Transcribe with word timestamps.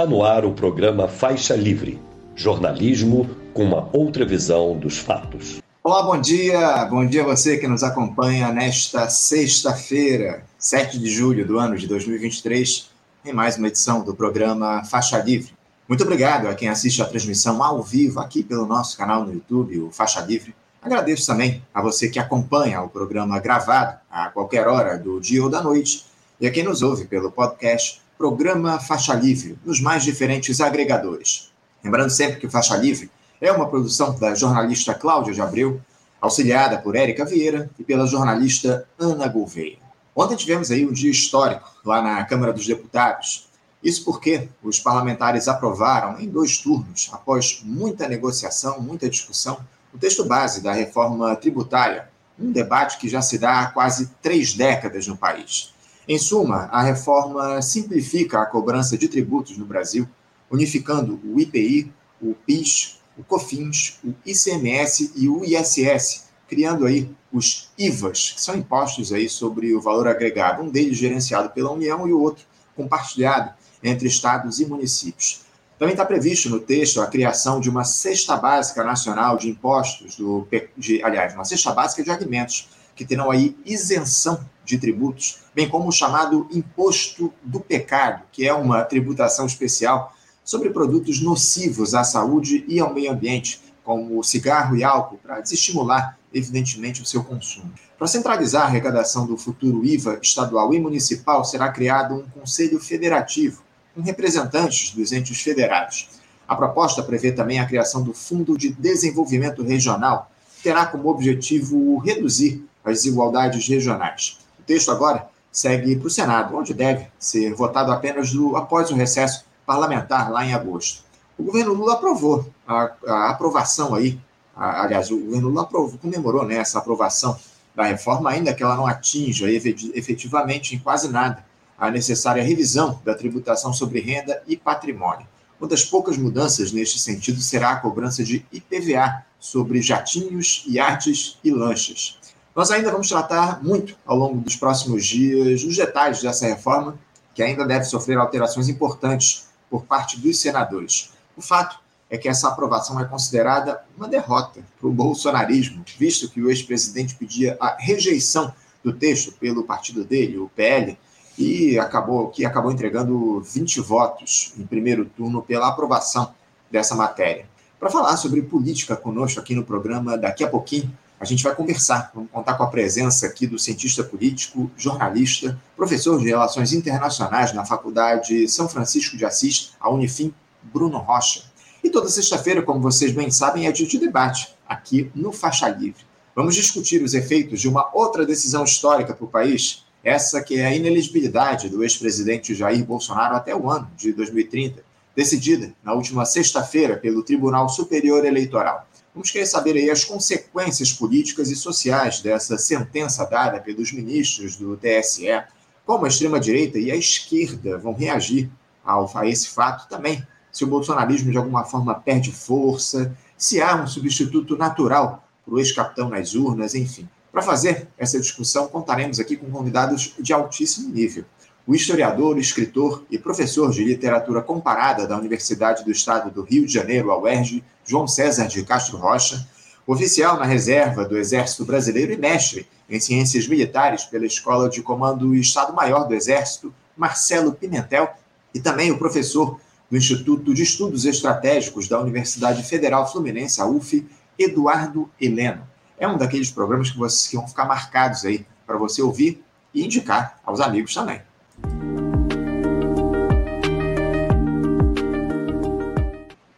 Está 0.00 0.08
no 0.08 0.24
ar 0.24 0.46
o 0.46 0.54
programa 0.54 1.06
Faixa 1.06 1.54
Livre, 1.54 2.00
jornalismo 2.34 3.28
com 3.52 3.64
uma 3.64 3.90
outra 3.92 4.24
visão 4.24 4.74
dos 4.78 4.96
fatos. 4.96 5.60
Olá, 5.84 6.02
bom 6.02 6.18
dia. 6.18 6.86
Bom 6.86 7.04
dia 7.04 7.20
a 7.20 7.26
você 7.26 7.58
que 7.58 7.68
nos 7.68 7.82
acompanha 7.82 8.50
nesta 8.50 9.10
sexta-feira, 9.10 10.42
7 10.58 10.98
de 10.98 11.10
julho 11.10 11.46
do 11.46 11.58
ano 11.58 11.76
de 11.76 11.86
2023, 11.86 12.88
em 13.26 13.34
mais 13.34 13.58
uma 13.58 13.68
edição 13.68 14.02
do 14.02 14.14
programa 14.14 14.82
Faixa 14.86 15.18
Livre. 15.18 15.52
Muito 15.86 16.02
obrigado 16.02 16.48
a 16.48 16.54
quem 16.54 16.70
assiste 16.70 17.02
a 17.02 17.04
transmissão 17.04 17.62
ao 17.62 17.82
vivo 17.82 18.20
aqui 18.20 18.42
pelo 18.42 18.64
nosso 18.64 18.96
canal 18.96 19.26
no 19.26 19.34
YouTube, 19.34 19.80
o 19.80 19.90
Faixa 19.90 20.22
Livre. 20.22 20.54
Agradeço 20.80 21.26
também 21.26 21.62
a 21.74 21.82
você 21.82 22.08
que 22.08 22.18
acompanha 22.18 22.80
o 22.80 22.88
programa 22.88 23.38
gravado 23.38 23.98
a 24.10 24.30
qualquer 24.30 24.66
hora 24.66 24.96
do 24.96 25.20
dia 25.20 25.44
ou 25.44 25.50
da 25.50 25.60
noite 25.60 26.06
e 26.40 26.46
a 26.46 26.50
quem 26.50 26.64
nos 26.64 26.80
ouve 26.80 27.04
pelo 27.04 27.30
podcast 27.30 28.00
Programa 28.20 28.78
Faixa 28.78 29.14
Livre, 29.14 29.58
nos 29.64 29.80
mais 29.80 30.04
diferentes 30.04 30.60
agregadores. 30.60 31.50
Lembrando 31.82 32.10
sempre 32.10 32.38
que 32.38 32.50
Faixa 32.50 32.76
Livre 32.76 33.10
é 33.40 33.50
uma 33.50 33.66
produção 33.66 34.14
da 34.14 34.34
jornalista 34.34 34.92
Cláudia 34.92 35.32
de 35.32 35.40
Abreu, 35.40 35.80
auxiliada 36.20 36.76
por 36.76 36.94
Érica 36.94 37.24
Vieira 37.24 37.70
e 37.78 37.82
pela 37.82 38.06
jornalista 38.06 38.86
Ana 38.98 39.26
Gouveia. 39.26 39.78
Ontem 40.14 40.36
tivemos 40.36 40.70
aí 40.70 40.86
um 40.86 40.92
dia 40.92 41.10
histórico 41.10 41.66
lá 41.82 42.02
na 42.02 42.22
Câmara 42.26 42.52
dos 42.52 42.66
Deputados. 42.66 43.48
Isso 43.82 44.04
porque 44.04 44.50
os 44.62 44.78
parlamentares 44.78 45.48
aprovaram 45.48 46.20
em 46.20 46.28
dois 46.28 46.58
turnos, 46.58 47.08
após 47.14 47.62
muita 47.64 48.06
negociação, 48.06 48.82
muita 48.82 49.08
discussão, 49.08 49.60
o 49.94 49.98
texto 49.98 50.26
base 50.26 50.62
da 50.62 50.74
reforma 50.74 51.34
tributária, 51.36 52.10
um 52.38 52.52
debate 52.52 52.98
que 52.98 53.08
já 53.08 53.22
se 53.22 53.38
dá 53.38 53.60
há 53.60 53.66
quase 53.68 54.10
três 54.20 54.52
décadas 54.52 55.06
no 55.06 55.16
país. 55.16 55.72
Em 56.12 56.18
suma, 56.18 56.68
a 56.72 56.82
reforma 56.82 57.62
simplifica 57.62 58.42
a 58.42 58.46
cobrança 58.46 58.98
de 58.98 59.06
tributos 59.06 59.56
no 59.56 59.64
Brasil, 59.64 60.08
unificando 60.50 61.20
o 61.24 61.38
IPI, 61.38 61.92
o 62.20 62.34
PIS, 62.34 62.98
o 63.16 63.22
COFINS, 63.22 64.00
o 64.02 64.12
ICMS 64.26 65.12
e 65.14 65.28
o 65.28 65.44
ISS, 65.44 66.24
criando 66.48 66.84
aí 66.84 67.08
os 67.32 67.70
IVAs, 67.78 68.32
que 68.32 68.40
são 68.40 68.56
impostos 68.56 69.12
aí 69.12 69.28
sobre 69.28 69.72
o 69.72 69.80
valor 69.80 70.08
agregado, 70.08 70.64
um 70.64 70.68
deles 70.68 70.98
gerenciado 70.98 71.50
pela 71.50 71.70
União 71.70 72.08
e 72.08 72.12
o 72.12 72.20
outro 72.20 72.44
compartilhado 72.74 73.54
entre 73.80 74.08
estados 74.08 74.58
e 74.58 74.66
municípios. 74.66 75.42
Também 75.78 75.92
está 75.92 76.04
previsto 76.04 76.50
no 76.50 76.58
texto 76.58 77.00
a 77.00 77.06
criação 77.06 77.60
de 77.60 77.70
uma 77.70 77.84
cesta 77.84 78.36
básica 78.36 78.82
nacional 78.82 79.36
de 79.36 79.48
impostos, 79.48 80.16
do, 80.16 80.44
de, 80.76 81.00
aliás, 81.04 81.34
uma 81.34 81.44
cesta 81.44 81.70
básica 81.70 82.02
de 82.02 82.10
alimentos, 82.10 82.68
que 83.00 83.06
terão 83.06 83.30
aí 83.30 83.56
isenção 83.64 84.44
de 84.62 84.76
tributos, 84.76 85.38
bem 85.54 85.66
como 85.66 85.88
o 85.88 85.92
chamado 85.92 86.46
imposto 86.52 87.32
do 87.42 87.58
pecado, 87.58 88.24
que 88.30 88.46
é 88.46 88.52
uma 88.52 88.84
tributação 88.84 89.46
especial 89.46 90.14
sobre 90.44 90.68
produtos 90.68 91.18
nocivos 91.22 91.94
à 91.94 92.04
saúde 92.04 92.62
e 92.68 92.78
ao 92.78 92.92
meio 92.92 93.10
ambiente, 93.10 93.58
como 93.82 94.22
cigarro 94.22 94.76
e 94.76 94.84
álcool, 94.84 95.16
para 95.16 95.40
desestimular, 95.40 96.18
evidentemente, 96.30 97.00
o 97.00 97.06
seu 97.06 97.24
consumo. 97.24 97.72
Para 97.96 98.06
centralizar 98.06 98.64
a 98.64 98.66
arrecadação 98.66 99.26
do 99.26 99.38
futuro 99.38 99.82
IVA 99.82 100.18
estadual 100.20 100.74
e 100.74 100.78
municipal, 100.78 101.42
será 101.42 101.72
criado 101.72 102.16
um 102.16 102.28
Conselho 102.38 102.78
Federativo, 102.78 103.62
com 103.94 104.02
representantes 104.02 104.94
dos 104.94 105.10
entes 105.10 105.40
federados. 105.40 106.06
A 106.46 106.54
proposta 106.54 107.02
prevê 107.02 107.32
também 107.32 107.60
a 107.60 107.66
criação 107.66 108.02
do 108.02 108.12
Fundo 108.12 108.58
de 108.58 108.68
Desenvolvimento 108.68 109.62
Regional, 109.62 110.30
que 110.54 110.64
terá 110.64 110.84
como 110.84 111.08
objetivo 111.08 111.96
reduzir 111.96 112.68
as 112.84 113.02
desigualdades 113.02 113.66
regionais. 113.68 114.38
O 114.58 114.62
texto 114.62 114.90
agora 114.90 115.28
segue 115.52 115.96
para 115.96 116.06
o 116.06 116.10
Senado, 116.10 116.56
onde 116.56 116.72
deve 116.72 117.06
ser 117.18 117.52
votado 117.54 117.90
apenas 117.92 118.32
do, 118.32 118.56
após 118.56 118.90
o 118.90 118.94
recesso 118.94 119.44
parlamentar, 119.66 120.30
lá 120.30 120.44
em 120.44 120.54
agosto. 120.54 121.04
O 121.38 121.42
governo 121.42 121.72
Lula 121.72 121.94
aprovou 121.94 122.48
a, 122.66 122.92
a 123.06 123.30
aprovação 123.30 123.94
aí, 123.94 124.18
a, 124.54 124.82
aliás, 124.82 125.10
o 125.10 125.18
governo 125.18 125.48
Lula 125.48 125.62
aprovou, 125.62 125.98
comemorou 125.98 126.44
né, 126.44 126.56
essa 126.56 126.78
aprovação 126.78 127.38
da 127.74 127.84
reforma, 127.84 128.30
ainda 128.30 128.52
que 128.52 128.62
ela 128.62 128.76
não 128.76 128.86
atinja 128.86 129.46
efetivamente 129.50 130.74
em 130.74 130.78
quase 130.78 131.08
nada 131.08 131.44
a 131.78 131.90
necessária 131.90 132.42
revisão 132.42 133.00
da 133.04 133.14
tributação 133.14 133.72
sobre 133.72 134.00
renda 134.00 134.42
e 134.46 134.56
patrimônio. 134.56 135.26
Uma 135.58 135.68
das 135.68 135.84
poucas 135.84 136.16
mudanças 136.18 136.72
neste 136.72 136.98
sentido 136.98 137.40
será 137.40 137.70
a 137.70 137.76
cobrança 137.76 138.22
de 138.22 138.44
IPVA 138.52 139.24
sobre 139.38 139.80
jatinhos, 139.80 140.64
iates 140.66 141.38
e 141.42 141.50
lanchas. 141.50 142.18
Nós 142.54 142.70
ainda 142.70 142.90
vamos 142.90 143.08
tratar 143.08 143.62
muito 143.62 143.96
ao 144.04 144.16
longo 144.16 144.40
dos 144.40 144.56
próximos 144.56 145.06
dias 145.06 145.62
os 145.62 145.76
detalhes 145.76 146.20
dessa 146.20 146.46
reforma, 146.46 146.98
que 147.32 147.42
ainda 147.42 147.64
deve 147.64 147.84
sofrer 147.84 148.18
alterações 148.18 148.68
importantes 148.68 149.48
por 149.70 149.84
parte 149.84 150.18
dos 150.18 150.40
senadores. 150.40 151.12
O 151.36 151.40
fato 151.40 151.78
é 152.10 152.18
que 152.18 152.28
essa 152.28 152.48
aprovação 152.48 153.00
é 153.00 153.04
considerada 153.04 153.80
uma 153.96 154.08
derrota 154.08 154.60
para 154.80 154.88
o 154.88 154.92
bolsonarismo, 154.92 155.84
visto 155.96 156.28
que 156.28 156.42
o 156.42 156.50
ex-presidente 156.50 157.14
pedia 157.14 157.56
a 157.60 157.76
rejeição 157.78 158.52
do 158.82 158.92
texto 158.92 159.32
pelo 159.38 159.62
partido 159.62 160.04
dele, 160.04 160.38
o 160.38 160.48
PL, 160.48 160.98
e 161.38 161.78
acabou 161.78 162.28
que 162.28 162.44
acabou 162.44 162.72
entregando 162.72 163.40
20 163.40 163.80
votos 163.80 164.52
em 164.58 164.66
primeiro 164.66 165.04
turno 165.04 165.40
pela 165.40 165.68
aprovação 165.68 166.34
dessa 166.68 166.96
matéria. 166.96 167.46
Para 167.78 167.90
falar 167.90 168.16
sobre 168.16 168.42
política 168.42 168.96
conosco 168.96 169.38
aqui 169.38 169.54
no 169.54 169.64
programa 169.64 170.18
daqui 170.18 170.42
a 170.42 170.48
pouquinho, 170.48 170.92
a 171.20 171.26
gente 171.26 171.44
vai 171.44 171.54
conversar, 171.54 172.10
vamos 172.14 172.30
contar 172.30 172.54
com 172.54 172.62
a 172.62 172.68
presença 172.68 173.26
aqui 173.26 173.46
do 173.46 173.58
cientista 173.58 174.02
político, 174.02 174.70
jornalista, 174.74 175.60
professor 175.76 176.18
de 176.18 176.24
Relações 176.24 176.72
Internacionais 176.72 177.52
na 177.52 177.62
Faculdade 177.62 178.48
São 178.48 178.66
Francisco 178.66 179.18
de 179.18 179.26
Assis, 179.26 179.72
a 179.78 179.90
Unifim, 179.90 180.32
Bruno 180.62 180.96
Rocha. 180.96 181.42
E 181.84 181.90
toda 181.90 182.08
sexta-feira, 182.08 182.62
como 182.62 182.80
vocês 182.80 183.12
bem 183.12 183.30
sabem, 183.30 183.66
é 183.66 183.72
dia 183.72 183.86
de 183.86 183.98
debate, 183.98 184.56
aqui 184.66 185.10
no 185.14 185.30
Faixa 185.30 185.68
Livre. 185.68 186.06
Vamos 186.34 186.54
discutir 186.54 187.02
os 187.02 187.12
efeitos 187.12 187.60
de 187.60 187.68
uma 187.68 187.90
outra 187.92 188.24
decisão 188.24 188.64
histórica 188.64 189.12
para 189.12 189.24
o 189.24 189.28
país, 189.28 189.84
essa 190.02 190.42
que 190.42 190.58
é 190.58 190.64
a 190.64 190.74
ineligibilidade 190.74 191.68
do 191.68 191.82
ex-presidente 191.82 192.54
Jair 192.54 192.82
Bolsonaro 192.82 193.36
até 193.36 193.54
o 193.54 193.70
ano 193.70 193.90
de 193.94 194.14
2030, 194.14 194.82
decidida 195.14 195.74
na 195.84 195.92
última 195.92 196.24
sexta-feira 196.24 196.96
pelo 196.96 197.22
Tribunal 197.22 197.68
Superior 197.68 198.24
Eleitoral. 198.24 198.88
Vamos 199.12 199.30
querer 199.30 199.46
saber 199.46 199.76
aí 199.76 199.90
as 199.90 200.04
consequências 200.04 200.92
políticas 200.92 201.50
e 201.50 201.56
sociais 201.56 202.20
dessa 202.20 202.56
sentença 202.56 203.24
dada 203.26 203.58
pelos 203.60 203.92
ministros 203.92 204.56
do 204.56 204.76
TSE, 204.76 205.42
como 205.84 206.04
a 206.04 206.08
extrema-direita 206.08 206.78
e 206.78 206.92
a 206.92 206.96
esquerda 206.96 207.76
vão 207.76 207.92
reagir 207.92 208.48
ao, 208.84 209.10
a 209.16 209.26
esse 209.26 209.48
fato 209.48 209.88
também, 209.88 210.24
se 210.52 210.62
o 210.62 210.66
bolsonarismo 210.68 211.30
de 211.30 211.38
alguma 211.38 211.64
forma 211.64 211.94
perde 211.94 212.30
força, 212.30 213.16
se 213.36 213.60
há 213.60 213.82
um 213.82 213.86
substituto 213.86 214.56
natural 214.56 215.26
para 215.44 215.54
o 215.54 215.58
ex-capitão 215.58 216.08
nas 216.08 216.34
urnas, 216.34 216.74
enfim. 216.74 217.08
Para 217.32 217.42
fazer 217.42 217.88
essa 217.98 218.18
discussão, 218.18 218.68
contaremos 218.68 219.18
aqui 219.18 219.36
com 219.36 219.50
convidados 219.50 220.14
de 220.20 220.32
altíssimo 220.32 220.92
nível 220.92 221.24
o 221.66 221.74
historiador, 221.74 222.38
escritor 222.38 223.04
e 223.10 223.18
professor 223.18 223.70
de 223.70 223.84
literatura 223.84 224.42
comparada 224.42 225.06
da 225.06 225.16
Universidade 225.16 225.84
do 225.84 225.90
Estado 225.90 226.30
do 226.30 226.42
Rio 226.42 226.66
de 226.66 226.72
Janeiro, 226.72 227.10
a 227.10 227.18
UERJ, 227.18 227.62
João 227.84 228.06
César 228.08 228.46
de 228.46 228.64
Castro 228.64 228.96
Rocha, 228.96 229.46
oficial 229.86 230.36
na 230.38 230.44
reserva 230.44 231.04
do 231.04 231.18
Exército 231.18 231.64
Brasileiro 231.64 232.12
e 232.12 232.16
mestre 232.16 232.66
em 232.88 232.98
Ciências 233.00 233.46
Militares 233.46 234.04
pela 234.04 234.26
Escola 234.26 234.68
de 234.68 234.82
Comando 234.82 235.34
Estado-Maior 235.34 236.06
do 236.06 236.14
Exército, 236.14 236.74
Marcelo 236.96 237.52
Pimentel, 237.52 238.08
e 238.54 238.60
também 238.60 238.90
o 238.90 238.98
professor 238.98 239.60
do 239.90 239.96
Instituto 239.96 240.54
de 240.54 240.62
Estudos 240.62 241.04
Estratégicos 241.04 241.88
da 241.88 242.00
Universidade 242.00 242.62
Federal 242.62 243.10
Fluminense, 243.10 243.60
a 243.60 243.66
UF, 243.66 244.06
Eduardo 244.38 245.10
Heleno. 245.20 245.66
É 245.98 246.08
um 246.08 246.16
daqueles 246.16 246.50
programas 246.50 246.90
que, 246.90 246.98
vocês, 246.98 247.28
que 247.28 247.36
vão 247.36 247.46
ficar 247.46 247.64
marcados 247.64 248.24
aí 248.24 248.46
para 248.66 248.76
você 248.76 249.02
ouvir 249.02 249.42
e 249.74 249.84
indicar 249.84 250.40
aos 250.44 250.60
amigos 250.60 250.94
também. 250.94 251.20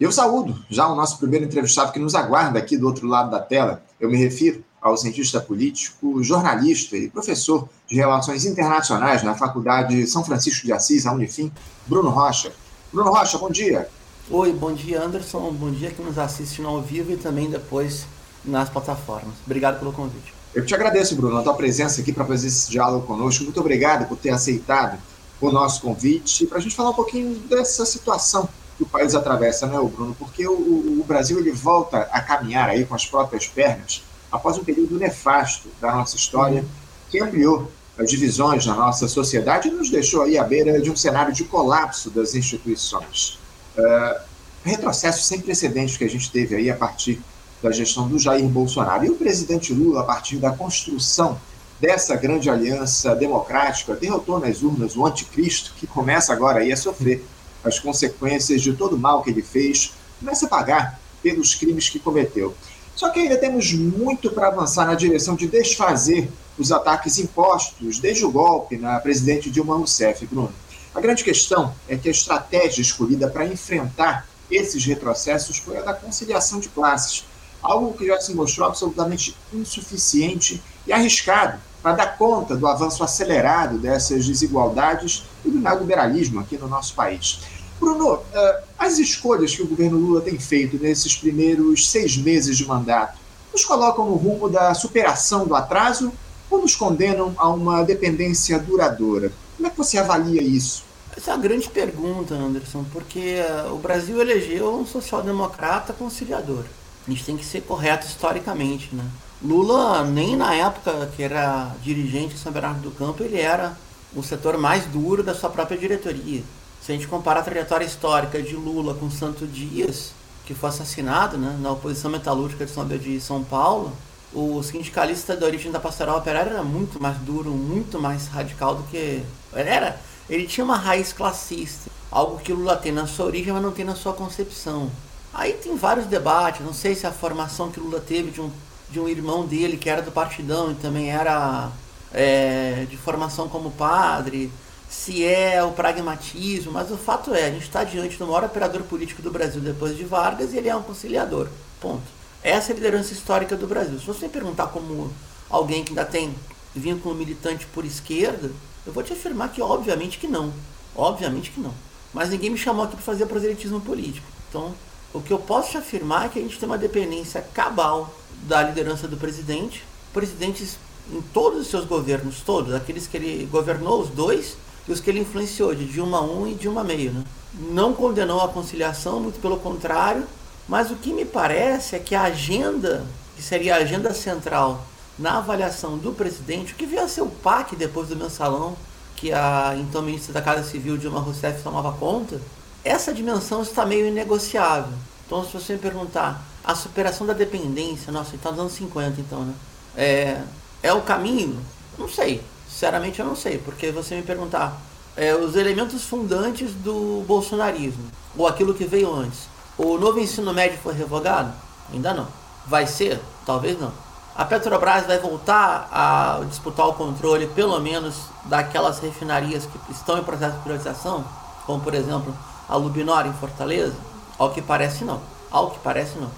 Eu 0.02 0.10
saúdo 0.10 0.58
já 0.68 0.88
o 0.88 0.96
nosso 0.96 1.16
primeiro 1.18 1.44
entrevistado 1.44 1.92
que 1.92 1.98
nos 1.98 2.14
aguarda 2.14 2.58
aqui 2.58 2.76
do 2.76 2.86
outro 2.86 3.06
lado 3.06 3.30
da 3.30 3.38
tela. 3.38 3.82
Eu 4.00 4.10
me 4.10 4.16
refiro 4.16 4.64
ao 4.80 4.96
cientista 4.96 5.40
político, 5.40 6.20
jornalista 6.24 6.96
e 6.96 7.08
professor 7.08 7.68
de 7.88 7.94
Relações 7.94 8.44
Internacionais 8.44 9.22
na 9.22 9.36
Faculdade 9.36 10.06
São 10.08 10.24
Francisco 10.24 10.66
de 10.66 10.72
Assis, 10.72 11.06
a 11.06 11.12
Unifim, 11.12 11.52
Bruno 11.86 12.10
Rocha. 12.10 12.52
Bruno 12.92 13.12
Rocha, 13.12 13.38
bom 13.38 13.48
dia. 13.48 13.88
Oi, 14.28 14.52
bom 14.52 14.72
dia 14.72 15.02
Anderson, 15.02 15.52
bom 15.52 15.70
dia 15.70 15.90
que 15.90 16.02
nos 16.02 16.18
assiste 16.18 16.60
ao 16.64 16.82
vivo 16.82 17.12
e 17.12 17.16
também 17.16 17.48
depois 17.48 18.04
nas 18.44 18.68
plataformas. 18.68 19.34
Obrigado 19.46 19.78
pelo 19.78 19.92
convite. 19.92 20.41
Eu 20.54 20.66
te 20.66 20.74
agradeço, 20.74 21.16
Bruno, 21.16 21.38
a 21.38 21.42
tua 21.42 21.54
presença 21.54 22.02
aqui 22.02 22.12
para 22.12 22.26
fazer 22.26 22.48
esse 22.48 22.70
diálogo 22.70 23.06
conosco. 23.06 23.42
Muito 23.44 23.58
obrigado 23.58 24.06
por 24.06 24.18
ter 24.18 24.30
aceitado 24.30 24.98
o 25.40 25.50
nosso 25.50 25.80
convite 25.80 26.46
para 26.46 26.58
a 26.58 26.60
gente 26.60 26.76
falar 26.76 26.90
um 26.90 26.94
pouquinho 26.94 27.34
dessa 27.48 27.86
situação 27.86 28.48
que 28.76 28.82
o 28.82 28.86
país 28.86 29.14
atravessa, 29.14 29.66
né, 29.66 29.78
Bruno? 29.78 30.14
Porque 30.14 30.46
o, 30.46 30.52
o, 30.52 31.04
Brasil 31.06 31.38
ele 31.38 31.50
volta 31.50 32.02
a 32.12 32.20
caminhar 32.20 32.68
aí 32.68 32.84
com 32.84 32.94
as 32.94 33.06
próprias 33.06 33.46
pernas 33.46 34.02
após 34.30 34.58
um 34.58 34.64
período 34.64 34.98
nefasto 34.98 35.68
da 35.80 35.92
nossa 35.94 36.16
história 36.16 36.64
que 37.10 37.20
ampliou 37.20 37.70
as 37.98 38.10
divisões 38.10 38.66
na 38.66 38.74
nossa 38.74 39.08
sociedade 39.08 39.68
e 39.68 39.70
nos 39.70 39.90
deixou 39.90 40.22
aí 40.22 40.38
à 40.38 40.44
beira 40.44 40.80
de 40.80 40.90
um 40.90 40.96
cenário 40.96 41.32
de 41.32 41.44
colapso 41.44 42.10
das 42.10 42.34
instituições. 42.34 43.38
Uh, 43.76 44.20
retrocesso 44.64 45.22
sem 45.22 45.40
precedentes 45.40 45.96
que 45.96 46.04
a 46.04 46.10
gente 46.10 46.30
teve 46.30 46.54
aí 46.54 46.70
a 46.70 46.76
partir 46.76 47.20
da 47.62 47.70
gestão 47.70 48.08
do 48.08 48.18
Jair 48.18 48.46
Bolsonaro. 48.46 49.04
E 49.04 49.10
o 49.10 49.14
presidente 49.14 49.72
Lula, 49.72 50.00
a 50.00 50.04
partir 50.04 50.36
da 50.36 50.50
construção 50.50 51.38
dessa 51.80 52.16
grande 52.16 52.50
aliança 52.50 53.14
democrática, 53.14 53.94
derrotou 53.94 54.38
nas 54.38 54.62
urnas 54.62 54.96
o 54.96 55.06
anticristo, 55.06 55.74
que 55.76 55.86
começa 55.86 56.32
agora 56.32 56.60
aí 56.60 56.72
a 56.72 56.76
sofrer 56.76 57.24
as 57.64 57.78
consequências 57.78 58.60
de 58.60 58.72
todo 58.72 58.96
o 58.96 58.98
mal 58.98 59.22
que 59.22 59.30
ele 59.30 59.42
fez, 59.42 59.92
começa 60.18 60.46
a 60.46 60.48
pagar 60.48 61.00
pelos 61.22 61.54
crimes 61.54 61.88
que 61.88 61.98
cometeu. 61.98 62.54
Só 62.94 63.10
que 63.10 63.20
ainda 63.20 63.36
temos 63.38 63.72
muito 63.72 64.30
para 64.30 64.48
avançar 64.48 64.86
na 64.86 64.94
direção 64.94 65.34
de 65.34 65.46
desfazer 65.46 66.30
os 66.58 66.70
ataques 66.70 67.18
impostos 67.18 67.98
desde 67.98 68.24
o 68.24 68.30
golpe 68.30 68.76
na 68.76 68.98
presidente 69.00 69.50
Dilma 69.50 69.76
Rousseff, 69.76 70.26
Bruno. 70.26 70.52
A 70.94 71.00
grande 71.00 71.24
questão 71.24 71.74
é 71.88 71.96
que 71.96 72.08
a 72.08 72.10
estratégia 72.10 72.82
escolhida 72.82 73.28
para 73.28 73.46
enfrentar 73.46 74.28
esses 74.50 74.84
retrocessos 74.84 75.56
foi 75.56 75.78
a 75.78 75.82
da 75.82 75.94
conciliação 75.94 76.60
de 76.60 76.68
classes, 76.68 77.24
algo 77.62 77.94
que 77.94 78.06
já 78.06 78.20
se 78.20 78.34
mostrou 78.34 78.66
absolutamente 78.66 79.36
insuficiente 79.52 80.62
e 80.86 80.92
arriscado 80.92 81.58
para 81.82 81.96
dar 81.96 82.18
conta 82.18 82.56
do 82.56 82.66
avanço 82.66 83.02
acelerado 83.02 83.78
dessas 83.78 84.26
desigualdades 84.26 85.24
e 85.44 85.50
do 85.50 85.58
neoliberalismo 85.58 86.40
aqui 86.40 86.56
no 86.56 86.68
nosso 86.68 86.94
país. 86.94 87.40
Bruno, 87.80 88.20
eh, 88.32 88.62
as 88.78 88.98
escolhas 88.98 89.54
que 89.54 89.62
o 89.62 89.66
governo 89.66 89.98
Lula 89.98 90.20
tem 90.20 90.38
feito 90.38 90.78
nesses 90.78 91.16
primeiros 91.16 91.90
seis 91.90 92.16
meses 92.16 92.56
de 92.56 92.66
mandato 92.66 93.18
nos 93.52 93.64
colocam 93.64 94.06
no 94.06 94.14
rumo 94.14 94.48
da 94.48 94.72
superação 94.72 95.46
do 95.46 95.54
atraso 95.54 96.12
ou 96.48 96.62
nos 96.62 96.76
condenam 96.76 97.34
a 97.36 97.48
uma 97.48 97.82
dependência 97.82 98.58
duradoura? 98.58 99.32
Como 99.56 99.66
é 99.66 99.70
que 99.70 99.76
você 99.76 99.98
avalia 99.98 100.42
isso? 100.42 100.84
Essa 101.16 101.32
é 101.32 101.34
a 101.34 101.36
grande 101.36 101.68
pergunta, 101.68 102.34
Anderson, 102.34 102.84
porque 102.92 103.18
eh, 103.18 103.66
o 103.70 103.76
Brasil 103.76 104.20
elegeu 104.20 104.74
um 104.74 104.86
social-democrata 104.86 105.92
conciliador. 105.92 106.64
A 107.06 107.10
gente 107.10 107.24
tem 107.24 107.36
que 107.36 107.44
ser 107.44 107.62
correto 107.62 108.06
historicamente, 108.06 108.94
né? 108.94 109.04
Lula, 109.42 110.04
nem 110.04 110.36
na 110.36 110.54
época 110.54 111.10
que 111.16 111.22
era 111.22 111.74
dirigente 111.82 112.34
em 112.34 112.38
São 112.38 112.52
Bernardo 112.52 112.80
do 112.80 112.90
Campo, 112.92 113.24
ele 113.24 113.40
era 113.40 113.76
o 114.14 114.22
setor 114.22 114.56
mais 114.56 114.84
duro 114.86 115.22
da 115.22 115.34
sua 115.34 115.50
própria 115.50 115.76
diretoria. 115.76 116.42
Se 116.80 116.92
a 116.92 116.94
gente 116.94 117.08
comparar 117.08 117.40
a 117.40 117.44
trajetória 117.44 117.84
histórica 117.84 118.40
de 118.40 118.54
Lula 118.54 118.94
com 118.94 119.10
Santo 119.10 119.46
Dias, 119.46 120.12
que 120.46 120.54
foi 120.54 120.68
assassinado 120.68 121.36
né, 121.38 121.56
na 121.60 121.72
oposição 121.72 122.10
metalúrgica 122.10 122.64
de 122.64 122.70
São, 122.70 122.86
de 122.86 123.20
São 123.20 123.42
Paulo, 123.42 123.92
o 124.32 124.62
sindicalista 124.62 125.36
da 125.36 125.46
origem 125.46 125.70
da 125.70 125.80
pastoral 125.80 126.18
operária 126.18 126.50
era 126.50 126.62
muito 126.62 127.00
mais 127.00 127.16
duro, 127.18 127.50
muito 127.50 128.00
mais 128.00 128.28
radical 128.28 128.76
do 128.76 128.82
que. 128.84 129.22
Era, 129.52 130.00
ele 130.28 130.46
tinha 130.46 130.64
uma 130.64 130.76
raiz 130.76 131.12
classista, 131.12 131.90
algo 132.10 132.38
que 132.38 132.52
Lula 132.52 132.76
tem 132.76 132.92
na 132.92 133.06
sua 133.06 133.26
origem, 133.26 133.52
mas 133.52 133.62
não 133.62 133.72
tem 133.72 133.84
na 133.84 133.94
sua 133.94 134.12
concepção. 134.12 134.90
Aí 135.32 135.54
tem 135.54 135.76
vários 135.76 136.06
debates, 136.06 136.64
não 136.64 136.74
sei 136.74 136.94
se 136.94 137.06
a 137.06 137.12
formação 137.12 137.70
que 137.70 137.80
Lula 137.80 138.00
teve 138.00 138.30
de 138.30 138.40
um 138.40 138.50
de 138.92 139.00
um 139.00 139.08
irmão 139.08 139.46
dele 139.46 139.78
que 139.78 139.88
era 139.88 140.02
do 140.02 140.12
partidão 140.12 140.70
e 140.70 140.74
também 140.74 141.10
era 141.10 141.72
é, 142.12 142.86
de 142.88 142.96
formação 142.98 143.48
como 143.48 143.70
padre, 143.70 144.52
se 144.88 145.24
é 145.24 145.64
o 145.64 145.72
pragmatismo, 145.72 146.70
mas 146.70 146.90
o 146.90 146.98
fato 146.98 147.34
é, 147.34 147.46
a 147.46 147.50
gente 147.50 147.62
está 147.62 147.82
diante 147.82 148.18
do 148.18 148.26
maior 148.26 148.44
operador 148.44 148.82
político 148.82 149.22
do 149.22 149.30
Brasil 149.30 149.62
depois 149.62 149.96
de 149.96 150.04
Vargas 150.04 150.52
e 150.52 150.58
ele 150.58 150.68
é 150.68 150.76
um 150.76 150.82
conciliador. 150.82 151.48
Ponto. 151.80 152.02
Essa 152.42 152.70
é 152.70 152.72
a 152.72 152.76
liderança 152.76 153.14
histórica 153.14 153.56
do 153.56 153.66
Brasil. 153.66 153.98
Se 153.98 154.04
você 154.04 154.26
me 154.26 154.32
perguntar 154.32 154.66
como 154.66 155.10
alguém 155.48 155.82
que 155.82 155.92
ainda 155.92 156.04
tem 156.04 156.34
vínculo 156.74 157.14
militante 157.14 157.66
por 157.66 157.86
esquerda, 157.86 158.50
eu 158.86 158.92
vou 158.92 159.02
te 159.02 159.14
afirmar 159.14 159.50
que 159.50 159.62
obviamente 159.62 160.18
que 160.18 160.26
não. 160.26 160.52
Obviamente 160.94 161.50
que 161.50 161.60
não. 161.60 161.72
Mas 162.12 162.28
ninguém 162.28 162.50
me 162.50 162.58
chamou 162.58 162.84
aqui 162.84 162.94
para 162.94 163.04
fazer 163.04 163.24
proselitismo 163.24 163.80
político. 163.80 164.26
Então, 164.50 164.74
o 165.12 165.20
que 165.20 165.32
eu 165.32 165.38
posso 165.38 165.72
te 165.72 165.78
afirmar 165.78 166.26
é 166.26 166.28
que 166.28 166.38
a 166.38 166.42
gente 166.42 166.58
tem 166.58 166.68
uma 166.68 166.78
dependência 166.78 167.42
cabal 167.52 168.12
da 168.42 168.62
liderança 168.62 169.06
do 169.06 169.16
presidente. 169.16 169.84
Presidentes 170.12 170.78
em 171.10 171.20
todos 171.20 171.60
os 171.60 171.66
seus 171.68 171.84
governos, 171.84 172.40
todos, 172.40 172.74
aqueles 172.74 173.06
que 173.06 173.16
ele 173.16 173.48
governou, 173.50 174.00
os 174.00 174.08
dois, 174.08 174.56
e 174.86 174.92
os 174.92 175.00
que 175.00 175.10
ele 175.10 175.20
influenciou, 175.20 175.74
de 175.74 175.84
Dilma 175.84 176.20
1 176.22 176.48
e 176.48 176.54
Dilma 176.54 176.84
meio. 176.84 177.12
Né? 177.12 177.24
Não 177.70 177.92
condenou 177.92 178.40
a 178.40 178.48
conciliação, 178.48 179.20
muito 179.20 179.40
pelo 179.40 179.58
contrário, 179.58 180.24
mas 180.68 180.90
o 180.90 180.96
que 180.96 181.12
me 181.12 181.24
parece 181.24 181.96
é 181.96 181.98
que 181.98 182.14
a 182.14 182.22
agenda, 182.22 183.04
que 183.36 183.42
seria 183.42 183.74
a 183.74 183.78
agenda 183.78 184.14
central 184.14 184.84
na 185.18 185.38
avaliação 185.38 185.98
do 185.98 186.12
presidente, 186.12 186.72
o 186.72 186.76
que 186.76 186.86
veio 186.86 187.02
a 187.02 187.08
ser 187.08 187.22
o 187.22 187.28
PAC 187.28 187.76
depois 187.76 188.08
do 188.08 188.16
mensalão, 188.16 188.76
que 189.16 189.32
a 189.32 189.74
então 189.76 190.02
ministra 190.02 190.32
da 190.32 190.42
Casa 190.42 190.68
Civil, 190.68 190.96
Dilma 190.96 191.20
Rousseff, 191.20 191.62
tomava 191.62 191.92
conta, 191.92 192.40
essa 192.84 193.12
dimensão 193.12 193.62
está 193.62 193.86
meio 193.86 194.06
inegociável. 194.06 194.92
Então, 195.26 195.44
se 195.44 195.52
você 195.52 195.74
me 195.74 195.78
perguntar, 195.78 196.42
a 196.64 196.74
superação 196.74 197.26
da 197.26 197.32
dependência, 197.32 198.12
nossa, 198.12 198.36
está 198.36 198.50
nos 198.50 198.60
anos 198.60 198.72
50 198.74 199.20
então, 199.20 199.44
né? 199.44 199.54
É, 199.96 200.40
é 200.82 200.92
o 200.92 201.02
caminho? 201.02 201.60
Não 201.98 202.08
sei. 202.08 202.42
Sinceramente 202.68 203.20
eu 203.20 203.26
não 203.26 203.36
sei, 203.36 203.58
porque 203.58 203.90
você 203.90 204.14
me 204.16 204.22
perguntar 204.22 204.80
é, 205.16 205.34
os 205.34 205.56
elementos 205.56 206.04
fundantes 206.04 206.72
do 206.72 207.22
bolsonarismo, 207.26 208.04
ou 208.36 208.46
aquilo 208.46 208.74
que 208.74 208.84
veio 208.84 209.14
antes. 209.14 209.40
O 209.76 209.98
novo 209.98 210.18
ensino 210.18 210.52
médio 210.52 210.78
foi 210.82 210.94
revogado? 210.94 211.52
Ainda 211.92 212.14
não. 212.14 212.28
Vai 212.66 212.86
ser? 212.86 213.20
Talvez 213.44 213.78
não. 213.78 213.92
A 214.34 214.44
Petrobras 214.44 215.06
vai 215.06 215.18
voltar 215.18 215.88
a 215.92 216.40
disputar 216.48 216.88
o 216.88 216.94
controle, 216.94 217.46
pelo 217.48 217.78
menos, 217.80 218.16
daquelas 218.46 218.98
refinarias 218.98 219.66
que 219.66 219.92
estão 219.92 220.18
em 220.18 220.24
processo 220.24 220.56
de 220.56 220.62
privatização, 220.62 221.24
como 221.66 221.82
por 221.82 221.92
exemplo 221.92 222.34
a 222.68 222.76
Lubinor 222.76 223.26
em 223.26 223.32
Fortaleza? 223.32 223.96
Ao 224.38 224.50
que 224.50 224.62
parece 224.62 225.04
não. 225.04 225.20
Ao 225.50 225.70
que 225.70 225.78
parece 225.80 226.18
não 226.18 226.30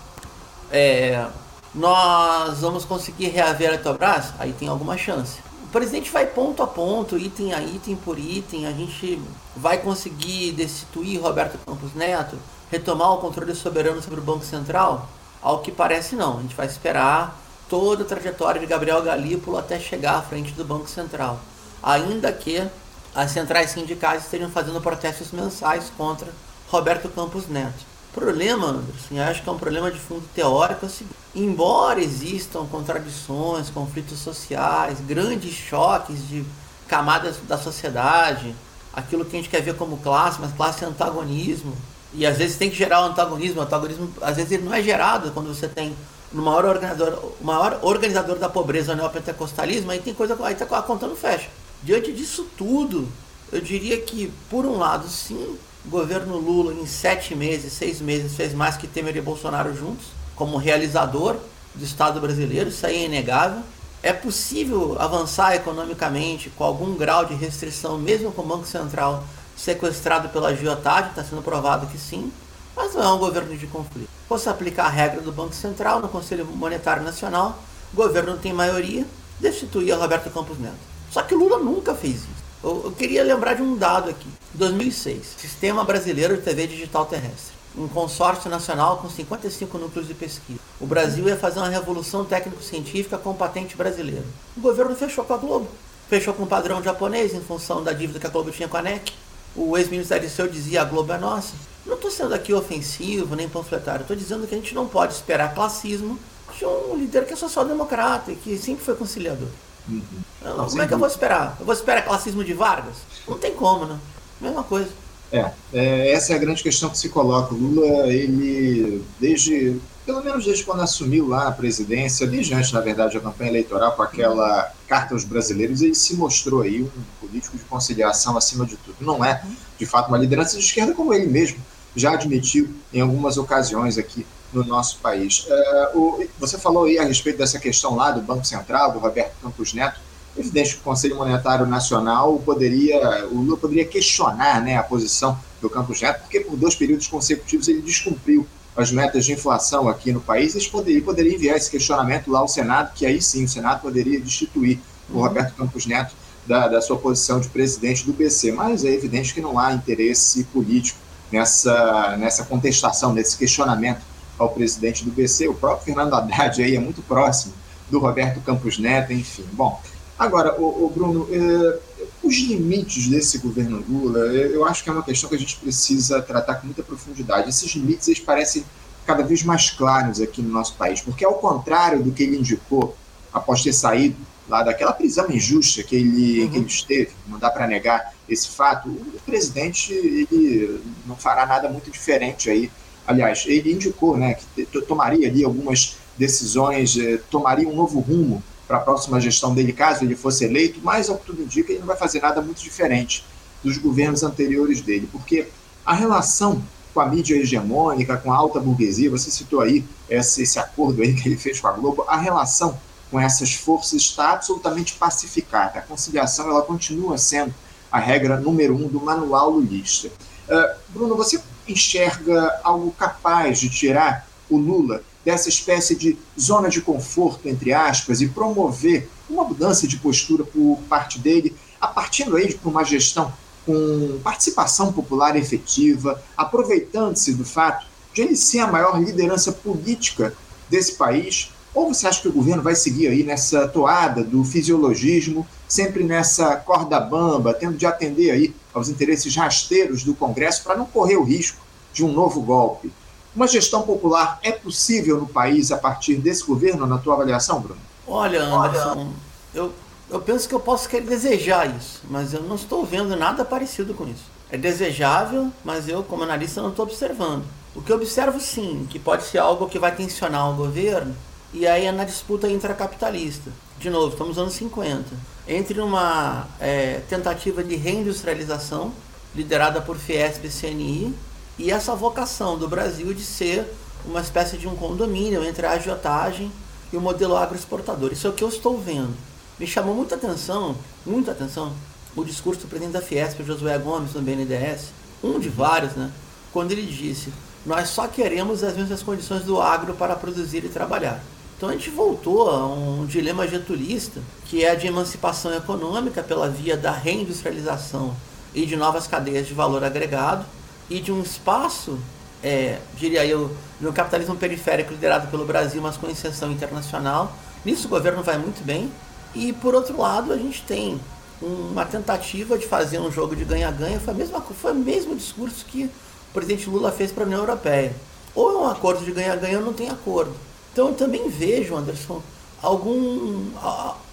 é, 0.71 1.27
nós 1.73 2.61
vamos 2.61 2.85
conseguir 2.85 3.29
reaver 3.29 3.71
a 3.71 3.75
Eletrobras? 3.75 4.33
Aí 4.39 4.53
tem 4.53 4.67
alguma 4.67 4.99
chance. 4.99 5.39
O 5.63 5.69
presidente 5.69 6.11
vai 6.11 6.27
ponto 6.27 6.63
a 6.63 6.67
ponto, 6.67 7.17
item 7.17 7.53
a 7.53 7.63
item 7.63 7.97
por 7.97 8.19
item, 8.19 8.67
a 8.67 8.73
gente 8.73 9.21
vai 9.57 9.79
conseguir 9.79 10.53
destituir 10.53 11.21
Roberto 11.21 11.59
Campos 11.65 11.95
Neto, 11.95 12.37
retomar 12.71 13.13
o 13.13 13.19
controle 13.19 13.55
soberano 13.55 14.03
sobre 14.03 14.21
o 14.21 14.23
Banco 14.23 14.45
Central? 14.45 15.09
Ao 15.41 15.61
que 15.61 15.71
parece 15.71 16.17
não, 16.17 16.39
a 16.39 16.43
gente 16.43 16.57
vai 16.57 16.67
esperar 16.67 17.41
toda 17.69 18.03
a 18.03 18.07
trajetória 18.07 18.61
de 18.61 18.67
Gabriel 18.67 19.03
Galípolo 19.03 19.57
até 19.57 19.79
chegar 19.79 20.17
à 20.17 20.23
frente 20.23 20.53
do 20.53 20.65
Banco 20.65 20.89
Central. 20.89 21.39
Ainda 21.83 22.33
que 22.33 22.67
as 23.15 23.31
centrais 23.31 23.71
sindicais 23.71 24.25
estejam 24.25 24.51
fazendo 24.51 24.81
protestos 24.81 25.31
mensais 25.31 25.91
contra 25.97 26.29
Roberto 26.69 27.09
Campos 27.09 27.49
Neto 27.49 27.95
problema, 28.15 28.69
Anderson, 28.69 29.21
acho 29.29 29.43
que 29.43 29.49
é 29.49 29.53
um 29.53 29.59
problema 29.59 29.91
de 29.91 29.99
fundo 29.99 30.23
teórico. 30.35 30.87
Assim, 30.87 31.07
embora 31.35 32.01
existam 32.01 32.65
contradições, 32.67 33.69
conflitos 33.69 34.21
sociais, 34.21 35.01
grandes 35.01 35.53
choques 35.53 36.27
de 36.29 36.45
camadas 36.87 37.37
da 37.49 37.59
sociedade, 37.59 38.55
aquilo 38.93 39.25
que 39.25 39.37
a 39.37 39.41
gente 39.41 39.51
quer 39.51 39.61
ver 39.61 39.75
como 39.75 39.99
classe, 39.99 40.41
mas 40.41 40.53
classe 40.53 40.85
é 40.85 40.87
antagonismo. 40.87 41.77
E 42.15 42.25
às 42.25 42.39
vezes 42.39 42.57
tem 42.57 42.71
que 42.71 42.77
gerar 42.77 43.03
o 43.03 43.07
antagonismo. 43.07 43.61
O 43.61 43.65
antagonismo, 43.65 44.09
às 44.23 44.37
vezes, 44.37 44.53
ele 44.53 44.63
não 44.63 44.73
é 44.73 44.81
gerado 44.81 45.33
quando 45.33 45.53
você 45.53 45.67
tem 45.67 45.95
no 46.33 46.43
maior 46.43 46.65
organizador, 46.65 47.33
o 47.41 47.45
maior 47.45 47.81
organizador 47.83 48.39
da 48.39 48.49
pobreza 48.49 48.95
neopentecostalismo, 48.95 49.91
aí 49.91 50.01
tem 50.01 50.15
coisa, 50.15 50.37
aí 50.45 50.55
tá, 50.55 50.65
a 50.65 50.83
conta 50.83 51.07
não 51.07 51.17
fecha. 51.17 51.49
Diante 51.85 52.11
disso 52.13 52.47
tudo, 52.57 53.07
eu 53.53 53.61
diria 53.61 54.01
que, 54.01 54.33
por 54.49 54.65
um 54.65 54.79
lado, 54.79 55.07
sim, 55.07 55.59
o 55.85 55.91
governo 55.91 56.39
Lula, 56.39 56.73
em 56.73 56.87
sete 56.87 57.35
meses, 57.35 57.75
seis 57.75 58.01
meses, 58.01 58.35
fez 58.35 58.55
mais 58.55 58.75
que 58.75 58.87
Temer 58.87 59.15
e 59.15 59.21
Bolsonaro 59.21 59.77
juntos, 59.77 60.07
como 60.35 60.57
realizador 60.57 61.37
do 61.75 61.85
Estado 61.85 62.23
brasileiro, 62.23 62.71
isso 62.71 62.87
aí 62.87 63.03
é 63.03 63.05
inegável. 63.05 63.63
É 64.03 64.15
possível 64.15 64.97
avançar 64.99 65.55
economicamente 65.55 66.49
com 66.49 66.65
algum 66.65 66.95
grau 66.95 67.27
de 67.27 67.35
restrição, 67.35 67.99
mesmo 67.99 68.33
com 68.33 68.41
o 68.41 68.47
Banco 68.47 68.67
Central 68.67 69.23
sequestrado 69.55 70.31
pela 70.31 70.49
agiotagem, 70.49 71.11
está 71.11 71.23
sendo 71.23 71.43
provado 71.43 71.87
que 71.89 71.99
sim, 71.99 72.33
mas 72.75 72.95
não 72.95 73.03
é 73.03 73.13
um 73.13 73.19
governo 73.19 73.55
de 73.59 73.67
conflito. 73.67 74.09
Fosse 74.27 74.49
aplicar 74.49 74.87
a 74.87 74.91
regra 74.91 75.21
do 75.21 75.31
Banco 75.31 75.55
Central 75.55 76.01
no 76.01 76.09
Conselho 76.09 76.47
Monetário 76.47 77.03
Nacional, 77.03 77.63
o 77.93 77.97
governo 77.97 78.39
tem 78.39 78.55
maioria, 78.55 79.07
destituía 79.39 79.97
Roberto 79.97 80.31
Campos 80.31 80.59
Neto. 80.59 80.94
Só 81.15 81.23
que 81.23 81.33
Lula 81.33 81.61
nunca 81.61 81.95
fez 81.95 82.17
isso. 82.17 82.45
Eu, 82.61 82.87
eu 82.87 82.91
queria 82.91 83.23
lembrar 83.23 83.55
de 83.55 83.63
um 83.63 83.77
dado 83.77 84.11
aqui. 84.11 84.27
2006, 84.53 85.37
Sistema 85.39 85.85
Brasileiro 85.85 86.37
de 86.37 86.43
TV 86.43 86.67
Digital 86.67 87.07
Terrestre. 87.07 87.55
Um 87.79 87.87
consórcio 87.87 88.51
nacional 88.51 88.99
com 88.99 89.09
55 89.09 89.79
núcleos 89.79 90.09
de 90.09 90.15
pesquisa. 90.15 90.59
O 90.81 90.87
Brasil 90.87 91.29
ia 91.29 91.37
fazer 91.37 91.61
uma 91.61 91.69
revolução 91.69 92.25
técnico-científica 92.25 93.17
com 93.17 93.33
patente 93.33 93.77
brasileira. 93.77 94.25
O 94.57 94.61
governo 94.61 94.97
fechou 94.97 95.25
com 95.25 95.35
a 95.35 95.37
Globo. 95.37 95.69
Fechou 96.09 96.35
com 96.35 96.43
o 96.43 96.49
padrão 96.49 96.83
japonês 96.83 97.33
em 97.33 97.41
função 97.41 97.85
da 97.85 97.93
dívida 97.93 98.19
que 98.19 98.27
a 98.27 98.31
Globo 98.31 98.51
tinha 98.51 98.67
com 98.67 98.77
a 98.77 98.83
NEC. 98.83 99.13
O 99.55 99.79
ex-ministro 99.79 100.17
Ariceu 100.17 100.49
dizia 100.49 100.83
a 100.83 100.85
Globo 100.85 101.13
é 101.13 101.19
nossa. 101.19 101.55
Não 101.87 101.95
estou 101.95 102.11
sendo 102.11 102.35
aqui 102.35 102.53
ofensivo 102.53 103.37
nem 103.37 103.49
panfletário. 103.49 104.01
Estou 104.03 104.17
dizendo 104.17 104.49
que 104.49 104.55
a 104.57 104.59
gente 104.59 104.75
não 104.75 104.89
pode 104.89 105.13
esperar 105.13 105.55
classismo 105.55 106.19
de 106.59 106.67
um 106.67 106.97
líder 106.97 107.25
que 107.25 107.35
é 107.35 107.37
social-democrata 107.37 108.33
e 108.33 108.35
que 108.35 108.59
sempre 108.59 108.85
foi 108.85 108.97
conciliador. 108.97 109.47
Uhum. 109.89 110.03
Não, 110.43 110.67
como 110.67 110.83
é 110.83 110.87
que 110.87 110.95
eu 110.95 110.99
vou 110.99 111.09
esperar? 111.09 111.57
Eu 111.59 111.67
vou 111.67 111.75
esperar 111.75 112.05
classismo 112.05 112.45
de 112.45 112.55
Vargas? 112.55 112.97
Não 113.29 113.39
tem 113.39 113.55
como, 113.55 113.85
né? 113.85 113.99
Mesma 114.41 114.63
coisa. 114.63 114.91
É, 115.33 115.51
é, 115.73 116.13
essa 116.13 116.33
é 116.33 116.37
a 116.37 116.39
grande 116.39 116.63
questão 116.63 116.89
que 116.91 116.99
se 116.99 117.09
coloca. 117.09 117.55
O 117.55 117.59
Lula, 117.59 118.07
ele, 118.13 119.05
desde, 119.19 119.81
pelo 120.07 120.23
menos 120.23 120.45
desde 120.45 120.65
quando 120.65 120.83
assumiu 120.83 121.27
lá 121.27 121.49
a 121.49 121.53
presidência, 121.53 122.27
desde 122.27 122.55
antes, 122.55 122.73
na 122.73 122.81
verdade, 122.81 123.15
da 123.15 123.21
campanha 123.21 123.51
eleitoral, 123.51 123.93
com 123.93 124.03
aquela 124.03 124.73
carta 124.87 125.15
aos 125.15 125.25
brasileiros, 125.25 125.83
ele 125.83 125.95
se 125.95 126.15
mostrou 126.15 126.63
aí 126.63 126.83
um 126.83 127.27
político 127.27 127.57
de 127.57 127.65
conciliação 127.65 128.37
acima 128.37 128.65
de 128.65 128.77
tudo. 128.77 128.97
Não 129.01 129.25
é, 129.25 129.43
de 129.79 129.87
fato, 129.87 130.09
uma 130.09 130.19
liderança 130.19 130.57
de 130.57 130.65
esquerda, 130.65 130.95
como 130.95 131.13
ele 131.13 131.27
mesmo 131.27 131.59
já 131.97 132.13
admitiu 132.13 132.75
em 132.93 133.01
algumas 133.01 133.37
ocasiões 133.37 133.99
aqui 133.99 134.27
no 134.55 134.65
nosso 134.65 134.99
país. 134.99 135.47
É, 135.49 135.91
o, 135.95 136.25
você 136.39 136.59
falou 136.59 136.85
aí 136.85 136.99
a 136.99 137.05
respeito 137.05 137.39
dessa 137.39 137.59
questão 137.59 137.95
lá 137.95 138.11
do 138.11 138.21
Banco 138.21 138.47
Central, 138.47 138.93
do 138.93 138.99
Roberto 138.99 139.35
Campos 139.43 139.73
Neto. 139.73 140.01
Evidente 140.37 140.75
que 140.75 140.81
o 140.81 140.83
Conselho 140.83 141.17
Monetário 141.17 141.67
Nacional 141.67 142.39
poderia, 142.45 143.27
o 143.27 143.37
Lula 143.37 143.57
poderia 143.57 143.85
questionar 143.85 144.61
né, 144.63 144.77
a 144.77 144.83
posição 144.83 145.39
do 145.61 145.71
Campos 145.71 146.01
Neto, 146.01 146.23
porque 146.23 146.41
por 146.41 146.57
dois 146.57 146.75
períodos 146.75 147.07
consecutivos 147.07 147.69
ele 147.69 147.81
descumpriu 147.81 148.47
as 148.77 148.91
metas 148.91 149.25
de 149.25 149.33
inflação 149.33 149.89
aqui 149.89 150.13
no 150.13 150.21
país, 150.21 150.55
eles 150.55 150.67
poderiam, 150.67 151.05
poderia 151.05 151.35
enviar 151.35 151.57
esse 151.57 151.71
questionamento 151.71 152.29
lá 152.31 152.41
ao 152.41 152.49
Senado, 152.49 152.93
que 152.93 153.07
aí 153.07 153.23
sim 153.23 153.45
o 153.45 153.49
Senado 153.49 153.81
poderia 153.81 154.21
destituir 154.21 154.81
o 155.09 155.21
Roberto 155.21 155.55
Campos 155.55 155.87
Neto 155.87 156.13
da, 156.47 156.69
da 156.69 156.81
sua 156.81 156.99
posição 156.99 157.41
de 157.41 157.49
presidente 157.49 158.05
do 158.05 158.13
BC. 158.13 158.53
Mas 158.53 158.85
é 158.85 158.93
evidente 158.93 159.33
que 159.33 159.41
não 159.41 159.59
há 159.59 159.73
interesse 159.73 160.45
político 160.45 160.99
nessa, 161.31 162.17
nessa 162.17 162.45
contestação, 162.45 163.13
nesse 163.13 163.37
questionamento 163.37 164.01
ao 164.39 164.51
presidente 164.51 165.05
do 165.05 165.11
BC. 165.11 165.49
O 165.49 165.55
próprio 165.55 165.85
Fernando 165.85 166.15
Haddad 166.15 166.63
aí 166.63 166.77
é 166.77 166.81
muito 166.81 167.03
próximo 167.03 167.55
do 167.91 167.99
Roberto 167.99 168.41
Campos 168.41 168.79
Neto, 168.79 169.13
enfim. 169.13 169.45
Bom, 169.53 169.81
agora, 170.19 170.55
o, 170.61 170.91
Bruno, 170.95 171.29
eh, 171.31 171.79
os 172.23 172.35
limites 172.37 173.09
desse 173.09 173.39
governo 173.39 173.85
Lula, 173.89 174.19
eu 174.19 174.65
acho 174.65 174.83
que 174.83 174.91
é 174.91 174.93
uma 174.93 175.03
questão 175.03 175.29
que 175.29 175.37
a 175.37 175.39
gente 175.39 175.57
precisa 175.57 176.21
tratar 176.23 176.57
com 176.57 176.67
muita 176.67 176.83
profundidade. 176.83 177.49
Esses 177.49 177.71
limites 177.73 178.09
eles 178.09 178.21
parecem 178.21 178.65
cada 179.07 179.23
vez 179.23 179.43
mais 179.43 179.71
claros 179.71 180.21
aqui 180.21 180.41
no 180.41 180.51
nosso 180.51 180.75
país, 180.75 181.01
porque 181.01 181.25
ao 181.25 181.35
contrário 181.35 182.03
do 182.03 182.11
que 182.11 182.23
ele 182.23 182.39
indicou 182.39 182.97
após 183.33 183.63
ter 183.63 183.73
saído 183.73 184.17
lá 184.49 184.63
daquela 184.63 184.93
prisão 184.93 185.31
injusta 185.31 185.83
que 185.83 185.97
ele, 185.97 186.43
uhum. 186.43 186.51
que 186.51 186.57
ele 186.59 186.67
esteve, 186.67 187.11
não 187.27 187.39
dá 187.39 187.51
para 187.51 187.67
negar 187.67 188.13
esse 188.29 188.49
fato, 188.49 188.89
o 188.89 189.21
presidente 189.25 189.93
ele 189.93 190.81
não 191.07 191.17
fará 191.17 191.47
nada 191.47 191.69
muito 191.69 191.91
diferente 191.91 192.49
aí. 192.49 192.71
Aliás, 193.07 193.45
ele 193.47 193.73
indicou 193.73 194.17
né, 194.17 194.35
que 194.35 194.65
tomaria 194.83 195.29
ali 195.29 195.45
algumas 195.45 195.97
decisões, 196.17 196.97
eh, 196.97 197.21
tomaria 197.31 197.69
um 197.69 197.75
novo 197.75 198.01
rumo 198.01 198.43
para 198.67 198.79
a 198.79 198.81
próxima 198.81 199.21
gestão 199.21 199.55
dele, 199.55 199.73
caso 199.73 200.05
ele 200.05 200.17
fosse 200.17 200.45
eleito, 200.45 200.81
mas, 200.83 201.11
ao 201.11 201.19
que 201.19 201.27
tudo 201.27 201.43
indica, 201.43 201.71
ele 201.71 201.81
não 201.81 201.87
vai 201.87 201.97
fazer 201.97 202.21
nada 202.21 202.41
muito 202.41 202.63
diferente 202.63 203.25
dos 203.63 203.77
governos 203.79 204.23
anteriores 204.23 204.81
dele, 204.81 205.09
porque 205.11 205.49
a 205.85 205.95
relação 205.95 206.63
com 206.95 207.01
a 207.01 207.07
mídia 207.07 207.37
hegemônica, 207.37 208.17
com 208.17 208.33
a 208.33 208.37
alta 208.37 208.61
burguesia, 208.61 209.11
você 209.11 209.31
citou 209.31 209.61
aí 209.61 209.85
esse, 210.09 210.43
esse 210.43 210.59
acordo 210.59 211.03
aí 211.03 211.13
que 211.21 211.29
ele 211.29 211.37
fez 211.37 211.61
com 211.61 211.67
a 211.67 211.73
Globo, 211.73 212.05
a 212.07 212.17
relação 212.17 212.79
com 213.11 213.21
essas 213.21 213.53
forças 213.53 214.01
está 214.01 214.33
absolutamente 214.33 214.95
pacificada. 214.95 215.81
A 215.81 215.83
conciliação 215.83 216.49
ela 216.49 216.63
continua 216.63 217.19
sendo 217.19 217.53
a 217.91 217.99
regra 217.99 218.41
número 218.41 218.75
um 218.75 218.89
do 218.89 219.01
manual 219.01 219.51
lulista. 219.51 220.09
Uh, 220.49 220.77
Bruno, 220.89 221.17
você 221.17 221.41
enxerga 221.67 222.61
algo 222.63 222.91
capaz 222.93 223.59
de 223.59 223.69
tirar 223.69 224.27
o 224.49 224.57
Lula 224.57 225.03
dessa 225.25 225.49
espécie 225.49 225.97
de 225.97 226.19
zona 226.39 226.69
de 226.69 226.81
conforto, 226.81 227.49
entre 227.49 227.73
aspas, 227.73 228.21
e 228.21 228.29
promover 228.29 229.09
uma 229.29 229.45
mudança 229.45 229.89
de 229.89 229.97
postura 229.97 230.45
por 230.45 230.79
parte 230.89 231.19
dele, 231.19 231.57
a 231.81 231.87
partir 231.87 232.25
aí 232.35 232.49
de 232.49 232.59
uma 232.65 232.85
gestão 232.85 233.33
com 233.65 234.21
participação 234.23 234.93
popular 234.93 235.37
efetiva, 235.37 236.23
aproveitando-se 236.37 237.33
do 237.33 237.45
fato 237.45 237.87
de 238.13 238.21
ele 238.21 238.37
ser 238.37 238.61
a 238.61 238.67
maior 238.67 239.03
liderança 239.03 239.51
política 239.51 240.35
desse 240.69 240.93
país? 240.95 241.51
Ou 241.75 241.93
você 241.93 242.07
acha 242.07 242.21
que 242.21 242.29
o 242.29 242.33
governo 242.33 242.63
vai 242.63 242.77
seguir 242.77 243.09
aí 243.09 243.25
nessa 243.25 243.67
toada 243.67 244.23
do 244.23 244.45
fisiologismo, 244.45 245.47
sempre 245.67 246.05
nessa 246.05 246.57
corda 246.57 247.01
bamba, 247.01 247.55
tendo 247.55 247.77
de 247.77 247.87
atender 247.87 248.31
aí 248.31 248.55
aos 248.73 248.89
interesses 248.89 249.35
rasteiros 249.37 250.05
do 250.05 250.15
Congresso 250.15 250.63
para 250.63 250.77
não 250.77 250.87
correr 250.87 251.17
o 251.17 251.25
risco 251.25 251.59
de 251.93 252.05
um 252.05 252.13
novo 252.13 252.41
golpe? 252.41 252.93
Uma 253.35 253.49
gestão 253.49 253.83
popular 253.83 254.39
é 254.43 254.53
possível 254.53 255.19
no 255.19 255.27
país 255.27 255.73
a 255.73 255.77
partir 255.77 256.17
desse 256.17 256.45
governo, 256.45 256.87
na 256.87 256.99
tua 256.99 257.15
avaliação, 257.15 257.61
Bruno? 257.61 257.81
Olha, 258.07 258.45
Anderson, 258.45 259.13
eu, 259.53 259.73
eu 260.09 260.21
penso 260.21 260.49
que 260.49 260.55
eu 260.55 260.61
posso 260.61 260.89
querer 260.89 261.07
desejar 261.07 261.75
isso, 261.75 262.03
mas 262.09 262.33
eu 262.33 262.43
não 262.43 262.55
estou 262.55 262.85
vendo 262.85 263.17
nada 263.17 263.45
parecido 263.45 263.93
com 263.95 264.05
isso. 264.05 264.25
É 264.51 264.57
desejável, 264.57 265.51
mas 265.65 265.89
eu, 265.89 266.05
como 266.05 266.23
analista, 266.23 266.63
não 266.63 266.69
estou 266.69 266.85
observando. 266.85 267.45
O 267.75 267.83
que 267.83 267.91
eu 267.91 267.97
observo, 267.97 268.39
sim, 268.39 268.87
que 268.89 269.01
pode 269.01 269.25
ser 269.25 269.39
algo 269.39 269.69
que 269.69 269.81
vai 269.81 269.95
tensionar 269.95 270.49
o 270.49 270.55
governo, 270.55 271.17
e 271.53 271.67
aí 271.67 271.87
é 271.87 271.93
na 271.93 272.05
disputa 272.05 272.49
intracapitalista. 272.49 273.51
De 273.81 273.91
novo, 273.91 274.13
estamos 274.13 274.37
nos 274.37 274.39
anos 274.39 274.55
50. 274.55 275.34
Entre 275.47 275.81
uma 275.81 276.47
é, 276.59 277.01
tentativa 277.09 277.63
de 277.63 277.77
reindustrialização, 277.77 278.93
liderada 279.35 279.81
por 279.81 279.97
Fiesp 279.97 280.45
e 280.45 280.49
CNI, 280.49 281.15
e 281.59 281.71
essa 281.71 281.95
vocação 281.95 282.59
do 282.59 282.69
Brasil 282.69 283.13
de 283.13 283.23
ser 283.23 283.67
uma 284.07 284.21
espécie 284.21 284.57
de 284.57 284.67
um 284.67 284.75
condomínio 284.75 285.45
entre 285.45 285.67
a 285.67 285.73
agiotagem 285.73 286.51
e 286.93 286.97
o 286.97 287.01
modelo 287.01 287.37
agroexportador. 287.37 288.13
Isso 288.13 288.27
é 288.27 288.31
o 288.31 288.33
que 288.33 288.45
eu 288.45 288.49
estou 288.49 288.79
vendo. 288.79 289.15
Me 289.59 289.67
chamou 289.67 289.95
muita 289.95 290.15
atenção, 290.15 290.77
muita 291.07 291.31
atenção, 291.31 291.73
o 292.17 292.25
discurso 292.25 292.63
do 292.63 292.69
presidente 292.69 292.93
da 292.93 293.03
Fiesp, 293.03 293.43
Josué 293.43 293.77
Gomes, 293.79 294.15
no 294.15 294.23
BNDES, 294.23 294.93
um 295.23 295.39
de 295.39 295.49
vários, 295.49 295.93
né? 295.93 296.11
Quando 296.53 296.73
ele 296.73 296.83
disse: 296.83 297.33
Nós 297.65 297.89
só 297.89 298.07
queremos 298.07 298.63
as 298.63 298.77
mesmas 298.77 299.03
condições 299.03 299.43
do 299.43 299.61
agro 299.61 299.95
para 299.95 300.15
produzir 300.17 300.65
e 300.65 300.69
trabalhar. 300.69 301.23
Então 301.57 301.69
a 301.69 301.73
gente 301.73 301.91
voltou 301.91 302.51
a 302.51 302.67
um 302.67 303.07
dilema 303.07 303.47
getulista, 303.47 304.21
que 304.47 304.65
é 304.65 304.71
a 304.71 304.75
de 304.75 304.87
emancipação 304.87 305.55
econômica 305.55 306.23
pela 306.23 306.49
via 306.49 306.77
da 306.77 306.91
reindustrialização 306.91 308.15
e 308.53 308.67
de 308.67 308.77
novas 308.77 309.07
cadeias 309.07 309.47
de 309.47 309.55
valor 309.55 309.83
agregado, 309.85 310.45
e 310.91 311.01
de 311.01 311.11
um 311.11 311.23
espaço, 311.23 311.99
é, 312.43 312.79
diria 312.97 313.25
eu, 313.25 313.51
de 313.81 313.87
um 313.87 313.93
capitalismo 313.93 314.37
periférico 314.37 314.93
liderado 314.93 315.29
pelo 315.29 315.45
Brasil, 315.45 315.81
mas 315.81 315.97
com 315.97 316.09
inserção 316.09 316.53
internacional. 316.53 317.33
Nisso 317.65 317.87
o 317.87 317.91
governo 317.91 318.23
vai 318.23 318.37
muito 318.37 318.63
bem. 318.65 318.91
E 319.35 319.53
por 319.53 319.75
outro 319.75 319.99
lado, 319.99 320.33
a 320.33 320.37
gente 320.37 320.63
tem 320.63 321.01
uma 321.41 321.85
tentativa 321.85 322.59
de 322.59 322.67
fazer 322.67 322.99
um 322.99 323.11
jogo 323.11 323.35
de 323.35 323.45
ganha-ganha. 323.45 323.99
Foi, 323.99 324.15
foi 324.55 324.73
o 324.73 324.77
mesmo 324.77 325.17
discurso 325.17 325.65
que 325.65 325.85
o 325.85 326.33
presidente 326.33 326.69
Lula 326.69 326.93
fez 326.93 327.11
para 327.11 327.25
a 327.25 327.27
União 327.27 327.41
Europeia. 327.41 327.95
Ou 328.35 328.53
é 328.53 328.59
um 328.59 328.69
acordo 328.69 329.05
de 329.05 329.13
ganha-ganha 329.13 329.59
ou 329.59 329.65
não 329.65 329.73
tem 329.73 329.89
acordo. 329.89 330.35
Então 330.75 330.89
eu 330.89 330.95
também 330.95 331.29
vejo, 331.29 331.77
Anderson, 331.77 332.21
algum, 332.61 333.45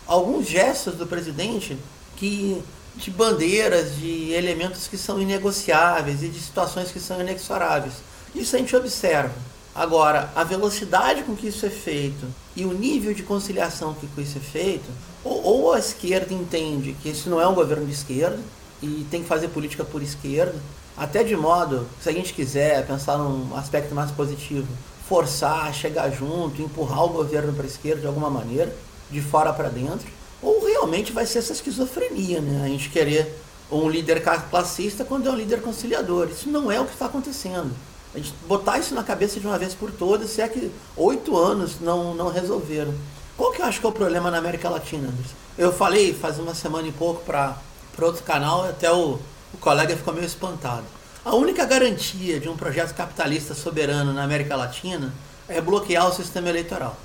alguns 0.05 0.47
gestos 0.47 0.93
do 0.93 1.07
presidente 1.07 1.75
que 2.15 2.61
de 2.95 3.09
bandeiras, 3.09 3.95
de 3.95 4.31
elementos 4.31 4.87
que 4.87 4.95
são 4.95 5.19
inegociáveis 5.19 6.21
e 6.21 6.27
de 6.27 6.39
situações 6.39 6.91
que 6.91 6.99
são 6.99 7.19
inexoráveis. 7.19 7.95
Isso 8.35 8.55
a 8.55 8.59
gente 8.59 8.75
observa. 8.75 9.33
Agora, 9.73 10.29
a 10.35 10.43
velocidade 10.43 11.23
com 11.23 11.35
que 11.35 11.47
isso 11.47 11.65
é 11.65 11.69
feito 11.71 12.27
e 12.55 12.63
o 12.63 12.73
nível 12.73 13.11
de 13.11 13.23
conciliação 13.23 13.95
que 13.95 14.05
com 14.05 14.21
isso 14.21 14.37
é 14.37 14.41
feito, 14.41 14.87
ou, 15.23 15.43
ou 15.43 15.73
a 15.73 15.79
esquerda 15.79 16.31
entende 16.31 16.95
que 17.01 17.09
isso 17.09 17.27
não 17.27 17.41
é 17.41 17.47
um 17.47 17.55
governo 17.55 17.87
de 17.87 17.93
esquerda 17.93 18.39
e 18.83 19.03
tem 19.09 19.23
que 19.23 19.27
fazer 19.27 19.47
política 19.47 19.83
por 19.83 20.03
esquerda, 20.03 20.61
até 20.95 21.23
de 21.23 21.35
modo, 21.35 21.87
se 21.99 22.07
a 22.07 22.11
gente 22.11 22.33
quiser 22.33 22.85
pensar 22.85 23.17
num 23.17 23.55
aspecto 23.55 23.95
mais 23.95 24.11
positivo, 24.11 24.67
forçar, 25.07 25.73
chegar 25.73 26.09
junto, 26.09 26.61
empurrar 26.61 27.05
o 27.05 27.09
governo 27.09 27.53
para 27.53 27.63
a 27.63 27.67
esquerda 27.67 28.01
de 28.01 28.07
alguma 28.07 28.29
maneira, 28.29 28.73
de 29.09 29.21
fora 29.21 29.51
para 29.51 29.69
dentro, 29.69 30.07
ou 30.41 30.65
realmente 30.65 31.11
vai 31.11 31.25
ser 31.25 31.39
essa 31.39 31.53
esquizofrenia, 31.53 32.41
né? 32.41 32.63
A 32.63 32.67
gente 32.67 32.89
querer 32.89 33.37
um 33.71 33.89
líder 33.89 34.21
classista 34.49 35.05
quando 35.05 35.27
é 35.27 35.31
um 35.31 35.35
líder 35.35 35.61
conciliador. 35.61 36.27
Isso 36.29 36.49
não 36.49 36.71
é 36.71 36.79
o 36.79 36.85
que 36.85 36.93
está 36.93 37.05
acontecendo. 37.05 37.71
A 38.13 38.17
gente 38.17 38.33
botar 38.47 38.77
isso 38.77 38.93
na 38.93 39.03
cabeça 39.03 39.39
de 39.39 39.47
uma 39.47 39.57
vez 39.57 39.73
por 39.73 39.91
todas, 39.91 40.31
se 40.31 40.41
é 40.41 40.47
que 40.47 40.69
oito 40.97 41.37
anos 41.37 41.79
não, 41.79 42.13
não 42.13 42.29
resolveram. 42.29 42.93
Qual 43.37 43.51
que 43.51 43.61
eu 43.61 43.65
acho 43.65 43.79
que 43.79 43.85
é 43.85 43.89
o 43.89 43.93
problema 43.93 44.29
na 44.29 44.37
América 44.37 44.69
Latina, 44.69 45.07
Anderson? 45.07 45.35
Eu 45.57 45.71
falei 45.71 46.13
faz 46.13 46.37
uma 46.37 46.53
semana 46.53 46.87
e 46.87 46.91
pouco 46.91 47.23
para 47.23 47.57
outro 48.01 48.23
canal, 48.23 48.65
até 48.65 48.91
o, 48.91 49.17
o 49.53 49.57
colega 49.59 49.95
ficou 49.95 50.13
meio 50.13 50.25
espantado. 50.25 50.83
A 51.23 51.35
única 51.35 51.65
garantia 51.65 52.39
de 52.39 52.49
um 52.49 52.57
projeto 52.57 52.95
capitalista 52.95 53.53
soberano 53.53 54.11
na 54.11 54.23
América 54.23 54.55
Latina 54.55 55.13
é 55.47 55.61
bloquear 55.61 56.07
o 56.07 56.13
sistema 56.13 56.49
eleitoral. 56.49 56.97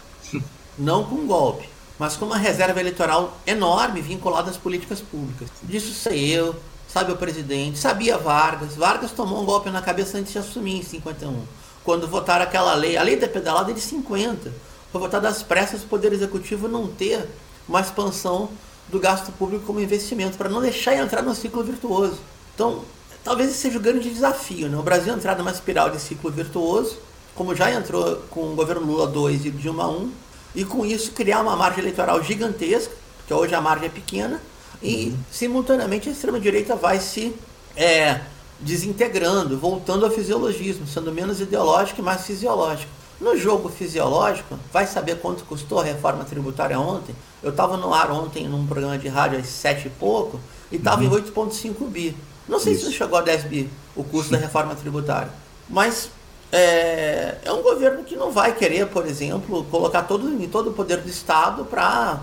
Não 0.79 1.05
com 1.05 1.27
golpe, 1.27 1.69
mas 1.99 2.17
com 2.17 2.25
uma 2.25 2.39
reserva 2.39 2.81
eleitoral 2.81 3.37
enorme 3.47 4.01
vinculada 4.01 4.51
às 4.51 4.57
políticas 4.57 5.03
públicas. 5.03 5.51
Disso 5.63 5.93
sei 5.93 6.31
eu, 6.31 6.57
sabe 6.89 7.13
o 7.13 7.17
presidente, 7.17 7.79
sabia 7.79 8.17
Vargas. 8.17 8.75
Vargas 8.75 9.11
tomou 9.11 9.43
um 9.43 9.45
golpe 9.45 9.69
na 9.69 9.83
cabeça 9.83 10.17
antes 10.17 10.33
de 10.33 10.39
assumir 10.39 10.79
em 10.79 10.83
51. 10.83 11.43
Quando 11.85 12.09
votaram 12.09 12.45
aquela 12.45 12.75
lei, 12.75 12.97
a 12.97 13.03
lei 13.03 13.17
da 13.17 13.29
pedalada 13.29 13.71
é 13.71 13.75
de 13.75 13.83
50. 13.83 14.51
Foi 14.91 14.99
votada 14.99 15.29
às 15.29 15.43
pressas 15.43 15.83
o 15.83 15.87
Poder 15.89 16.15
Executivo 16.15 16.69
não 16.69 16.87
ter 16.87 17.29
uma 17.69 17.83
expansão 17.83 18.49
do 18.89 18.99
gasto 18.99 19.31
público 19.33 19.67
como 19.67 19.79
investimento, 19.79 20.39
para 20.39 20.49
não 20.49 20.63
deixar 20.63 20.95
entrar 20.95 21.21
no 21.21 21.35
ciclo 21.35 21.63
virtuoso. 21.63 22.19
Então, 22.55 22.83
talvez 23.27 23.51
esse 23.51 23.59
seja 23.59 23.77
o 23.77 23.81
grande 23.81 24.09
desafio. 24.09 24.69
Né? 24.69 24.79
O 24.79 24.83
Brasil 24.83 25.13
entrar 25.13 25.37
numa 25.37 25.51
espiral 25.51 25.91
de 25.91 26.01
ciclo 26.01 26.31
virtuoso, 26.31 26.97
como 27.35 27.57
já 27.57 27.73
entrou 27.73 28.23
com 28.31 28.53
o 28.53 28.55
governo 28.55 28.87
Lula 28.87 29.09
2 29.09 29.47
e 29.47 29.51
Dilma 29.51 29.89
1, 29.89 30.13
e 30.55 30.65
com 30.65 30.87
isso 30.87 31.11
criar 31.11 31.41
uma 31.41 31.57
margem 31.57 31.81
eleitoral 31.81 32.23
gigantesca, 32.23 32.95
porque 33.17 33.35
hoje 33.35 33.53
a 33.53 33.61
margem 33.61 33.89
é 33.89 33.91
pequena, 33.91 34.41
e 34.81 35.07
uhum. 35.07 35.19
simultaneamente 35.33 36.09
a 36.09 36.13
extrema-direita 36.13 36.77
vai 36.77 37.01
se 37.01 37.35
é, 37.77 38.21
desintegrando, 38.61 39.59
voltando 39.59 40.07
ao 40.07 40.13
fisiologismo, 40.13 40.87
sendo 40.87 41.13
menos 41.13 41.41
ideológico 41.41 42.01
e 42.01 42.05
mais 42.05 42.25
fisiológico. 42.25 42.93
No 43.21 43.37
jogo 43.37 43.69
fisiológico, 43.69 44.57
vai 44.73 44.87
saber 44.87 45.19
quanto 45.19 45.43
custou 45.45 45.81
a 45.81 45.85
reforma 45.85 46.23
tributária 46.23 46.79
ontem? 46.79 47.15
Eu 47.43 47.51
estava 47.51 47.77
no 47.77 47.93
ar 47.93 48.09
ontem 48.13 48.49
num 48.49 48.65
programa 48.67 48.97
de 48.97 49.09
rádio 49.09 49.41
às 49.41 49.49
sete 49.49 49.89
e 49.89 49.91
pouco 49.91 50.39
e 50.71 50.77
estava 50.77 51.03
uhum. 51.03 51.19
em 51.19 51.23
8,5 51.23 51.89
bi. 51.89 52.17
Não 52.49 52.59
sei 52.59 52.75
Isso. 52.75 52.87
se 52.87 52.93
chegou 52.93 53.19
a 53.19 53.23
10 53.23 53.45
bi 53.45 53.71
o 53.95 54.05
custo 54.05 54.31
da 54.33 54.39
reforma 54.39 54.75
tributária, 54.75 55.31
mas 55.69 56.11
é, 56.53 57.37
é, 57.45 57.53
um 57.53 57.63
governo 57.63 58.05
que 58.05 58.15
não 58.15 58.31
vai 58.31 58.55
querer, 58.55 58.87
por 58.87 59.07
exemplo, 59.07 59.65
colocar 59.65 60.03
todo, 60.03 60.29
em 60.31 60.49
todo 60.49 60.71
o 60.71 60.73
poder 60.73 60.99
do 60.99 61.09
Estado 61.09 61.65
para 61.65 62.21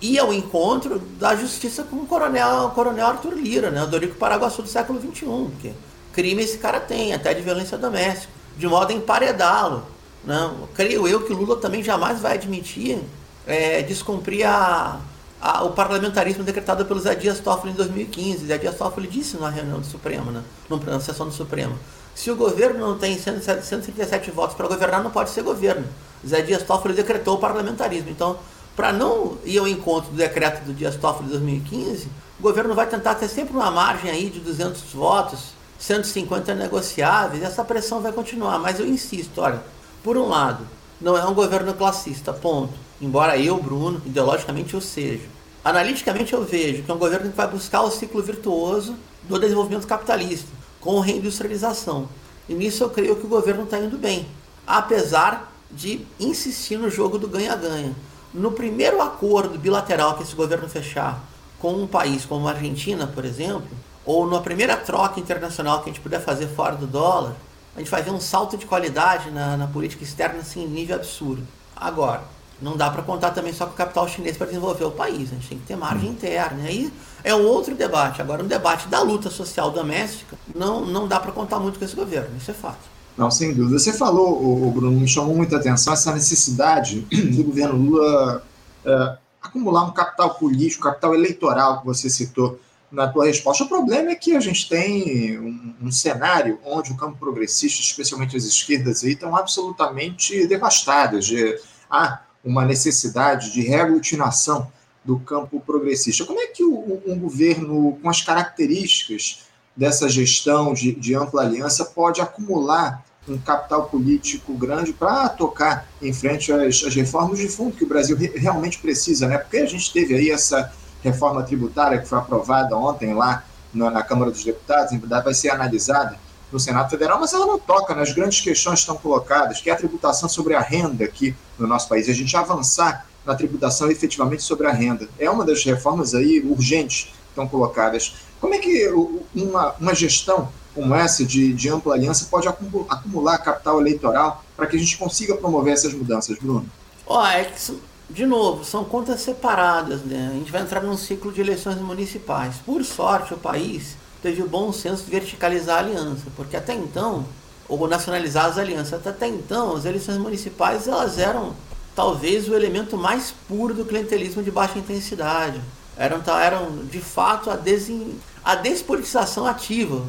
ir 0.00 0.18
ao 0.18 0.32
encontro 0.32 0.98
da 1.18 1.34
justiça 1.34 1.82
com 1.84 1.96
o 1.96 2.06
coronel, 2.06 2.66
o 2.66 2.70
coronel 2.70 3.06
Arthur 3.06 3.34
Lira, 3.34 3.70
né, 3.70 3.82
o 3.82 3.86
Dorico 3.86 4.16
Paraguaçu 4.16 4.62
do 4.62 4.68
século 4.68 5.00
XXI. 5.00 5.50
Que 5.60 5.72
crime 6.12 6.42
esse 6.42 6.58
cara 6.58 6.80
tem, 6.80 7.12
até 7.14 7.32
de 7.32 7.40
violência 7.40 7.78
doméstica, 7.78 8.32
de 8.56 8.66
modo 8.66 8.92
a 8.92 8.94
emparedá-lo. 8.94 9.84
Né? 10.22 10.50
Creio 10.74 11.08
eu 11.08 11.22
que 11.22 11.32
Lula 11.32 11.56
também 11.56 11.82
jamais 11.82 12.20
vai 12.20 12.34
admitir 12.34 12.98
é, 13.46 13.82
descumprir 13.82 14.46
a, 14.46 15.00
a, 15.44 15.62
o 15.62 15.72
parlamentarismo 15.72 16.42
decretado 16.42 16.86
pelo 16.86 16.98
Zé 16.98 17.14
Dias 17.14 17.38
Toffoli 17.38 17.74
em 17.74 17.76
2015. 17.76 18.46
Zé 18.46 18.56
Dias 18.56 18.78
Toffoli 18.78 19.06
disse 19.06 19.36
na 19.36 19.50
reunião 19.50 19.78
do 19.78 19.86
Supremo, 19.86 20.30
né, 20.30 20.42
na 20.70 21.00
sessão 21.00 21.26
do 21.26 21.34
Supremo, 21.34 21.78
se 22.14 22.30
o 22.30 22.36
governo 22.36 22.80
não 22.80 22.96
tem 22.96 23.18
137 23.18 24.30
votos 24.30 24.56
para 24.56 24.66
governar, 24.66 25.02
não 25.02 25.10
pode 25.10 25.28
ser 25.28 25.42
governo. 25.42 25.84
Zé 26.26 26.40
Dias 26.40 26.62
Toffoli 26.62 26.94
decretou 26.94 27.34
o 27.34 27.38
parlamentarismo. 27.38 28.08
Então, 28.08 28.38
para 28.74 28.90
não 28.90 29.36
ir 29.44 29.58
ao 29.58 29.68
encontro 29.68 30.10
do 30.12 30.16
decreto 30.16 30.64
do 30.64 30.72
Dias 30.72 30.96
Toffoli 30.96 31.26
de 31.26 31.32
2015, 31.32 32.08
o 32.40 32.42
governo 32.42 32.74
vai 32.74 32.86
tentar 32.86 33.14
ter 33.16 33.28
sempre 33.28 33.54
uma 33.54 33.70
margem 33.70 34.10
aí 34.10 34.30
de 34.30 34.40
200 34.40 34.80
votos, 34.94 35.52
150 35.78 36.54
negociáveis, 36.54 37.42
e 37.42 37.44
essa 37.44 37.62
pressão 37.62 38.00
vai 38.00 38.12
continuar. 38.12 38.58
Mas 38.58 38.80
eu 38.80 38.86
insisto, 38.86 39.42
olha, 39.42 39.62
por 40.02 40.16
um 40.16 40.28
lado, 40.28 40.66
não 40.98 41.18
é 41.18 41.24
um 41.26 41.34
governo 41.34 41.74
classista, 41.74 42.32
ponto. 42.32 42.72
Embora 42.98 43.36
eu, 43.36 43.62
Bruno, 43.62 44.00
ideologicamente 44.06 44.72
eu 44.72 44.80
seja. 44.80 45.33
Analiticamente 45.64 46.34
eu 46.34 46.44
vejo 46.44 46.82
que 46.82 46.90
é 46.90 46.94
um 46.94 46.98
governo 46.98 47.30
que 47.30 47.36
vai 47.36 47.48
buscar 47.48 47.80
o 47.82 47.90
ciclo 47.90 48.22
virtuoso 48.22 48.94
do 49.22 49.38
desenvolvimento 49.38 49.86
capitalista 49.86 50.48
com 50.78 51.00
reindustrialização. 51.00 52.06
E 52.46 52.52
nisso 52.52 52.84
eu 52.84 52.90
creio 52.90 53.16
que 53.16 53.24
o 53.24 53.28
governo 53.28 53.62
está 53.64 53.78
indo 53.78 53.96
bem, 53.96 54.26
apesar 54.66 55.50
de 55.70 56.06
insistir 56.20 56.76
no 56.76 56.90
jogo 56.90 57.18
do 57.18 57.26
ganha-ganha. 57.26 57.94
No 58.34 58.52
primeiro 58.52 59.00
acordo 59.00 59.58
bilateral 59.58 60.16
que 60.16 60.22
esse 60.22 60.34
governo 60.34 60.68
fechar 60.68 61.24
com 61.58 61.72
um 61.72 61.86
país 61.86 62.26
como 62.26 62.46
a 62.46 62.50
Argentina, 62.50 63.06
por 63.06 63.24
exemplo, 63.24 63.68
ou 64.04 64.26
na 64.26 64.40
primeira 64.40 64.76
troca 64.76 65.18
internacional 65.18 65.82
que 65.82 65.88
a 65.88 65.92
gente 65.92 66.02
puder 66.02 66.20
fazer 66.20 66.48
fora 66.48 66.76
do 66.76 66.86
dólar, 66.86 67.34
a 67.74 67.78
gente 67.78 67.90
vai 67.90 68.02
ver 68.02 68.10
um 68.10 68.20
salto 68.20 68.58
de 68.58 68.66
qualidade 68.66 69.30
na, 69.30 69.56
na 69.56 69.66
política 69.66 70.04
externa 70.04 70.40
assim, 70.40 70.64
em 70.64 70.68
nível 70.68 70.96
absurdo. 70.96 71.42
Agora, 71.74 72.22
não 72.60 72.76
dá 72.76 72.90
para 72.90 73.02
contar 73.02 73.30
também 73.30 73.52
só 73.52 73.66
com 73.66 73.72
o 73.72 73.76
capital 73.76 74.08
chinês 74.08 74.36
para 74.36 74.46
desenvolver 74.46 74.84
o 74.84 74.90
país. 74.90 75.30
A 75.30 75.34
gente 75.34 75.48
tem 75.48 75.58
que 75.58 75.66
ter 75.66 75.76
margem 75.76 76.10
interna. 76.10 76.62
E 76.62 76.66
aí 76.66 76.92
é 77.22 77.34
um 77.34 77.44
outro 77.44 77.74
debate. 77.74 78.22
Agora, 78.22 78.42
um 78.42 78.46
debate 78.46 78.88
da 78.88 79.00
luta 79.00 79.30
social 79.30 79.70
doméstica, 79.70 80.36
não, 80.54 80.84
não 80.84 81.08
dá 81.08 81.18
para 81.18 81.32
contar 81.32 81.58
muito 81.58 81.78
com 81.78 81.84
esse 81.84 81.96
governo. 81.96 82.36
Isso 82.36 82.50
é 82.50 82.54
fato. 82.54 82.94
Não, 83.16 83.30
sem 83.30 83.54
dúvida. 83.54 83.78
Você 83.78 83.92
falou, 83.92 84.66
o 84.66 84.70
Bruno, 84.70 85.00
me 85.00 85.08
chamou 85.08 85.36
muita 85.36 85.56
atenção 85.56 85.92
essa 85.92 86.12
necessidade 86.12 87.00
do 87.36 87.44
governo 87.44 87.76
Lula 87.76 88.44
uh, 88.84 89.18
acumular 89.40 89.84
um 89.84 89.92
capital 89.92 90.34
político, 90.34 90.84
capital 90.84 91.14
eleitoral 91.14 91.80
que 91.80 91.86
você 91.86 92.10
citou 92.10 92.58
na 92.90 93.08
tua 93.08 93.26
resposta. 93.26 93.64
O 93.64 93.68
problema 93.68 94.10
é 94.10 94.14
que 94.14 94.36
a 94.36 94.40
gente 94.40 94.68
tem 94.68 95.38
um, 95.38 95.74
um 95.82 95.92
cenário 95.92 96.58
onde 96.64 96.92
o 96.92 96.96
campo 96.96 97.18
progressista, 97.18 97.80
especialmente 97.80 98.36
as 98.36 98.44
esquerdas, 98.44 99.04
aí, 99.04 99.12
estão 99.12 99.34
absolutamente 99.36 100.46
devastadas. 100.46 101.26
De, 101.26 101.58
ah, 101.90 102.20
uma 102.44 102.64
necessidade 102.64 103.52
de 103.52 103.62
reaglutinação 103.62 104.70
do 105.04 105.18
campo 105.18 105.60
progressista. 105.60 106.24
Como 106.24 106.40
é 106.40 106.46
que 106.46 106.64
um 106.64 107.18
governo 107.18 107.98
com 108.02 108.08
as 108.08 108.22
características 108.22 109.44
dessa 109.76 110.08
gestão 110.08 110.72
de, 110.72 110.92
de 110.92 111.14
ampla 111.14 111.42
aliança 111.42 111.84
pode 111.84 112.20
acumular 112.20 113.04
um 113.28 113.38
capital 113.38 113.86
político 113.86 114.52
grande 114.54 114.92
para 114.92 115.28
tocar 115.30 115.88
em 116.00 116.12
frente 116.12 116.52
às, 116.52 116.84
às, 116.84 116.94
reformas 116.94 117.38
de 117.38 117.48
fundo 117.48 117.76
que 117.76 117.84
o 117.84 117.88
Brasil 117.88 118.16
re, 118.16 118.32
realmente 118.36 118.78
precisa, 118.78 119.26
né? 119.26 119.38
Porque 119.38 119.56
a 119.58 119.66
gente 119.66 119.92
teve 119.92 120.14
aí 120.14 120.30
essa 120.30 120.72
reforma 121.02 121.42
tributária 121.42 121.98
que 121.98 122.06
foi 122.06 122.18
aprovada 122.18 122.76
ontem 122.76 123.14
lá 123.14 123.44
na, 123.72 123.90
na 123.90 124.02
Câmara 124.02 124.30
dos 124.30 124.44
Deputados, 124.44 124.92
em 124.92 124.98
verdade 124.98 125.24
vai 125.24 125.34
ser 125.34 125.48
analisada 125.48 126.18
no 126.52 126.60
Senado 126.60 126.90
Federal, 126.90 127.18
mas 127.18 127.32
ela 127.32 127.46
não 127.46 127.58
toca 127.58 127.94
nas 127.94 128.12
grandes 128.12 128.40
questões 128.40 128.74
que 128.74 128.80
estão 128.80 128.96
colocadas, 128.96 129.60
que 129.60 129.70
é 129.70 129.72
a 129.72 129.76
tributação 129.76 130.28
sobre 130.28 130.54
a 130.54 130.60
renda 130.60 131.04
aqui 131.04 131.34
no 131.58 131.66
nosso 131.66 131.88
país, 131.88 132.08
a 132.08 132.12
gente 132.12 132.36
avançar 132.36 133.06
na 133.24 133.34
tributação 133.34 133.90
efetivamente 133.90 134.42
sobre 134.42 134.66
a 134.66 134.72
renda. 134.72 135.08
É 135.18 135.28
uma 135.30 135.44
das 135.44 135.64
reformas 135.64 136.14
aí 136.14 136.40
urgentes 136.40 137.04
que 137.04 137.30
estão 137.30 137.48
colocadas. 137.48 138.14
Como 138.40 138.54
é 138.54 138.58
que 138.58 138.88
uma, 139.34 139.74
uma 139.80 139.94
gestão 139.94 140.48
como 140.74 140.94
essa 140.94 141.24
de, 141.24 141.52
de 141.52 141.68
ampla 141.68 141.94
aliança 141.94 142.26
pode 142.28 142.48
acumular 142.48 143.38
capital 143.38 143.80
eleitoral 143.80 144.44
para 144.56 144.66
que 144.66 144.76
a 144.76 144.78
gente 144.78 144.98
consiga 144.98 145.36
promover 145.36 145.72
essas 145.72 145.94
mudanças, 145.94 146.36
Bruno? 146.36 146.66
Oh, 147.06 147.24
é 147.24 147.44
que, 147.44 147.80
de 148.10 148.26
novo, 148.26 148.64
são 148.64 148.84
contas 148.84 149.20
separadas. 149.20 150.02
Né? 150.02 150.30
A 150.32 150.34
gente 150.34 150.50
vai 150.50 150.62
entrar 150.62 150.82
num 150.82 150.96
ciclo 150.96 151.32
de 151.32 151.40
eleições 151.40 151.78
municipais. 151.78 152.56
Por 152.56 152.84
sorte, 152.84 153.32
o 153.34 153.38
país 153.38 153.96
teve 154.24 154.42
o 154.42 154.48
bom 154.48 154.72
senso 154.72 155.04
de 155.04 155.10
verticalizar 155.10 155.76
a 155.76 155.80
aliança, 155.80 156.22
porque 156.34 156.56
até 156.56 156.72
então, 156.72 157.26
ou 157.68 157.86
nacionalizar 157.86 158.46
as 158.46 158.56
alianças, 158.56 159.06
até 159.06 159.28
então, 159.28 159.76
as 159.76 159.84
eleições 159.84 160.16
municipais 160.16 160.88
elas 160.88 161.18
eram 161.18 161.54
talvez 161.94 162.48
o 162.48 162.54
elemento 162.54 162.96
mais 162.96 163.34
puro 163.46 163.74
do 163.74 163.84
clientelismo 163.84 164.42
de 164.42 164.50
baixa 164.50 164.78
intensidade. 164.78 165.60
Eram, 165.94 166.22
eram 166.40 166.86
de 166.90 167.00
fato 167.00 167.50
a, 167.50 167.54
desin, 167.54 168.18
a 168.42 168.54
despolitização 168.54 169.46
ativa, 169.46 170.02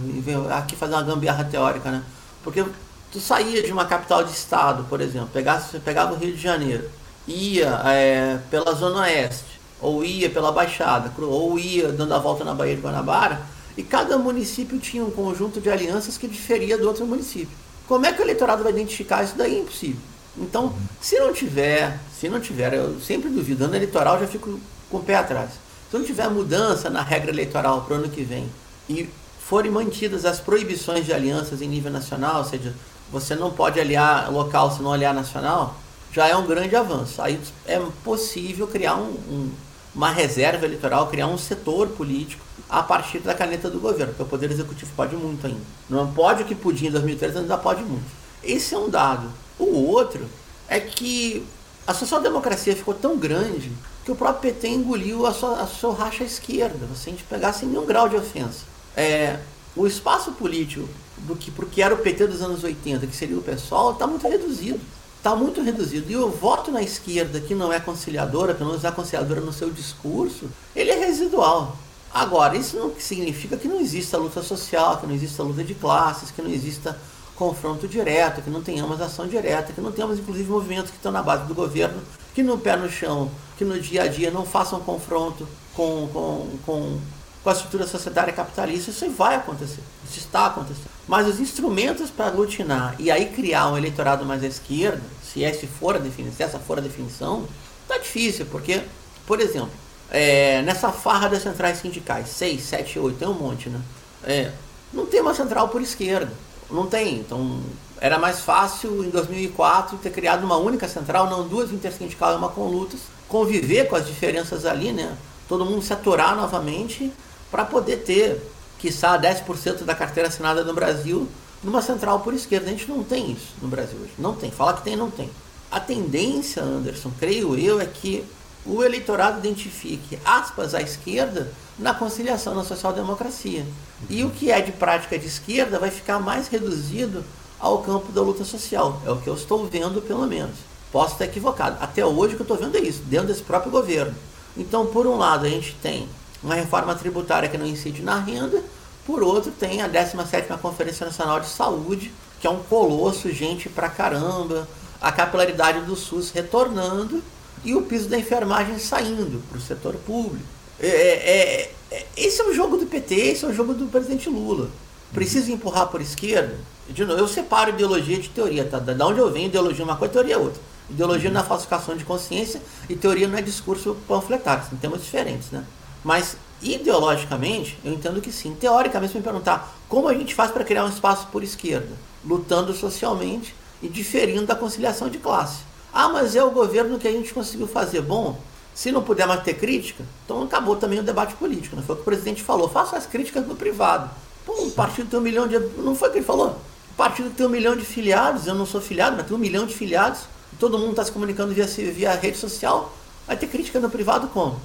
aqui 0.57 0.77
fazer 0.77 0.93
uma 0.93 1.03
gambiarra 1.03 1.43
teórica, 1.43 1.91
né? 1.91 2.01
Porque 2.41 2.63
tu 3.11 3.19
saía 3.19 3.61
de 3.61 3.71
uma 3.71 3.83
capital 3.83 4.23
de 4.23 4.31
estado, 4.31 4.85
por 4.85 5.01
exemplo, 5.01 5.27
pegasse, 5.33 5.77
pegava 5.79 6.13
o 6.13 6.17
Rio 6.17 6.33
de 6.33 6.41
Janeiro, 6.41 6.89
ia 7.27 7.81
é, 7.85 8.39
pela 8.49 8.73
Zona 8.73 9.01
Oeste, 9.01 9.59
ou 9.81 10.05
ia 10.05 10.29
pela 10.29 10.53
Baixada, 10.53 11.11
ou 11.21 11.59
ia 11.59 11.91
dando 11.91 12.13
a 12.13 12.17
volta 12.17 12.45
na 12.45 12.53
Baía 12.53 12.77
de 12.77 12.81
Guanabara, 12.81 13.54
e 13.77 13.83
cada 13.83 14.17
município 14.17 14.79
tinha 14.79 15.03
um 15.03 15.11
conjunto 15.11 15.59
de 15.59 15.69
alianças 15.69 16.17
que 16.17 16.27
diferia 16.27 16.77
do 16.77 16.87
outro 16.87 17.05
município. 17.05 17.55
Como 17.87 18.05
é 18.05 18.13
que 18.13 18.21
o 18.21 18.23
eleitorado 18.23 18.63
vai 18.63 18.71
identificar 18.71 19.23
isso 19.23 19.35
daí? 19.35 19.55
É 19.55 19.59
impossível. 19.59 20.01
Então, 20.37 20.73
se 20.99 21.17
não 21.19 21.31
tiver, 21.31 21.99
se 22.19 22.27
não 22.27 22.39
tiver, 22.39 22.73
eu 22.73 22.99
sempre 22.99 23.29
duvido, 23.29 23.65
ano 23.65 23.75
eleitoral 23.75 24.19
já 24.19 24.27
fico 24.27 24.59
com 24.89 24.97
o 24.97 25.03
pé 25.03 25.15
atrás. 25.15 25.51
Se 25.89 25.97
não 25.97 26.03
tiver 26.03 26.29
mudança 26.29 26.89
na 26.89 27.01
regra 27.01 27.31
eleitoral 27.31 27.81
para 27.81 27.95
o 27.95 27.97
ano 27.97 28.09
que 28.09 28.23
vem 28.23 28.49
e 28.89 29.09
forem 29.39 29.71
mantidas 29.71 30.25
as 30.25 30.39
proibições 30.39 31.05
de 31.05 31.13
alianças 31.13 31.61
em 31.61 31.67
nível 31.67 31.91
nacional, 31.91 32.39
ou 32.39 32.45
seja, 32.45 32.73
você 33.11 33.35
não 33.35 33.51
pode 33.51 33.79
aliar 33.79 34.31
local 34.31 34.71
se 34.71 34.81
não 34.81 34.91
aliar 34.91 35.13
nacional, 35.13 35.75
já 36.11 36.27
é 36.27 36.35
um 36.35 36.47
grande 36.47 36.75
avanço. 36.75 37.21
Aí 37.21 37.39
é 37.65 37.79
possível 38.03 38.67
criar 38.67 38.95
um, 38.95 39.11
um, 39.29 39.51
uma 39.93 40.09
reserva 40.09 40.65
eleitoral, 40.65 41.07
criar 41.07 41.27
um 41.27 41.37
setor 41.37 41.87
político 41.89 42.43
a 42.75 42.83
partir 42.83 43.19
da 43.19 43.33
caneta 43.33 43.69
do 43.69 43.79
governo, 43.79 44.07
porque 44.07 44.23
o 44.23 44.25
Poder 44.25 44.51
Executivo 44.51 44.91
pode 44.97 45.15
muito 45.15 45.47
ainda. 45.47 45.61
Não 45.89 46.11
pode 46.11 46.43
o 46.43 46.45
que 46.45 46.53
podia 46.53 46.89
em 46.89 46.91
2013, 46.91 47.37
ainda 47.37 47.57
pode 47.57 47.81
muito. 47.81 48.03
Esse 48.43 48.75
é 48.75 48.77
um 48.77 48.89
dado. 48.89 49.31
O 49.57 49.87
outro 49.87 50.25
é 50.67 50.77
que 50.81 51.47
a 51.87 51.93
social-democracia 51.93 52.75
ficou 52.75 52.93
tão 52.93 53.17
grande 53.17 53.71
que 54.03 54.11
o 54.11 54.15
próprio 54.15 54.51
PT 54.51 54.67
engoliu 54.67 55.25
a 55.25 55.33
sua, 55.33 55.61
a 55.61 55.67
sua 55.67 55.95
racha 55.95 56.25
esquerda, 56.25 56.85
se 56.95 57.07
a 57.07 57.11
gente 57.13 57.23
pegasse 57.23 57.59
sem 57.59 57.69
nenhum 57.69 57.85
grau 57.85 58.09
de 58.09 58.17
ofensa. 58.17 58.65
É, 58.93 59.39
o 59.73 59.87
espaço 59.87 60.33
político 60.33 60.89
do 61.19 61.33
que 61.33 61.51
porque 61.51 61.81
era 61.81 61.95
o 61.95 61.99
PT 61.99 62.27
dos 62.27 62.41
anos 62.41 62.61
80, 62.61 63.07
que 63.07 63.15
seria 63.15 63.37
o 63.37 63.41
PSOL, 63.41 63.93
está 63.93 64.05
muito 64.05 64.27
reduzido. 64.27 64.81
Está 65.17 65.33
muito 65.33 65.61
reduzido. 65.61 66.11
E 66.11 66.17
o 66.17 66.29
voto 66.29 66.71
na 66.71 66.81
esquerda, 66.81 67.39
que 67.39 67.55
não 67.55 67.71
é 67.71 67.79
conciliadora, 67.79 68.53
pelo 68.53 68.71
menos 68.71 68.83
é 68.83 68.91
conciliadora 68.91 69.39
no 69.39 69.53
seu 69.53 69.69
discurso, 69.69 70.49
ele 70.75 70.91
é 70.91 70.99
residual. 70.99 71.77
Agora, 72.15 72.55
isso 72.55 72.77
não 72.77 72.93
significa 72.97 73.57
que 73.57 73.67
não 73.67 73.81
exista 73.81 74.17
luta 74.17 74.41
social, 74.41 74.95
que 74.95 75.05
não 75.05 75.13
exista 75.13 75.43
luta 75.43 75.61
de 75.65 75.75
classes, 75.75 76.31
que 76.31 76.41
não 76.41 76.49
exista 76.49 76.97
confronto 77.35 77.89
direto, 77.89 78.41
que 78.41 78.49
não 78.49 78.63
tenhamos 78.63 79.01
ação 79.01 79.27
direta, 79.27 79.73
que 79.73 79.81
não 79.81 79.91
temos 79.91 80.17
inclusive 80.17 80.49
movimentos 80.49 80.91
que 80.91 80.95
estão 80.95 81.11
na 81.11 81.21
base 81.21 81.43
do 81.43 81.53
governo, 81.53 82.01
que 82.33 82.41
no 82.41 82.57
pé 82.57 82.77
no 82.77 82.89
chão, 82.89 83.29
que 83.57 83.65
no 83.65 83.77
dia 83.77 84.03
a 84.03 84.07
dia 84.07 84.31
não 84.31 84.45
façam 84.45 84.79
confronto 84.79 85.45
com, 85.73 86.07
com, 86.13 86.57
com, 86.65 86.99
com 87.43 87.49
a 87.49 87.51
estrutura 87.51 87.85
societária 87.85 88.31
capitalista, 88.31 88.91
isso 88.91 89.09
vai 89.09 89.35
acontecer, 89.35 89.83
isso 90.09 90.19
está 90.19 90.45
acontecendo. 90.45 90.89
Mas 91.09 91.27
os 91.27 91.41
instrumentos 91.41 92.09
para 92.09 92.27
aglutinar 92.27 92.95
e 92.97 93.11
aí 93.11 93.25
criar 93.25 93.69
um 93.69 93.77
eleitorado 93.77 94.25
mais 94.25 94.41
à 94.41 94.47
esquerda, 94.47 95.03
se 95.21 95.41
esse 95.41 95.67
for 95.67 95.97
a 95.97 95.99
definição, 95.99 96.37
se 96.37 96.43
essa 96.43 96.59
for 96.59 96.77
a 96.77 96.81
definição, 96.81 97.45
tá 97.89 97.97
difícil, 97.97 98.45
porque, 98.45 98.83
por 99.27 99.41
exemplo, 99.41 99.83
é, 100.11 100.61
nessa 100.61 100.91
farra 100.91 101.29
das 101.29 101.43
centrais 101.43 101.79
sindicais, 101.79 102.29
6, 102.29 102.61
7, 102.61 102.99
8, 102.99 103.17
tem 103.17 103.27
um 103.27 103.33
monte, 103.33 103.69
né? 103.69 103.81
É, 104.23 104.51
não 104.93 105.05
tem 105.05 105.21
uma 105.21 105.33
central 105.33 105.69
por 105.69 105.81
esquerda. 105.81 106.31
Não 106.69 106.87
tem. 106.87 107.19
Então, 107.19 107.61
era 107.99 108.17
mais 108.17 108.41
fácil 108.41 109.03
em 109.03 109.09
2004 109.09 109.97
ter 109.97 110.09
criado 110.11 110.43
uma 110.43 110.57
única 110.57 110.87
central, 110.87 111.29
não 111.29 111.47
duas 111.47 111.71
intersindical 111.71 112.33
e 112.33 112.37
uma 112.37 112.49
com 112.49 112.65
lutas, 112.67 113.01
conviver 113.27 113.87
com 113.87 113.95
as 113.95 114.05
diferenças 114.05 114.65
ali, 114.65 114.91
né? 114.91 115.15
Todo 115.47 115.65
mundo 115.65 115.81
se 115.81 115.93
aturar 115.93 116.35
novamente 116.35 117.11
para 117.51 117.63
poder 117.65 117.97
ter, 117.97 118.41
quiçá, 118.79 119.17
10% 119.19 119.83
da 119.83 119.93
carteira 119.93 120.29
assinada 120.29 120.63
no 120.63 120.73
Brasil 120.73 121.27
numa 121.63 121.81
central 121.81 122.19
por 122.19 122.33
esquerda. 122.33 122.67
A 122.67 122.69
gente 122.69 122.89
não 122.89 123.03
tem 123.03 123.31
isso 123.31 123.53
no 123.61 123.67
Brasil 123.67 123.97
hoje. 124.01 124.13
Não 124.17 124.35
tem. 124.35 124.51
Falar 124.51 124.73
que 124.73 124.83
tem, 124.83 124.95
não 124.95 125.09
tem. 125.09 125.29
A 125.71 125.79
tendência, 125.79 126.63
Anderson, 126.63 127.11
creio 127.19 127.57
eu, 127.57 127.79
é 127.79 127.85
que 127.85 128.23
o 128.65 128.83
eleitorado 128.83 129.39
identifique 129.39 130.19
aspas 130.25 130.73
à 130.73 130.81
esquerda 130.81 131.51
na 131.77 131.93
conciliação 131.93 132.55
na 132.55 132.63
social-democracia. 132.63 133.65
E 134.09 134.23
o 134.23 134.29
que 134.29 134.51
é 134.51 134.61
de 134.61 134.71
prática 134.71 135.17
de 135.19 135.27
esquerda 135.27 135.79
vai 135.79 135.91
ficar 135.91 136.19
mais 136.19 136.47
reduzido 136.47 137.23
ao 137.59 137.79
campo 137.79 138.11
da 138.11 138.21
luta 138.21 138.43
social. 138.43 139.01
É 139.05 139.11
o 139.11 139.17
que 139.17 139.29
eu 139.29 139.35
estou 139.35 139.65
vendo, 139.65 140.01
pelo 140.01 140.25
menos. 140.25 140.55
Posso 140.91 141.13
estar 141.13 141.25
equivocado. 141.25 141.77
Até 141.81 142.05
hoje 142.05 142.33
o 142.33 142.37
que 142.37 142.41
eu 142.41 142.55
estou 142.55 142.57
vendo 142.57 142.77
é 142.77 142.81
isso, 142.81 143.01
dentro 143.03 143.27
desse 143.27 143.43
próprio 143.43 143.71
governo. 143.71 144.15
Então, 144.57 144.85
por 144.85 145.05
um 145.05 145.17
lado, 145.17 145.45
a 145.45 145.49
gente 145.49 145.75
tem 145.81 146.07
uma 146.41 146.55
reforma 146.55 146.95
tributária 146.95 147.49
que 147.49 147.57
não 147.57 147.65
incide 147.65 148.01
na 148.01 148.17
renda, 148.17 148.63
por 149.05 149.21
outro, 149.21 149.51
tem 149.51 149.81
a 149.81 149.89
17ª 149.89 150.57
Conferência 150.57 151.05
Nacional 151.05 151.39
de 151.39 151.47
Saúde, 151.47 152.11
que 152.41 152.47
é 152.47 152.49
um 152.49 152.63
colosso, 152.63 153.31
gente 153.31 153.69
pra 153.69 153.87
caramba, 153.87 154.67
a 154.99 155.11
capilaridade 155.11 155.81
do 155.81 155.95
SUS 155.95 156.31
retornando 156.31 157.21
e 157.65 157.75
o 157.75 157.81
piso 157.81 158.07
da 158.07 158.17
enfermagem 158.17 158.77
saindo 158.77 159.41
para 159.49 159.57
o 159.57 159.61
setor 159.61 159.95
público. 159.95 160.45
É, 160.79 160.87
é, 160.87 161.71
é, 161.91 162.05
esse 162.15 162.39
é 162.39 162.45
o 162.45 162.53
jogo 162.53 162.77
do 162.77 162.85
PT, 162.85 163.15
esse 163.15 163.43
é 163.43 163.47
o 163.47 163.53
jogo 163.53 163.73
do 163.73 163.87
presidente 163.87 164.29
Lula. 164.29 164.69
Precisa 165.11 165.51
empurrar 165.51 165.87
por 165.87 165.99
esquerda? 165.99 166.55
De 166.87 167.03
novo, 167.03 167.19
eu 167.19 167.27
separo 167.27 167.71
ideologia 167.71 168.19
de 168.19 168.29
teoria, 168.29 168.63
tá? 168.65 168.77
Da 168.77 169.05
onde 169.07 169.19
eu 169.19 169.31
venho, 169.31 169.47
ideologia 169.47 169.81
é 169.81 169.85
uma 169.85 169.95
coisa, 169.95 170.13
teoria 170.13 170.35
é 170.35 170.37
outra. 170.37 170.61
Ideologia 170.89 171.31
não 171.31 171.41
é 171.41 171.43
falsificação 171.43 171.97
de 171.97 172.05
consciência 172.05 172.61
e 172.87 172.95
teoria 172.95 173.27
não 173.27 173.37
é 173.37 173.41
discurso 173.41 173.97
panfletário, 174.07 174.69
são 174.69 174.77
temas 174.77 175.01
diferentes, 175.01 175.49
né? 175.49 175.63
Mas 176.03 176.37
ideologicamente, 176.61 177.79
eu 177.83 177.93
entendo 177.93 178.21
que 178.21 178.31
sim. 178.31 178.53
Teoricamente, 178.53 179.13
se 179.13 179.17
me 179.17 179.23
perguntar 179.23 179.75
como 179.89 180.07
a 180.07 180.13
gente 180.13 180.35
faz 180.35 180.51
para 180.51 180.63
criar 180.63 180.85
um 180.85 180.89
espaço 180.89 181.27
por 181.31 181.43
esquerda, 181.43 181.95
lutando 182.23 182.73
socialmente 182.73 183.55
e 183.81 183.87
diferindo 183.87 184.45
da 184.45 184.55
conciliação 184.55 185.09
de 185.09 185.17
classe. 185.17 185.59
Ah, 185.97 186.09
mas 186.09 186.35
é 186.35 186.43
o 186.43 186.51
governo 186.51 186.99
que 186.99 187.07
a 187.07 187.11
gente 187.11 187.33
conseguiu 187.33 187.67
fazer. 187.67 188.01
Bom, 188.01 188.37
se 188.73 188.91
não 188.91 189.01
puder 189.01 189.25
mais 189.25 189.41
ter 189.43 189.53
crítica, 189.53 190.03
então 190.25 190.43
acabou 190.43 190.75
também 190.75 190.99
o 190.99 191.03
debate 191.03 191.33
político. 191.35 191.73
Não 191.73 191.81
né? 191.81 191.87
foi 191.87 191.93
o 191.93 191.95
que 191.95 192.01
o 192.01 192.05
presidente 192.05 192.43
falou. 192.43 192.67
Faça 192.67 192.97
as 192.97 193.05
críticas 193.05 193.47
no 193.47 193.55
privado. 193.55 194.09
Pô, 194.45 194.61
um 194.61 194.69
partido 194.71 195.09
tem 195.09 195.17
um 195.17 195.21
milhão 195.21 195.47
de. 195.47 195.57
Não 195.57 195.95
foi 195.95 196.09
o 196.09 196.11
que 196.11 196.17
ele 196.17 196.25
falou? 196.25 196.59
O 196.91 196.95
partido 196.97 197.29
tem 197.29 197.45
um 197.45 197.49
milhão 197.49 197.77
de 197.77 197.85
filiados, 197.85 198.45
eu 198.45 198.53
não 198.53 198.65
sou 198.65 198.81
filiado, 198.81 199.15
mas 199.15 199.25
tem 199.25 199.37
um 199.37 199.39
milhão 199.39 199.65
de 199.65 199.73
filiados, 199.73 200.23
todo 200.59 200.77
mundo 200.77 200.91
está 200.91 201.05
se 201.05 201.13
comunicando 201.13 201.53
via, 201.53 201.65
via 201.65 202.13
rede 202.13 202.37
social. 202.37 202.93
Vai 203.25 203.37
ter 203.37 203.47
crítica 203.47 203.79
no 203.79 203.89
privado 203.89 204.27
como? 204.27 204.59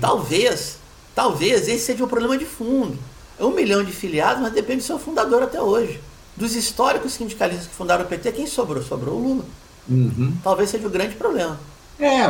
Talvez, 0.00 0.78
talvez 1.14 1.68
esse 1.68 1.84
seja 1.84 2.04
um 2.04 2.08
problema 2.08 2.36
de 2.36 2.44
fundo. 2.44 2.98
É 3.38 3.44
um 3.44 3.52
milhão 3.52 3.84
de 3.84 3.92
filiados, 3.92 4.42
mas 4.42 4.52
depende 4.52 4.80
do 4.80 4.84
seu 4.84 4.98
fundador 4.98 5.44
até 5.44 5.62
hoje. 5.62 6.00
Dos 6.36 6.56
históricos 6.56 7.12
sindicalistas 7.12 7.68
que 7.68 7.74
fundaram 7.74 8.04
o 8.04 8.08
PT, 8.08 8.32
quem 8.32 8.48
sobrou? 8.48 8.82
Sobrou 8.82 9.14
o 9.14 9.22
Lula. 9.22 9.44
Uhum. 9.88 10.34
Talvez 10.42 10.70
seja 10.70 10.86
o 10.86 10.90
grande 10.90 11.14
problema. 11.14 11.58
É, 11.98 12.20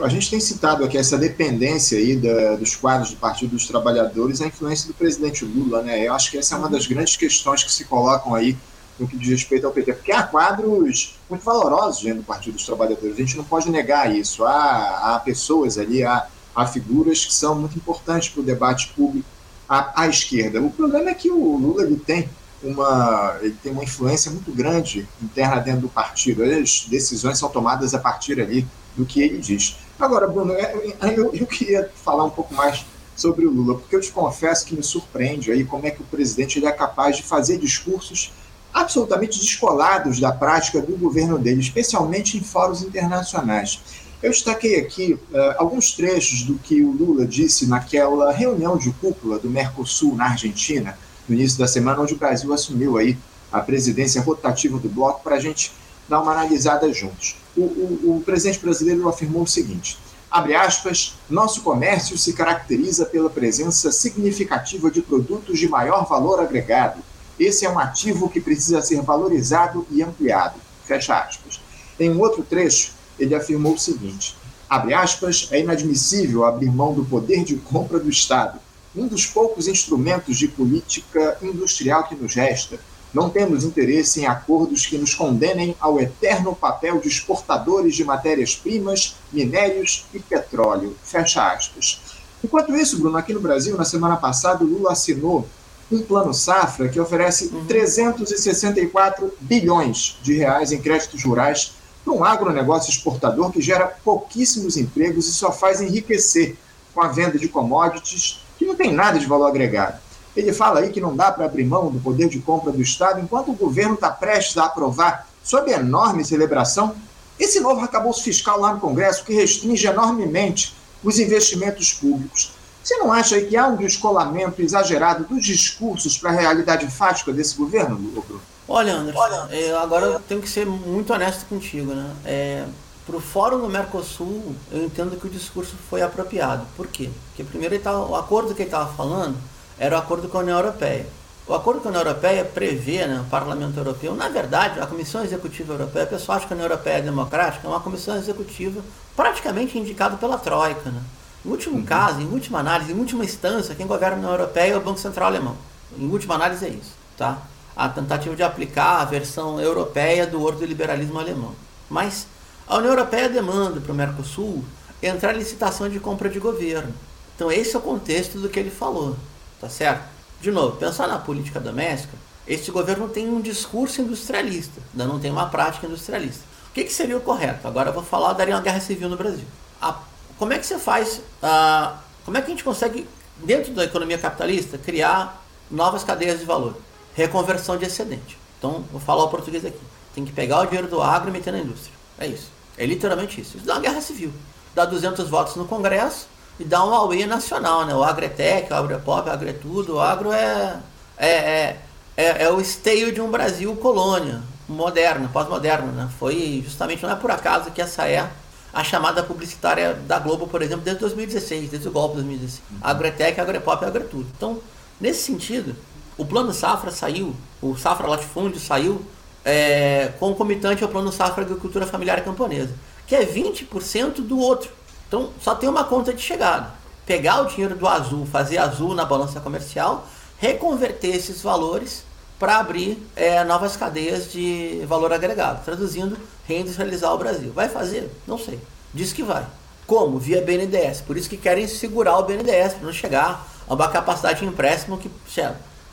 a 0.00 0.08
gente 0.08 0.30
tem 0.30 0.38
citado 0.38 0.84
aqui 0.84 0.96
essa 0.96 1.18
dependência 1.18 1.98
aí 1.98 2.14
da, 2.14 2.54
dos 2.54 2.76
quadros 2.76 3.10
do 3.10 3.16
Partido 3.16 3.50
dos 3.50 3.66
Trabalhadores, 3.66 4.40
a 4.40 4.46
influência 4.46 4.86
do 4.86 4.94
presidente 4.94 5.44
Lula, 5.44 5.82
né? 5.82 6.06
Eu 6.06 6.14
acho 6.14 6.30
que 6.30 6.38
essa 6.38 6.54
é 6.54 6.58
uma 6.58 6.68
das 6.68 6.86
grandes 6.86 7.16
questões 7.16 7.64
que 7.64 7.72
se 7.72 7.84
colocam 7.84 8.32
aí 8.32 8.56
no 8.98 9.08
que 9.08 9.16
diz 9.16 9.28
respeito 9.28 9.66
ao 9.66 9.72
PT, 9.72 9.94
porque 9.94 10.12
há 10.12 10.22
quadros 10.22 11.18
muito 11.28 11.42
valorosos 11.42 12.02
dentro 12.02 12.20
do 12.20 12.24
Partido 12.24 12.54
dos 12.54 12.64
Trabalhadores, 12.64 13.14
a 13.14 13.18
gente 13.18 13.36
não 13.36 13.44
pode 13.44 13.68
negar 13.70 14.14
isso. 14.14 14.44
Há, 14.44 15.14
há 15.16 15.18
pessoas 15.18 15.78
ali, 15.78 16.04
há, 16.04 16.28
há 16.54 16.66
figuras 16.66 17.24
que 17.24 17.34
são 17.34 17.56
muito 17.56 17.76
importantes 17.76 18.28
para 18.28 18.40
o 18.40 18.44
debate 18.44 18.92
público 18.94 19.28
à, 19.68 20.02
à 20.02 20.06
esquerda. 20.06 20.60
O 20.60 20.70
problema 20.70 21.10
é 21.10 21.14
que 21.14 21.28
o 21.28 21.56
Lula 21.56 21.82
ele 21.82 21.96
tem 21.96 22.28
uma, 22.62 23.36
ele 23.40 23.56
tem 23.62 23.72
uma 23.72 23.84
influência 23.84 24.30
muito 24.30 24.52
grande 24.52 25.08
interna 25.20 25.60
dentro 25.60 25.82
do 25.82 25.88
partido. 25.88 26.42
As 26.42 26.86
decisões 26.88 27.38
são 27.38 27.48
tomadas 27.48 27.94
a 27.94 27.98
partir 27.98 28.40
ali 28.40 28.66
do 28.96 29.04
que 29.04 29.22
ele 29.22 29.38
diz. 29.38 29.76
Agora, 29.98 30.26
Bruno, 30.26 30.52
é, 30.52 30.94
é, 31.00 31.18
eu, 31.18 31.32
eu 31.34 31.46
queria 31.46 31.90
falar 32.04 32.24
um 32.24 32.30
pouco 32.30 32.54
mais 32.54 32.84
sobre 33.14 33.46
o 33.46 33.50
Lula, 33.50 33.78
porque 33.78 33.94
eu 33.94 34.00
te 34.00 34.10
confesso 34.10 34.64
que 34.64 34.74
me 34.74 34.82
surpreende 34.82 35.50
aí 35.50 35.64
como 35.64 35.86
é 35.86 35.90
que 35.90 36.02
o 36.02 36.04
presidente 36.04 36.58
ele 36.58 36.66
é 36.66 36.72
capaz 36.72 37.16
de 37.16 37.22
fazer 37.22 37.58
discursos 37.58 38.32
absolutamente 38.72 39.38
descolados 39.38 40.18
da 40.18 40.32
prática 40.32 40.80
do 40.80 40.96
governo 40.96 41.38
dele, 41.38 41.60
especialmente 41.60 42.38
em 42.38 42.40
fóruns 42.40 42.82
internacionais. 42.82 43.80
Eu 44.22 44.30
destaquei 44.30 44.80
aqui 44.80 45.14
uh, 45.14 45.20
alguns 45.58 45.92
trechos 45.92 46.42
do 46.42 46.54
que 46.54 46.82
o 46.82 46.92
Lula 46.92 47.26
disse 47.26 47.66
naquela 47.66 48.32
reunião 48.32 48.78
de 48.78 48.90
cúpula 48.92 49.38
do 49.38 49.50
Mercosul 49.50 50.14
na 50.14 50.30
Argentina, 50.30 50.96
no 51.28 51.34
início 51.34 51.58
da 51.58 51.66
semana, 51.66 52.00
onde 52.00 52.14
o 52.14 52.18
Brasil 52.18 52.52
assumiu 52.52 52.96
aí 52.96 53.16
a 53.50 53.60
presidência 53.60 54.22
rotativa 54.22 54.78
do 54.78 54.88
bloco, 54.88 55.22
para 55.22 55.36
a 55.36 55.40
gente 55.40 55.72
dar 56.08 56.20
uma 56.20 56.32
analisada 56.32 56.92
juntos. 56.92 57.36
O, 57.56 57.62
o, 57.62 58.16
o 58.16 58.22
presidente 58.24 58.58
brasileiro 58.58 59.08
afirmou 59.08 59.42
o 59.42 59.46
seguinte: 59.46 59.98
abre 60.30 60.54
aspas, 60.54 61.14
nosso 61.28 61.62
comércio 61.62 62.16
se 62.16 62.32
caracteriza 62.32 63.04
pela 63.04 63.28
presença 63.28 63.92
significativa 63.92 64.90
de 64.90 65.02
produtos 65.02 65.58
de 65.58 65.68
maior 65.68 66.06
valor 66.08 66.40
agregado. 66.40 67.02
Esse 67.38 67.66
é 67.66 67.70
um 67.70 67.78
ativo 67.78 68.28
que 68.28 68.40
precisa 68.40 68.80
ser 68.80 69.02
valorizado 69.02 69.86
e 69.90 70.02
ampliado. 70.02 70.58
Fecha 70.84 71.18
aspas. 71.18 71.60
Em 71.98 72.10
um 72.10 72.20
outro 72.20 72.42
trecho, 72.42 72.92
ele 73.18 73.34
afirmou 73.34 73.74
o 73.74 73.78
seguinte: 73.78 74.36
abre 74.68 74.94
aspas, 74.94 75.48
é 75.50 75.60
inadmissível 75.60 76.44
abrir 76.44 76.70
mão 76.70 76.94
do 76.94 77.04
poder 77.04 77.44
de 77.44 77.56
compra 77.56 77.98
do 77.98 78.08
Estado, 78.08 78.58
um 78.94 79.06
dos 79.06 79.26
poucos 79.26 79.68
instrumentos 79.68 80.38
de 80.38 80.48
política 80.48 81.38
industrial 81.42 82.04
que 82.04 82.14
nos 82.14 82.34
resta 82.34 82.78
não 83.12 83.28
temos 83.28 83.64
interesse 83.64 84.20
em 84.20 84.26
acordos 84.26 84.86
que 84.86 84.96
nos 84.96 85.14
condenem 85.14 85.76
ao 85.78 86.00
eterno 86.00 86.54
papel 86.54 86.98
de 86.98 87.08
exportadores 87.08 87.94
de 87.94 88.04
matérias-primas, 88.04 89.16
minérios 89.30 90.06
e 90.14 90.18
petróleo. 90.18 90.96
Fecha 91.04 91.52
aspas. 91.52 92.00
Enquanto 92.42 92.74
isso, 92.74 92.98
Bruno, 92.98 93.18
aqui 93.18 93.34
no 93.34 93.40
Brasil, 93.40 93.76
na 93.76 93.84
semana 93.84 94.16
passada, 94.16 94.64
o 94.64 94.66
Lula 94.66 94.92
assinou 94.92 95.46
um 95.90 96.00
plano 96.00 96.32
safra 96.32 96.88
que 96.88 96.98
oferece 96.98 97.50
uhum. 97.52 97.66
364 97.66 99.32
bilhões 99.40 100.18
de 100.22 100.34
reais 100.38 100.72
em 100.72 100.80
créditos 100.80 101.22
rurais 101.22 101.74
para 102.02 102.14
um 102.14 102.24
agronegócio 102.24 102.90
exportador 102.90 103.52
que 103.52 103.60
gera 103.60 103.86
pouquíssimos 104.02 104.76
empregos 104.78 105.28
e 105.28 105.34
só 105.34 105.52
faz 105.52 105.82
enriquecer 105.82 106.56
com 106.94 107.02
a 107.02 107.08
venda 107.08 107.38
de 107.38 107.48
commodities 107.48 108.41
que 108.62 108.68
não 108.68 108.76
tem 108.76 108.92
nada 108.92 109.18
de 109.18 109.26
valor 109.26 109.46
agregado. 109.46 109.98
Ele 110.36 110.52
fala 110.52 110.80
aí 110.80 110.90
que 110.90 111.00
não 111.00 111.14
dá 111.14 111.30
para 111.30 111.44
abrir 111.44 111.64
mão 111.64 111.90
do 111.90 111.98
poder 111.98 112.28
de 112.28 112.38
compra 112.38 112.72
do 112.72 112.80
Estado 112.80 113.20
enquanto 113.20 113.50
o 113.50 113.54
governo 113.54 113.94
está 113.94 114.10
prestes 114.10 114.56
a 114.56 114.66
aprovar, 114.66 115.28
sob 115.42 115.70
enorme 115.70 116.24
celebração, 116.24 116.94
esse 117.38 117.60
novo 117.60 117.80
arcabouço 117.80 118.22
fiscal 118.22 118.60
lá 118.60 118.72
no 118.72 118.80
Congresso 118.80 119.24
que 119.24 119.34
restringe 119.34 119.86
enormemente 119.86 120.74
os 121.02 121.18
investimentos 121.18 121.92
públicos. 121.92 122.52
Você 122.82 122.96
não 122.96 123.12
acha 123.12 123.36
aí 123.36 123.46
que 123.46 123.56
há 123.56 123.66
um 123.66 123.76
descolamento 123.76 124.62
exagerado 124.62 125.24
dos 125.24 125.44
discursos 125.44 126.16
para 126.16 126.30
a 126.30 126.32
realidade 126.32 126.86
fática 126.88 127.32
desse 127.32 127.56
governo, 127.56 127.96
Bruno? 127.96 128.40
Olha, 128.68 128.94
Anderson, 128.94 129.20
Olha, 129.20 129.54
eu 129.54 129.78
agora 129.78 130.06
eu 130.06 130.20
tenho 130.20 130.40
que 130.40 130.48
ser 130.48 130.66
muito 130.66 131.12
honesto 131.12 131.46
contigo, 131.46 131.92
né? 131.92 132.10
É, 132.24 132.64
para 133.06 133.16
o 133.16 133.20
Fórum 133.20 133.60
do 133.60 133.68
Mercosul, 133.68 134.54
eu 134.70 134.84
entendo 134.84 135.18
que 135.18 135.26
o 135.26 135.30
discurso 135.30 135.74
foi 135.88 136.02
apropriado. 136.02 136.66
Por 136.76 136.86
quê? 136.86 137.10
Porque 137.28 137.44
primeiro 137.44 137.78
tava, 137.80 138.06
o 138.06 138.14
acordo 138.16 138.54
que 138.54 138.62
ele 138.62 138.68
estava 138.68 138.92
falando 138.92 139.36
era 139.78 139.96
o 139.96 139.98
acordo 139.98 140.28
com 140.28 140.38
a 140.38 140.40
União 140.40 140.58
Europeia. 140.58 141.06
O 141.46 141.54
acordo 141.54 141.80
com 141.80 141.88
a 141.88 141.90
União 141.90 142.02
Europeia 142.02 142.44
prevê, 142.44 143.04
né, 143.06 143.20
o 143.20 143.28
Parlamento 143.28 143.76
Europeu, 143.76 144.14
na 144.14 144.28
verdade, 144.28 144.78
a 144.78 144.86
Comissão 144.86 145.24
Executiva 145.24 145.74
Europeia, 145.74 146.04
o 146.04 146.08
pessoal 146.08 146.38
acha 146.38 146.46
que 146.46 146.52
a 146.52 146.56
União 146.56 146.68
Europeia 146.68 146.98
é 146.98 147.02
democrática, 147.02 147.66
é 147.66 147.70
uma 147.70 147.80
comissão 147.80 148.16
executiva 148.16 148.80
praticamente 149.16 149.76
indicada 149.76 150.16
pela 150.16 150.38
Troika. 150.38 150.90
Né? 150.90 151.02
Em 151.44 151.50
último 151.50 151.76
uhum. 151.78 151.84
caso, 151.84 152.20
em 152.20 152.28
última 152.28 152.60
análise, 152.60 152.92
em 152.92 152.96
última 152.96 153.24
instância, 153.24 153.74
quem 153.74 153.86
governa 153.86 154.16
a 154.16 154.18
União 154.20 154.32
Europeia 154.32 154.74
é 154.74 154.76
o 154.76 154.80
Banco 154.80 155.00
Central 155.00 155.26
Alemão. 155.26 155.56
Em 155.98 156.08
última 156.08 156.36
análise 156.36 156.64
é 156.64 156.68
isso. 156.68 156.92
Tá? 157.16 157.42
a 157.76 157.88
tentativa 157.88 158.36
de 158.36 158.42
aplicar 158.42 159.00
a 159.00 159.04
versão 159.04 159.60
europeia 159.60 160.26
do 160.26 160.42
ordoliberalismo 160.42 161.18
alemão. 161.18 161.54
Mas 161.88 162.26
a 162.72 162.78
União 162.78 162.92
Europeia 162.92 163.28
demanda 163.28 163.82
para 163.82 163.92
o 163.92 163.94
Mercosul 163.94 164.64
entrar 165.02 165.34
em 165.34 165.38
licitação 165.38 165.90
de 165.90 166.00
compra 166.00 166.30
de 166.30 166.38
governo. 166.38 166.94
Então 167.36 167.52
esse 167.52 167.76
é 167.76 167.78
o 167.78 167.82
contexto 167.82 168.38
do 168.38 168.48
que 168.48 168.58
ele 168.58 168.70
falou, 168.70 169.14
tá 169.60 169.68
certo? 169.68 170.08
De 170.40 170.50
novo, 170.50 170.78
pensar 170.78 171.06
na 171.06 171.18
política 171.18 171.60
doméstica, 171.60 172.16
este 172.48 172.70
governo 172.70 173.10
tem 173.10 173.28
um 173.28 173.42
discurso 173.42 174.00
industrialista, 174.00 174.80
ainda 174.90 175.04
não 175.04 175.20
tem 175.20 175.30
uma 175.30 175.50
prática 175.50 175.86
industrialista. 175.86 176.44
O 176.70 176.72
que, 176.72 176.84
que 176.84 176.92
seria 176.94 177.14
o 177.14 177.20
correto? 177.20 177.68
Agora 177.68 177.90
eu 177.90 177.92
vou 177.92 178.02
falar, 178.02 178.32
daria 178.32 178.54
uma 178.54 178.62
guerra 178.62 178.80
civil 178.80 179.10
no 179.10 179.18
Brasil. 179.18 179.44
A, 179.78 179.98
como 180.38 180.54
é 180.54 180.58
que 180.58 180.64
você 180.64 180.78
faz, 180.78 181.20
a, 181.42 181.98
como 182.24 182.38
é 182.38 182.40
que 182.40 182.46
a 182.46 182.50
gente 182.50 182.64
consegue, 182.64 183.06
dentro 183.36 183.74
da 183.74 183.84
economia 183.84 184.16
capitalista, 184.16 184.78
criar 184.78 185.44
novas 185.70 186.04
cadeias 186.04 186.40
de 186.40 186.46
valor? 186.46 186.74
Reconversão 187.14 187.76
de 187.76 187.84
excedente. 187.84 188.38
Então, 188.58 188.82
vou 188.90 189.00
falar 189.00 189.24
o 189.24 189.28
português 189.28 189.62
aqui. 189.62 189.80
Tem 190.14 190.24
que 190.24 190.32
pegar 190.32 190.60
o 190.60 190.64
dinheiro 190.64 190.88
do 190.88 191.02
agro 191.02 191.28
e 191.28 191.32
meter 191.32 191.52
na 191.52 191.58
indústria. 191.58 191.92
É 192.18 192.26
isso. 192.26 192.61
É 192.76 192.86
literalmente 192.86 193.40
isso. 193.40 193.56
Isso 193.56 193.66
dá 193.66 193.74
uma 193.74 193.80
guerra 193.80 194.00
civil. 194.00 194.32
Dá 194.74 194.84
200 194.84 195.28
votos 195.28 195.56
no 195.56 195.66
Congresso 195.66 196.26
e 196.58 196.64
dá 196.64 196.84
um 196.84 196.94
AUE 196.94 197.26
nacional, 197.26 197.84
né? 197.86 197.94
O 197.94 198.02
agro 198.02 198.28
tech, 198.30 198.72
o 198.72 198.76
agro 198.76 198.94
é 198.94 198.98
pop, 198.98 199.28
o 199.28 199.32
agro 199.32 199.48
é 199.48 199.52
tudo. 199.52 199.96
O 199.96 200.00
agro 200.00 200.32
é, 200.32 200.80
é, 201.16 201.28
é, 201.28 201.80
é, 202.16 202.44
é 202.44 202.50
o 202.50 202.60
esteio 202.60 203.12
de 203.12 203.20
um 203.20 203.30
Brasil 203.30 203.74
colônia, 203.76 204.42
moderna, 204.68 205.28
pós-moderna, 205.32 205.92
né? 205.92 206.08
Foi 206.18 206.62
justamente, 206.64 207.02
não 207.02 207.10
é 207.10 207.16
por 207.16 207.30
acaso 207.30 207.70
que 207.70 207.82
essa 207.82 208.06
é 208.08 208.28
a 208.72 208.82
chamada 208.82 209.22
publicitária 209.22 209.94
da 209.94 210.18
Globo, 210.18 210.46
por 210.46 210.62
exemplo, 210.62 210.82
desde 210.82 211.00
2016, 211.00 211.70
desde 211.70 211.88
o 211.88 211.92
golpe 211.92 212.16
de 212.16 212.22
2016. 212.22 212.62
Uhum. 212.70 212.78
Agro 212.80 213.06
é 213.06 213.10
tech, 213.10 213.40
agro 213.40 213.56
é 213.56 213.60
pop, 213.60 213.84
agro 213.84 214.02
é 214.02 214.06
tudo. 214.06 214.26
Então, 214.34 214.60
nesse 214.98 215.22
sentido, 215.24 215.76
o 216.16 216.24
plano 216.24 216.52
Safra 216.54 216.90
saiu, 216.90 217.34
o 217.60 217.76
Safra 217.76 218.06
Latifúndio 218.06 218.60
saiu 218.60 219.02
é, 219.44 220.12
concomitante 220.18 220.82
ao 220.82 220.88
plano 220.88 221.12
Safra 221.12 221.44
Agricultura 221.44 221.86
Familiar 221.86 222.22
Camponesa 222.22 222.74
que 223.12 223.16
é 223.16 223.26
20% 223.26 224.22
do 224.22 224.38
outro. 224.38 224.70
Então 225.06 225.30
só 225.38 225.54
tem 225.54 225.68
uma 225.68 225.84
conta 225.84 226.14
de 226.14 226.22
chegada. 226.22 226.70
Pegar 227.04 227.42
o 227.42 227.46
dinheiro 227.46 227.76
do 227.76 227.86
azul, 227.86 228.24
fazer 228.24 228.56
azul 228.56 228.94
na 228.94 229.04
balança 229.04 229.38
comercial, 229.38 230.06
reconverter 230.38 231.14
esses 231.14 231.42
valores 231.42 232.04
para 232.38 232.56
abrir 232.56 233.06
é, 233.14 233.44
novas 233.44 233.76
cadeias 233.76 234.32
de 234.32 234.82
valor 234.86 235.12
agregado, 235.12 235.62
traduzindo, 235.62 236.16
reindustrializar 236.46 237.12
o 237.12 237.18
Brasil. 237.18 237.52
Vai 237.52 237.68
fazer? 237.68 238.10
Não 238.26 238.38
sei. 238.38 238.58
Diz 238.94 239.12
que 239.12 239.22
vai. 239.22 239.46
Como? 239.86 240.18
Via 240.18 240.40
BNDES. 240.40 241.02
Por 241.02 241.18
isso 241.18 241.28
que 241.28 241.36
querem 241.36 241.68
segurar 241.68 242.18
o 242.18 242.22
BNDES, 242.22 242.74
para 242.74 242.86
não 242.86 242.92
chegar 242.94 243.46
a 243.68 243.74
uma 243.74 243.88
capacidade 243.88 244.40
de 244.40 244.46
empréstimo 244.46 244.96
que. 244.96 245.10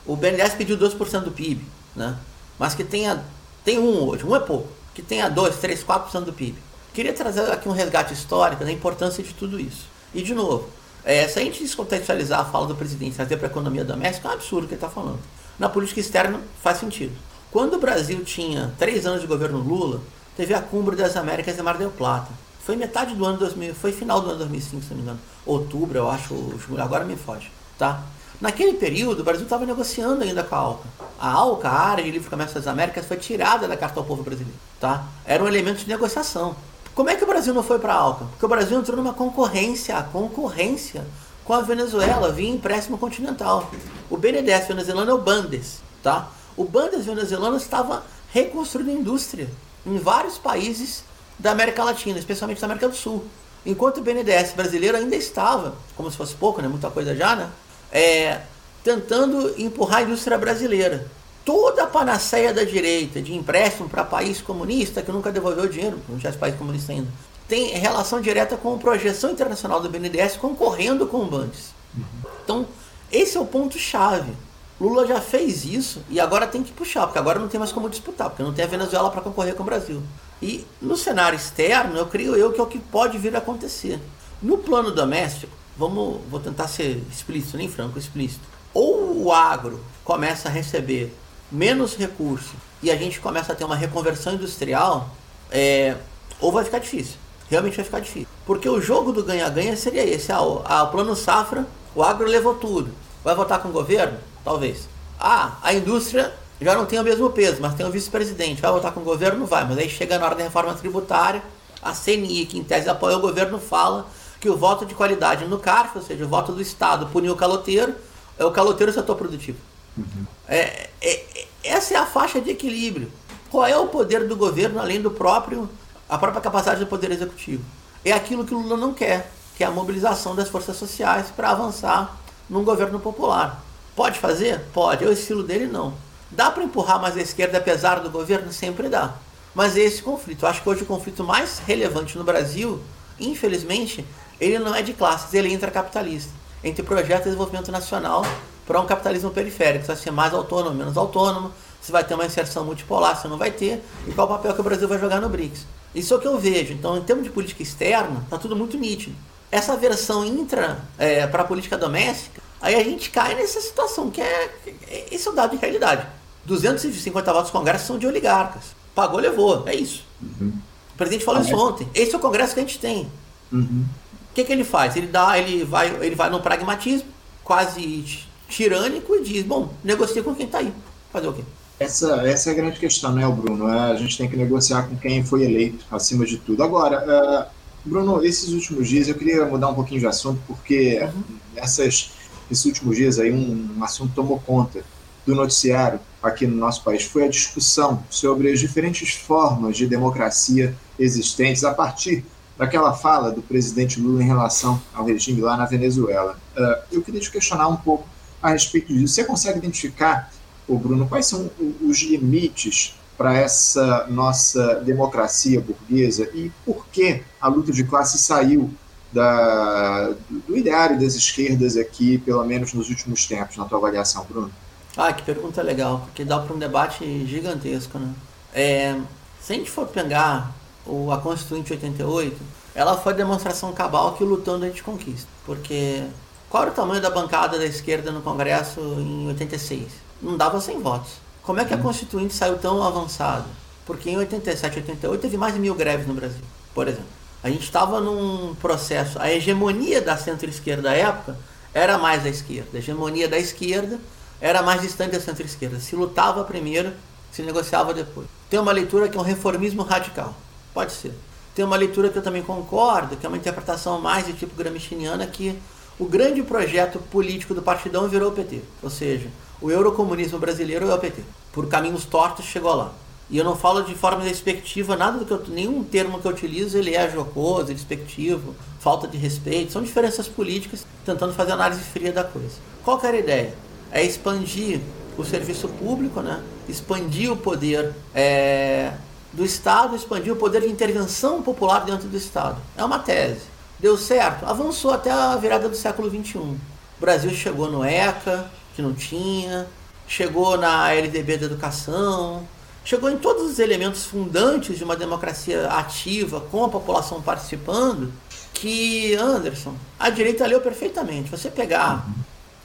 O 0.06 0.16
BNDES 0.16 0.54
pediu 0.54 0.78
2% 0.78 1.20
do 1.20 1.30
PIB, 1.30 1.64
né? 1.94 2.16
mas 2.58 2.74
que 2.74 2.82
tenha. 2.82 3.22
Tem 3.64 3.78
um 3.78 4.08
hoje, 4.08 4.24
um 4.24 4.34
é 4.34 4.40
pouco, 4.40 4.68
que 4.94 5.02
tenha 5.02 5.28
2, 5.28 5.56
3, 5.56 5.84
4% 5.84 6.24
do 6.24 6.32
PIB. 6.32 6.58
Queria 6.92 7.12
trazer 7.12 7.50
aqui 7.50 7.68
um 7.68 7.72
resgate 7.72 8.12
histórico 8.12 8.64
da 8.64 8.72
importância 8.72 9.22
de 9.22 9.32
tudo 9.32 9.60
isso. 9.60 9.86
E, 10.14 10.22
de 10.22 10.34
novo, 10.34 10.68
é, 11.04 11.26
se 11.28 11.38
a 11.38 11.42
gente 11.42 11.62
descontextualizar 11.62 12.40
a 12.40 12.44
fala 12.44 12.66
do 12.66 12.74
presidente 12.74 13.16
trazer 13.16 13.36
para 13.36 13.46
a 13.46 13.50
economia 13.50 13.84
doméstica, 13.84 14.28
é 14.28 14.30
um 14.30 14.34
absurdo 14.34 14.64
o 14.64 14.68
que 14.68 14.74
ele 14.74 14.78
está 14.78 14.88
falando. 14.88 15.20
Na 15.58 15.68
política 15.68 16.00
externa, 16.00 16.40
faz 16.62 16.78
sentido. 16.78 17.16
Quando 17.50 17.74
o 17.74 17.80
Brasil 17.80 18.24
tinha 18.24 18.72
três 18.78 19.06
anos 19.06 19.20
de 19.20 19.26
governo 19.26 19.58
Lula, 19.58 20.00
teve 20.36 20.54
a 20.54 20.60
Cumbre 20.60 20.96
das 20.96 21.16
Américas 21.16 21.58
em 21.58 21.62
Mar 21.62 21.76
del 21.76 21.90
Plata. 21.90 22.30
Foi 22.64 22.76
metade 22.76 23.14
do 23.14 23.24
ano 23.24 23.38
2000, 23.38 23.74
foi 23.74 23.92
final 23.92 24.20
do 24.20 24.30
ano 24.30 24.38
2005, 24.38 24.82
se 24.82 24.90
não 24.90 24.96
me 24.96 25.02
engano. 25.02 25.20
Outubro, 25.44 25.98
eu 25.98 26.10
acho, 26.10 26.34
agora 26.78 27.04
me 27.04 27.16
foge, 27.16 27.50
tá? 27.78 28.02
Naquele 28.40 28.72
período, 28.74 29.20
o 29.20 29.24
Brasil 29.24 29.44
estava 29.44 29.66
negociando 29.66 30.24
ainda 30.24 30.42
com 30.42 30.54
a 30.54 30.58
ALCA. 30.58 30.88
A 31.18 31.30
ALCA, 31.30 31.68
a 31.68 31.78
Área 31.78 32.04
de 32.04 32.10
Livre 32.10 32.30
Comércio 32.30 32.54
das 32.54 32.66
Américas, 32.66 33.04
foi 33.04 33.18
tirada 33.18 33.68
da 33.68 33.76
Carta 33.76 34.00
ao 34.00 34.06
Povo 34.06 34.22
Brasileiro, 34.22 34.58
tá? 34.80 35.04
Era 35.26 35.44
um 35.44 35.48
elemento 35.48 35.80
de 35.80 35.88
negociação. 35.88 36.56
Como 36.94 37.10
é 37.10 37.16
que 37.16 37.24
o 37.24 37.26
Brasil 37.26 37.52
não 37.52 37.62
foi 37.62 37.78
para 37.78 37.92
a 37.92 37.96
ALCA? 37.98 38.24
Porque 38.24 38.46
o 38.46 38.48
Brasil 38.48 38.78
entrou 38.78 38.96
numa 38.96 39.12
concorrência, 39.12 40.02
concorrência 40.10 41.04
com 41.44 41.52
a 41.52 41.60
Venezuela 41.60 42.32
via 42.32 42.48
empréstimo 42.48 42.96
continental. 42.96 43.70
O 44.08 44.16
BNDES 44.16 44.68
venezuelano 44.68 45.10
é 45.10 45.14
o 45.14 45.18
Bandes, 45.18 45.82
tá? 46.02 46.30
O 46.56 46.64
Bandes 46.64 47.04
venezuelano 47.04 47.58
estava 47.58 48.04
reconstruindo 48.32 48.90
a 48.90 48.94
indústria 48.94 49.50
em 49.84 49.98
vários 49.98 50.38
países 50.38 51.04
da 51.38 51.50
América 51.50 51.84
Latina, 51.84 52.18
especialmente 52.18 52.60
da 52.60 52.66
América 52.66 52.88
do 52.88 52.96
Sul. 52.96 53.24
Enquanto 53.66 53.98
o 53.98 54.02
BNDES 54.02 54.52
brasileiro 54.52 54.96
ainda 54.96 55.14
estava, 55.14 55.74
como 55.94 56.10
se 56.10 56.16
fosse 56.16 56.34
pouco, 56.34 56.62
né? 56.62 56.68
Muita 56.68 56.90
coisa 56.90 57.14
já, 57.14 57.36
né? 57.36 57.50
É, 57.92 58.40
tentando 58.84 59.54
empurrar 59.60 59.98
a 59.98 60.02
indústria 60.02 60.38
brasileira 60.38 61.06
toda 61.44 61.84
a 61.84 61.86
panaceia 61.86 62.52
da 62.52 62.64
direita 62.64 63.20
de 63.20 63.34
empréstimo 63.34 63.88
para 63.88 64.04
país 64.04 64.40
comunista, 64.40 65.02
que 65.02 65.10
nunca 65.10 65.32
devolveu 65.32 65.66
dinheiro, 65.66 65.98
não 66.08 66.18
tinha 66.18 66.32
país 66.32 66.54
comunista 66.54 66.92
ainda, 66.92 67.08
tem 67.48 67.68
relação 67.70 68.20
direta 68.20 68.56
com 68.56 68.74
a 68.74 68.78
projeção 68.78 69.32
internacional 69.32 69.80
do 69.80 69.88
BNDES 69.88 70.36
concorrendo 70.36 71.06
com 71.06 71.22
o 71.22 71.26
Bandes. 71.26 71.74
Uhum. 71.96 72.04
Então, 72.44 72.66
esse 73.10 73.36
é 73.36 73.40
o 73.40 73.46
ponto-chave. 73.46 74.32
Lula 74.80 75.06
já 75.06 75.20
fez 75.20 75.64
isso 75.64 76.02
e 76.08 76.20
agora 76.20 76.46
tem 76.46 76.62
que 76.62 76.72
puxar, 76.72 77.06
porque 77.06 77.18
agora 77.18 77.38
não 77.38 77.48
tem 77.48 77.58
mais 77.58 77.72
como 77.72 77.90
disputar, 77.90 78.30
porque 78.30 78.42
não 78.42 78.54
tem 78.54 78.64
a 78.64 78.68
Venezuela 78.68 79.10
para 79.10 79.20
concorrer 79.20 79.54
com 79.54 79.62
o 79.62 79.66
Brasil. 79.66 80.02
E 80.40 80.64
no 80.80 80.96
cenário 80.96 81.36
externo, 81.36 81.98
eu 81.98 82.06
creio 82.06 82.36
eu 82.36 82.52
que 82.52 82.60
é 82.60 82.62
o 82.62 82.66
que 82.66 82.78
pode 82.78 83.18
vir 83.18 83.34
a 83.34 83.38
acontecer. 83.38 83.98
No 84.40 84.56
plano 84.56 84.90
doméstico, 84.90 85.52
vamos, 85.76 86.20
vou 86.30 86.40
tentar 86.40 86.68
ser 86.68 87.02
explícito, 87.10 87.56
nem 87.56 87.68
franco, 87.68 87.98
explícito. 87.98 88.46
Ou 88.72 89.24
o 89.24 89.32
agro 89.32 89.80
começa 90.04 90.48
a 90.48 90.52
receber 90.52 91.14
menos 91.50 91.96
recurso 91.96 92.54
e 92.82 92.90
a 92.90 92.96
gente 92.96 93.20
começa 93.20 93.52
a 93.52 93.56
ter 93.56 93.64
uma 93.64 93.76
reconversão 93.76 94.34
industrial, 94.34 95.10
é, 95.50 95.96
ou 96.40 96.50
vai 96.52 96.64
ficar 96.64 96.78
difícil. 96.78 97.16
Realmente 97.50 97.76
vai 97.76 97.84
ficar 97.84 98.00
difícil. 98.00 98.28
Porque 98.46 98.68
o 98.68 98.80
jogo 98.80 99.12
do 99.12 99.24
ganha-ganha 99.24 99.76
seria 99.76 100.04
esse. 100.04 100.30
Ah, 100.30 100.40
o, 100.40 100.62
ah, 100.64 100.84
o 100.84 100.90
plano 100.90 101.16
safra, 101.16 101.66
o 101.94 102.02
agro 102.02 102.26
levou 102.26 102.54
tudo. 102.54 102.92
Vai 103.24 103.34
votar 103.34 103.60
com 103.60 103.68
o 103.68 103.72
governo? 103.72 104.18
Talvez. 104.44 104.88
Ah, 105.18 105.58
a 105.62 105.74
indústria 105.74 106.32
já 106.60 106.74
não 106.74 106.86
tem 106.86 106.98
o 106.98 107.02
mesmo 107.02 107.28
peso, 107.30 107.58
mas 107.60 107.74
tem 107.74 107.84
o 107.84 107.90
vice-presidente. 107.90 108.62
Vai 108.62 108.70
votar 108.70 108.92
com 108.92 109.00
o 109.00 109.04
governo? 109.04 109.40
Não 109.40 109.46
vai. 109.46 109.66
Mas 109.66 109.78
aí 109.78 109.90
chega 109.90 110.18
na 110.18 110.26
hora 110.26 110.36
da 110.36 110.44
reforma 110.44 110.72
tributária, 110.74 111.42
a 111.82 111.92
CNI, 111.92 112.46
que 112.46 112.58
em 112.58 112.64
tese 112.64 112.88
apoia 112.88 113.16
o 113.16 113.20
governo, 113.20 113.58
fala 113.58 114.06
que 114.40 114.48
o 114.48 114.56
voto 114.56 114.86
de 114.86 114.94
qualidade 114.94 115.44
no 115.44 115.58
CARF, 115.58 115.98
ou 115.98 116.02
seja, 116.02 116.24
o 116.24 116.28
voto 116.28 116.52
do 116.52 116.62
Estado 116.62 117.06
punir 117.08 117.30
o 117.30 117.36
caloteiro, 117.36 117.94
é 118.38 118.44
o 118.44 118.50
caloteiro 118.50 118.92
setor 118.92 119.14
produtivo. 119.14 119.58
Uhum. 119.96 120.26
É, 120.48 120.88
é, 121.02 121.46
essa 121.62 121.94
é 121.94 121.96
a 121.98 122.06
faixa 122.06 122.40
de 122.40 122.50
equilíbrio. 122.50 123.12
Qual 123.50 123.66
é 123.66 123.76
o 123.76 123.88
poder 123.88 124.26
do 124.26 124.36
governo 124.36 124.80
além 124.80 125.00
do 125.00 125.10
próprio 125.10 125.68
a 126.08 126.18
própria 126.18 126.40
capacidade 126.40 126.80
do 126.80 126.86
poder 126.86 127.10
executivo? 127.10 127.62
É 128.04 128.12
aquilo 128.12 128.44
que 128.44 128.54
o 128.54 128.58
Lula 128.58 128.76
não 128.76 128.94
quer, 128.94 129.30
que 129.56 129.62
é 129.62 129.66
a 129.66 129.70
mobilização 129.70 130.34
das 130.34 130.48
forças 130.48 130.76
sociais 130.76 131.26
para 131.30 131.50
avançar 131.50 132.16
num 132.48 132.64
governo 132.64 132.98
popular. 132.98 133.62
Pode 133.94 134.18
fazer? 134.18 134.60
Pode. 134.72 135.04
É 135.04 135.08
o 135.08 135.12
estilo 135.12 135.42
dele 135.42 135.66
não. 135.66 135.92
Dá 136.30 136.50
para 136.50 136.64
empurrar 136.64 137.00
mais 137.00 137.16
a 137.16 137.20
esquerda 137.20 137.58
apesar 137.58 138.00
do 138.00 138.10
governo? 138.10 138.52
Sempre 138.52 138.88
dá. 138.88 139.14
Mas 139.54 139.76
é 139.76 139.80
esse 139.80 140.02
conflito. 140.02 140.44
Eu 140.44 140.48
acho 140.48 140.62
que 140.62 140.68
hoje 140.68 140.82
o 140.82 140.86
conflito 140.86 141.24
mais 141.24 141.58
relevante 141.58 142.16
no 142.16 142.24
Brasil, 142.24 142.80
infelizmente, 143.18 144.06
ele 144.40 144.58
não 144.58 144.74
é 144.74 144.82
de 144.82 144.92
classes, 144.92 145.32
ele 145.34 145.48
é 145.48 145.52
intracapitalista. 145.52 146.32
Entre 146.62 146.82
projeto 146.82 147.18
de 147.18 147.24
desenvolvimento 147.24 147.70
nacional 147.70 148.24
para 148.66 148.80
um 148.80 148.86
capitalismo 148.86 149.30
periférico. 149.30 149.84
Você 149.84 149.92
vai 149.92 150.02
ser 150.02 150.10
mais 150.10 150.32
autônomo, 150.32 150.76
menos 150.76 150.96
autônomo, 150.96 151.52
você 151.80 151.90
vai 151.90 152.04
ter 152.04 152.14
uma 152.14 152.24
inserção 152.24 152.64
multipolar, 152.64 153.20
você 153.20 153.26
não 153.26 153.36
vai 153.36 153.50
ter, 153.50 153.82
e 154.06 154.12
qual 154.12 154.26
o 154.26 154.30
papel 154.30 154.54
que 154.54 154.60
o 154.60 154.64
Brasil 154.64 154.86
vai 154.86 154.98
jogar 154.98 155.20
no 155.20 155.28
BRICS. 155.28 155.66
Isso 155.94 156.14
é 156.14 156.16
o 156.16 156.20
que 156.20 156.28
eu 156.28 156.38
vejo. 156.38 156.72
Então, 156.72 156.96
em 156.96 157.02
termos 157.02 157.24
de 157.24 157.30
política 157.30 157.62
externa, 157.62 158.20
está 158.22 158.38
tudo 158.38 158.54
muito 158.54 158.78
nítido. 158.78 159.16
Essa 159.50 159.76
versão 159.76 160.24
intra 160.24 160.80
é, 160.96 161.26
para 161.26 161.42
a 161.42 161.44
política 161.44 161.76
doméstica, 161.76 162.40
aí 162.60 162.76
a 162.76 162.84
gente 162.84 163.10
cai 163.10 163.34
nessa 163.34 163.60
situação, 163.60 164.08
que 164.08 164.20
é, 164.20 164.54
é 164.86 165.06
esse 165.10 165.26
é 165.26 165.30
o 165.30 165.34
dado 165.34 165.50
de 165.50 165.56
realidade. 165.56 166.06
250 166.44 167.32
votos 167.32 167.50
do 167.50 167.58
Congresso 167.58 167.86
são 167.86 167.98
de 167.98 168.06
oligarcas. 168.06 168.66
Pagou, 168.94 169.18
levou. 169.18 169.64
É 169.66 169.74
isso. 169.74 170.04
Uhum. 170.22 170.52
O 170.94 170.96
presidente 170.96 171.24
falou 171.24 171.40
isso 171.40 171.56
ontem. 171.56 171.88
Esse 171.92 172.14
é 172.14 172.18
o 172.18 172.20
Congresso 172.20 172.54
que 172.54 172.60
a 172.60 172.62
gente 172.62 172.78
tem. 172.78 173.10
Uhum. 173.50 173.84
O 174.30 174.34
que, 174.34 174.44
que 174.44 174.52
ele 174.52 174.64
faz? 174.64 174.96
Ele 174.96 175.08
dá, 175.08 175.38
ele 175.38 175.64
vai, 175.64 175.88
ele 176.04 176.14
vai 176.14 176.30
no 176.30 176.40
pragmatismo, 176.40 177.08
quase 177.42 178.26
tirânico 178.48 179.14
e 179.16 179.22
diz, 179.22 179.44
bom, 179.44 179.72
negocia 179.82 180.22
com 180.22 180.34
quem 180.34 180.46
está 180.46 180.58
aí. 180.58 180.72
Fazer 181.12 181.28
o 181.28 181.32
quê? 181.32 181.42
Essa, 181.78 182.28
essa 182.28 182.50
é 182.50 182.52
a 182.52 182.56
grande 182.56 182.78
questão, 182.78 183.12
né, 183.12 183.26
Bruno? 183.26 183.68
É, 183.68 183.92
a 183.92 183.96
gente 183.96 184.16
tem 184.16 184.28
que 184.28 184.36
negociar 184.36 184.82
com 184.82 184.96
quem 184.96 185.24
foi 185.24 185.44
eleito, 185.44 185.84
acima 185.90 186.24
de 186.26 186.36
tudo. 186.36 186.62
Agora, 186.62 187.48
uh, 187.48 187.88
Bruno, 187.88 188.22
esses 188.24 188.50
últimos 188.50 188.88
dias 188.88 189.08
eu 189.08 189.14
queria 189.14 189.46
mudar 189.46 189.68
um 189.68 189.74
pouquinho 189.74 190.00
de 190.00 190.06
assunto, 190.06 190.40
porque 190.46 191.00
uhum. 191.02 191.22
essas, 191.56 192.10
esses 192.50 192.64
últimos 192.66 192.96
dias 192.96 193.18
aí 193.18 193.32
um, 193.32 193.78
um 193.78 193.82
assunto 193.82 194.14
tomou 194.14 194.38
conta 194.40 194.84
do 195.26 195.34
noticiário 195.34 195.98
aqui 196.22 196.46
no 196.46 196.56
nosso 196.56 196.82
país 196.82 197.04
foi 197.04 197.24
a 197.24 197.28
discussão 197.28 198.02
sobre 198.10 198.50
as 198.50 198.60
diferentes 198.60 199.14
formas 199.14 199.76
de 199.76 199.86
democracia 199.86 200.74
existentes 200.98 201.64
a 201.64 201.72
partir 201.72 202.24
daquela 202.60 202.92
fala 202.92 203.32
do 203.32 203.40
presidente 203.40 203.98
Lula 203.98 204.22
em 204.22 204.26
relação 204.26 204.78
ao 204.92 205.06
regime 205.06 205.40
lá 205.40 205.56
na 205.56 205.64
Venezuela. 205.64 206.38
Uh, 206.54 206.76
eu 206.92 207.00
queria 207.00 207.18
te 207.18 207.30
questionar 207.30 207.66
um 207.68 207.76
pouco 207.76 208.06
a 208.42 208.50
respeito 208.50 208.92
disso. 208.92 209.14
Você 209.14 209.24
consegue 209.24 209.56
identificar 209.56 210.30
o 210.68 210.76
Bruno, 210.76 211.08
quais 211.08 211.24
são 211.24 211.50
os 211.80 212.02
limites 212.02 213.00
para 213.16 213.34
essa 213.34 214.06
nossa 214.10 214.74
democracia 214.74 215.58
burguesa 215.58 216.28
e 216.34 216.52
por 216.62 216.86
que 216.88 217.22
a 217.40 217.48
luta 217.48 217.72
de 217.72 217.82
classe 217.82 218.18
saiu 218.18 218.70
da, 219.10 220.10
do 220.28 220.54
ideário 220.54 221.00
das 221.00 221.14
esquerdas 221.14 221.78
aqui, 221.78 222.18
pelo 222.18 222.44
menos 222.44 222.74
nos 222.74 222.90
últimos 222.90 223.24
tempos, 223.26 223.56
na 223.56 223.64
tua 223.64 223.78
avaliação, 223.78 224.26
Bruno? 224.28 224.50
Ah, 224.98 225.14
que 225.14 225.22
pergunta 225.22 225.62
legal, 225.62 226.00
porque 226.00 226.26
dá 226.26 226.38
para 226.38 226.54
um 226.54 226.58
debate 226.58 227.26
gigantesco, 227.26 227.98
né? 227.98 228.12
É, 228.52 229.00
se 229.40 229.54
a 229.54 229.56
gente 229.56 229.70
for 229.70 229.86
pegar 229.86 230.59
o, 230.86 231.10
a 231.12 231.18
Constituinte 231.18 231.72
88, 231.72 232.36
ela 232.74 232.96
foi 232.96 233.14
demonstração 233.14 233.72
cabal 233.72 234.14
que 234.14 234.24
lutando 234.24 234.64
a 234.64 234.68
gente 234.68 234.82
conquista. 234.82 235.28
Porque 235.44 236.04
qual 236.48 236.64
era 236.64 236.72
o 236.72 236.74
tamanho 236.74 237.00
da 237.00 237.10
bancada 237.10 237.58
da 237.58 237.66
esquerda 237.66 238.10
no 238.10 238.22
Congresso 238.22 238.80
em 238.80 239.28
86? 239.28 239.86
Não 240.20 240.36
dava 240.36 240.60
100 240.60 240.80
votos. 240.80 241.12
Como 241.42 241.60
é 241.60 241.64
que 241.64 241.72
a 241.72 241.76
uhum. 241.76 241.82
Constituinte 241.82 242.34
saiu 242.34 242.58
tão 242.58 242.82
avançada? 242.82 243.46
Porque 243.86 244.10
em 244.10 244.16
87, 244.16 244.78
88 244.78 245.20
teve 245.20 245.36
mais 245.36 245.54
de 245.54 245.60
mil 245.60 245.74
greves 245.74 246.06
no 246.06 246.14
Brasil, 246.14 246.42
por 246.74 246.86
exemplo. 246.86 247.06
A 247.42 247.48
gente 247.48 247.62
estava 247.62 248.00
num 248.00 248.54
processo, 248.56 249.18
a 249.18 249.32
hegemonia 249.32 250.02
da 250.02 250.16
centro-esquerda 250.16 250.82
da 250.82 250.92
época 250.92 251.36
era 251.72 251.96
mais 251.96 252.22
da 252.22 252.28
esquerda. 252.28 252.68
A 252.74 252.78
hegemonia 252.78 253.28
da 253.28 253.38
esquerda 253.38 253.98
era 254.40 254.62
mais 254.62 254.82
distante 254.82 255.12
da 255.12 255.20
centro-esquerda. 255.20 255.80
Se 255.80 255.96
lutava 255.96 256.44
primeiro, 256.44 256.92
se 257.32 257.42
negociava 257.42 257.94
depois. 257.94 258.26
Tem 258.48 258.60
uma 258.60 258.72
leitura 258.72 259.08
que 259.08 259.16
é 259.16 259.20
um 259.20 259.24
reformismo 259.24 259.82
radical. 259.82 260.34
Pode 260.72 260.92
ser. 260.92 261.12
Tem 261.54 261.64
uma 261.64 261.76
leitura 261.76 262.08
que 262.08 262.18
eu 262.18 262.22
também 262.22 262.42
concordo, 262.42 263.16
que 263.16 263.26
é 263.26 263.28
uma 263.28 263.36
interpretação 263.36 264.00
mais 264.00 264.26
de 264.26 264.32
tipo 264.32 264.54
gramsciana, 264.54 265.26
que 265.26 265.58
o 265.98 266.06
grande 266.06 266.42
projeto 266.42 266.98
político 266.98 267.54
do 267.54 267.62
partidão 267.62 268.08
virou 268.08 268.30
o 268.30 268.32
PT. 268.32 268.62
Ou 268.82 268.88
seja, 268.88 269.28
o 269.60 269.70
eurocomunismo 269.70 270.38
brasileiro 270.38 270.88
é 270.88 270.94
o 270.94 270.98
PT. 270.98 271.22
Por 271.52 271.68
caminhos 271.68 272.04
tortos 272.04 272.44
chegou 272.44 272.74
lá. 272.74 272.92
E 273.28 273.38
eu 273.38 273.44
não 273.44 273.54
falo 273.54 273.82
de 273.82 273.94
forma 273.94 274.24
despectiva, 274.24 274.96
nada 274.96 275.18
do 275.18 275.24
que 275.24 275.30
eu, 275.32 275.42
nenhum 275.48 275.84
termo 275.84 276.20
que 276.20 276.26
eu 276.26 276.32
utilizo 276.32 276.76
ele 276.76 276.94
é 276.94 277.08
jocoso, 277.08 277.72
despectivo, 277.72 278.56
falta 278.80 279.06
de 279.06 279.16
respeito. 279.16 279.72
São 279.72 279.82
diferenças 279.82 280.26
políticas 280.26 280.84
tentando 281.04 281.32
fazer 281.32 281.52
análise 281.52 281.80
fria 281.82 282.12
da 282.12 282.24
coisa. 282.24 282.56
Qual 282.84 282.98
que 282.98 283.06
era 283.06 283.16
a 283.16 283.20
ideia? 283.20 283.54
É 283.92 284.02
expandir 284.02 284.80
o 285.16 285.24
serviço 285.24 285.68
público, 285.68 286.20
né? 286.20 286.42
expandir 286.68 287.30
o 287.30 287.36
poder 287.36 287.92
é, 288.14 288.92
do 289.32 289.44
Estado, 289.44 289.94
expandir 289.94 290.32
o 290.32 290.36
poder 290.36 290.62
de 290.62 290.68
intervenção 290.68 291.42
popular 291.42 291.84
dentro 291.84 292.08
do 292.08 292.16
Estado. 292.16 292.60
É 292.76 292.84
uma 292.84 292.98
tese. 292.98 293.42
Deu 293.78 293.96
certo? 293.96 294.44
Avançou 294.44 294.92
até 294.92 295.10
a 295.10 295.36
virada 295.36 295.68
do 295.68 295.76
século 295.76 296.10
XXI. 296.10 296.38
O 296.38 296.58
Brasil 297.00 297.30
chegou 297.30 297.70
no 297.70 297.84
ECA, 297.84 298.50
que 298.74 298.82
não 298.82 298.92
tinha, 298.92 299.66
chegou 300.06 300.58
na 300.58 300.92
LDB 300.92 301.38
da 301.38 301.46
educação, 301.46 302.46
chegou 302.84 303.10
em 303.10 303.16
todos 303.16 303.50
os 303.50 303.58
elementos 303.58 304.04
fundantes 304.04 304.76
de 304.76 304.84
uma 304.84 304.96
democracia 304.96 305.68
ativa, 305.68 306.40
com 306.40 306.64
a 306.64 306.68
população 306.68 307.22
participando, 307.22 308.12
que, 308.52 309.14
Anderson, 309.14 309.74
a 309.98 310.10
direita 310.10 310.46
leu 310.46 310.60
perfeitamente. 310.60 311.30
Você 311.30 311.50
pegar, 311.50 312.06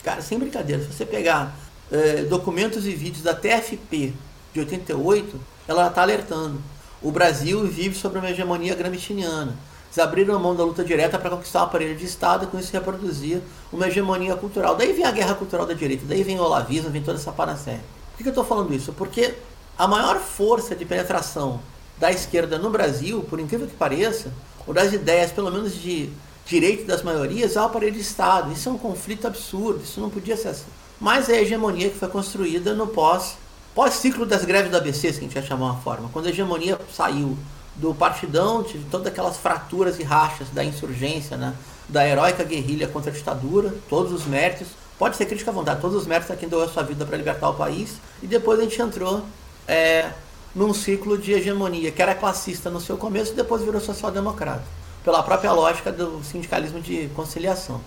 cara, 0.04 0.22
sem 0.22 0.38
brincadeira, 0.38 0.82
se 0.82 0.92
você 0.92 1.06
pegar 1.06 1.56
é, 1.92 2.24
documentos 2.24 2.86
e 2.86 2.92
vídeos 2.92 3.24
da 3.24 3.34
TFP 3.34 4.14
de 4.56 4.60
88, 4.62 5.38
ela 5.68 5.88
está 5.88 6.02
alertando. 6.02 6.62
O 7.02 7.12
Brasil 7.12 7.66
vive 7.66 7.94
sobre 7.94 8.20
uma 8.20 8.30
hegemonia 8.30 8.74
gramsciana. 8.74 9.54
Eles 9.88 10.00
abriram 10.00 10.34
a 10.34 10.40
mão 10.40 10.56
da 10.56 10.64
luta 10.64 10.84
direta 10.84 11.20
para 11.20 11.30
conquistar 11.30 11.62
o 11.62 11.64
aparelho 11.64 11.96
de 11.96 12.06
Estado 12.06 12.46
e 12.46 12.48
com 12.48 12.58
isso 12.58 12.72
reproduzir 12.72 13.42
uma 13.72 13.88
hegemonia 13.88 14.36
cultural. 14.36 14.76
Daí 14.76 14.94
vem 14.94 15.04
a 15.04 15.12
guerra 15.12 15.36
cultural 15.36 15.66
da 15.66 15.74
direita, 15.74 16.06
daí 16.08 16.24
vem 16.24 16.40
o 16.40 16.44
olavismo, 16.44 16.90
vem 16.90 17.04
toda 17.04 17.18
essa 17.18 17.34
panacéia. 17.34 17.82
Por 18.12 18.24
que 18.24 18.30
eu 18.30 18.30
estou 18.30 18.46
falando 18.46 18.74
isso? 18.74 18.94
Porque 18.94 19.36
a 19.78 19.88
maior 19.88 20.20
força 20.20 20.74
de 20.74 20.86
penetração 20.86 21.60
da 21.98 22.10
esquerda 22.10 22.58
no 22.58 22.70
Brasil, 22.70 23.26
por 23.30 23.40
incrível 23.40 23.68
que 23.68 23.76
pareça, 23.76 24.32
ou 24.66 24.74
das 24.74 24.94
ideias, 24.94 25.32
pelo 25.32 25.52
menos 25.52 25.76
de 25.76 26.10
direito 26.46 26.86
das 26.86 27.04
maiorias, 27.04 27.58
é 27.58 27.62
o 27.62 27.66
aparelho 27.66 27.94
de 27.94 28.00
Estado. 28.00 28.54
Isso 28.54 28.70
é 28.70 28.72
um 28.72 28.78
conflito 28.78 29.28
absurdo, 29.28 29.84
isso 29.84 30.00
não 30.00 30.10
podia 30.10 30.38
ser 30.38 30.50
assim. 30.50 30.66
Mas 31.00 31.30
é 31.30 31.40
a 31.40 31.42
hegemonia 31.42 31.90
que 31.90 31.98
foi 31.98 32.08
construída 32.08 32.74
no 32.74 32.88
pós, 32.88 33.38
pós-ciclo 33.76 34.26
das 34.26 34.46
greves 34.46 34.72
da 34.72 34.78
ABC, 34.78 35.12
se 35.12 35.20
a 35.20 35.22
gente 35.22 35.34
vai 35.34 35.44
chamar 35.44 35.66
uma 35.66 35.82
forma. 35.82 36.10
Quando 36.14 36.28
a 36.28 36.30
hegemonia 36.30 36.80
saiu 36.92 37.38
do 37.76 37.94
partidão, 37.94 38.64
tive 38.64 38.86
todas 38.90 39.08
aquelas 39.08 39.36
fraturas 39.36 40.00
e 40.00 40.04
rachas 40.04 40.48
da 40.50 40.64
insurgência, 40.64 41.36
né? 41.36 41.54
da 41.90 42.08
heróica 42.08 42.44
guerrilha 42.44 42.88
contra 42.88 43.12
a 43.12 43.14
ditadura, 43.14 43.76
todos 43.90 44.14
os 44.14 44.26
méritos. 44.26 44.70
Pode 44.98 45.18
ser 45.18 45.26
crítica 45.26 45.52
à 45.52 45.54
vontade, 45.54 45.82
todos 45.82 45.98
os 45.98 46.08
méritos 46.08 46.32
a 46.32 46.38
quem 46.38 46.48
doou 46.48 46.64
a 46.64 46.70
sua 46.70 46.84
vida 46.84 47.06
para 47.06 47.18
libertar 47.18 47.50
o 47.50 47.54
país. 47.54 47.98
E 48.24 48.28
depois 48.28 48.60
a 48.60 48.64
gente 48.64 48.82
entrou 48.82 49.26
é, 49.68 50.10
num 50.56 50.74
ciclo 50.74 51.18
de 51.18 51.34
hegemonia, 51.34 51.92
que 51.92 52.02
era 52.02 52.16
classista 52.16 52.70
no 52.70 52.80
seu 52.80 52.96
começo 52.96 53.34
e 53.34 53.36
depois 53.36 53.62
virou 53.62 53.82
social-democrata, 53.82 54.64
pela 55.04 55.22
própria 55.22 55.52
lógica 55.52 55.92
do 55.92 56.24
sindicalismo 56.24 56.80
de 56.80 57.10
conciliação. 57.14 57.82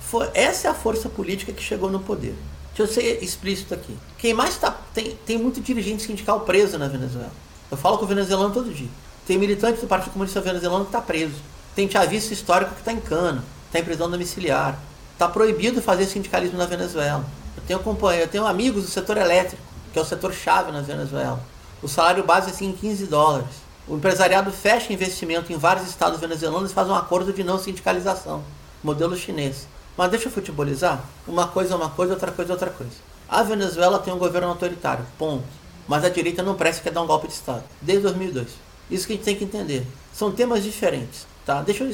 Foi, 0.00 0.30
essa 0.32 0.68
é 0.68 0.70
a 0.70 0.74
força 0.74 1.08
política 1.08 1.52
que 1.52 1.62
chegou 1.62 1.90
no 1.90 1.98
poder. 1.98 2.36
Deixa 2.78 2.92
eu 2.92 3.02
ser 3.02 3.24
explícito 3.24 3.74
aqui. 3.74 3.98
Quem 4.18 4.32
mais 4.32 4.50
está. 4.50 4.70
Tem, 4.94 5.18
tem 5.26 5.36
muito 5.36 5.60
dirigente 5.60 6.04
sindical 6.04 6.42
preso 6.42 6.78
na 6.78 6.86
Venezuela. 6.86 7.32
Eu 7.68 7.76
falo 7.76 7.98
com 7.98 8.04
o 8.04 8.06
venezuelano 8.08 8.54
todo 8.54 8.72
dia. 8.72 8.88
Tem 9.26 9.36
militante 9.36 9.80
do 9.80 9.88
Partido 9.88 10.12
Comunista 10.12 10.40
Venezuelano 10.40 10.84
que 10.84 10.90
está 10.90 11.00
preso. 11.00 11.34
Tem 11.74 11.90
chavista 11.90 12.32
histórico 12.32 12.74
que 12.74 12.80
está 12.80 12.92
em 12.92 13.00
cana, 13.00 13.42
está 13.66 13.80
em 13.80 13.84
prisão 13.84 14.08
domiciliar. 14.08 14.78
Está 15.12 15.28
proibido 15.28 15.82
fazer 15.82 16.06
sindicalismo 16.06 16.56
na 16.56 16.66
Venezuela. 16.66 17.24
Eu 17.56 17.62
tenho 17.64 18.12
eu 18.12 18.28
tenho 18.28 18.46
amigos 18.46 18.84
do 18.84 18.90
setor 18.90 19.16
elétrico, 19.16 19.60
que 19.92 19.98
é 19.98 20.02
o 20.02 20.04
setor 20.04 20.32
chave 20.32 20.70
na 20.70 20.80
Venezuela. 20.80 21.42
O 21.82 21.88
salário 21.88 22.22
base 22.22 22.50
é 22.50 22.52
assim, 22.52 22.70
15 22.70 23.06
dólares. 23.06 23.56
O 23.88 23.96
empresariado 23.96 24.52
fecha 24.52 24.92
investimento 24.92 25.52
em 25.52 25.56
vários 25.56 25.88
estados 25.88 26.20
venezuelanos 26.20 26.70
e 26.70 26.74
faz 26.74 26.88
um 26.88 26.94
acordo 26.94 27.32
de 27.32 27.42
não 27.42 27.58
sindicalização, 27.58 28.44
modelo 28.84 29.16
chinês. 29.16 29.66
Mas 29.98 30.12
deixa 30.12 30.28
eu 30.28 30.32
futebolizar. 30.32 31.04
Uma 31.26 31.48
coisa 31.48 31.74
é 31.74 31.76
uma 31.76 31.90
coisa, 31.90 32.12
outra 32.12 32.30
coisa 32.30 32.52
é 32.52 32.54
outra 32.54 32.70
coisa. 32.70 32.92
A 33.28 33.42
Venezuela 33.42 33.98
tem 33.98 34.14
um 34.14 34.18
governo 34.18 34.46
autoritário, 34.46 35.04
ponto. 35.18 35.42
Mas 35.88 36.04
a 36.04 36.08
direita 36.08 36.40
não 36.40 36.54
parece 36.54 36.80
que 36.80 36.88
dar 36.88 37.02
um 37.02 37.06
golpe 37.06 37.26
de 37.26 37.32
Estado, 37.32 37.64
desde 37.82 38.04
2002. 38.04 38.46
Isso 38.88 39.08
que 39.08 39.14
a 39.14 39.16
gente 39.16 39.24
tem 39.24 39.34
que 39.34 39.42
entender. 39.42 39.84
São 40.12 40.30
temas 40.30 40.62
diferentes, 40.62 41.26
tá? 41.44 41.62
Deixa 41.62 41.82
eu 41.82 41.92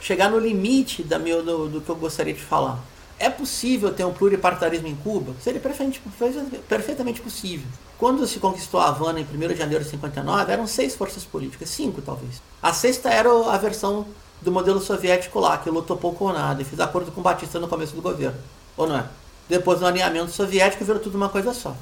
chegar 0.00 0.28
no 0.30 0.38
limite 0.40 1.04
da 1.04 1.16
meu, 1.16 1.44
do, 1.44 1.68
do 1.68 1.80
que 1.80 1.88
eu 1.88 1.94
gostaria 1.94 2.34
de 2.34 2.40
falar. 2.40 2.80
É 3.20 3.30
possível 3.30 3.94
ter 3.94 4.04
um 4.04 4.12
pluripartidarismo 4.12 4.88
em 4.88 4.96
Cuba? 4.96 5.32
Seria 5.40 5.60
perfeitamente, 5.60 6.02
perfeitamente 6.68 7.20
possível. 7.20 7.68
Quando 7.96 8.26
se 8.26 8.40
conquistou 8.40 8.80
a 8.80 8.88
Havana 8.88 9.20
em 9.20 9.22
1 9.22 9.48
de 9.48 9.54
janeiro 9.54 9.84
de 9.84 9.90
59, 9.90 10.52
eram 10.52 10.66
seis 10.66 10.96
forças 10.96 11.22
políticas, 11.22 11.70
cinco 11.70 12.02
talvez. 12.02 12.42
A 12.60 12.72
sexta 12.72 13.10
era 13.10 13.30
a 13.30 13.56
versão 13.56 14.04
do 14.44 14.52
modelo 14.52 14.80
soviético 14.80 15.40
lá, 15.40 15.56
que 15.56 15.70
lutou 15.70 15.96
pouco 15.96 16.26
ou 16.26 16.32
nada 16.32 16.60
e 16.60 16.64
fez 16.64 16.78
acordo 16.78 17.10
com 17.10 17.22
Batista 17.22 17.58
no 17.58 17.66
começo 17.66 17.96
do 17.96 18.02
governo. 18.02 18.38
Ou 18.76 18.86
não 18.86 18.98
é? 18.98 19.04
Depois 19.48 19.80
do 19.80 19.86
alinhamento 19.86 20.30
soviético 20.30 20.84
virou 20.84 21.00
tudo 21.00 21.16
uma 21.16 21.28
coisa 21.28 21.54
só. 21.54 21.74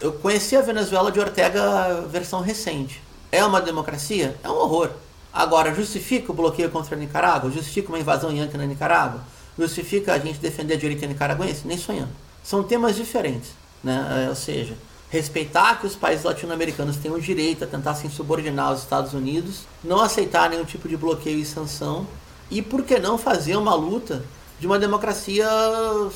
Eu 0.00 0.12
conheci 0.12 0.56
a 0.56 0.60
Venezuela 0.60 1.10
de 1.10 1.18
Ortega 1.18 2.02
versão 2.08 2.40
recente. 2.40 3.02
É 3.32 3.44
uma 3.44 3.60
democracia? 3.60 4.36
É 4.44 4.48
um 4.48 4.54
horror. 4.54 4.90
Agora, 5.32 5.74
justifica 5.74 6.30
o 6.30 6.34
bloqueio 6.34 6.70
contra 6.70 6.94
a 6.94 6.98
Nicarágua? 6.98 7.50
Justifica 7.50 7.88
uma 7.88 7.98
invasão 7.98 8.30
yankee 8.30 8.58
na 8.58 8.66
Nicarágua? 8.66 9.22
Justifica 9.58 10.12
a 10.12 10.18
gente 10.18 10.38
defender 10.38 10.74
a 10.74 10.76
direita 10.76 11.06
nicaragüense? 11.06 11.66
Nem 11.66 11.78
sonhando. 11.78 12.10
São 12.44 12.62
temas 12.62 12.94
diferentes. 12.96 13.50
Né? 13.82 14.24
É, 14.26 14.28
ou 14.28 14.34
seja, 14.34 14.74
respeitar 15.12 15.78
que 15.78 15.86
os 15.86 15.94
países 15.94 16.24
latino-americanos 16.24 16.96
têm 16.96 17.12
o 17.12 17.20
direito 17.20 17.62
a 17.62 17.66
tentar 17.66 17.94
se 17.94 18.08
subordinar 18.08 18.68
aos 18.68 18.80
Estados 18.80 19.12
Unidos, 19.12 19.64
não 19.84 20.00
aceitar 20.00 20.48
nenhum 20.48 20.64
tipo 20.64 20.88
de 20.88 20.96
bloqueio 20.96 21.38
e 21.38 21.44
sanção, 21.44 22.06
e 22.50 22.62
por 22.62 22.82
que 22.82 22.98
não 22.98 23.18
fazer 23.18 23.54
uma 23.56 23.74
luta 23.74 24.24
de 24.58 24.66
uma 24.66 24.78
democracia 24.78 25.46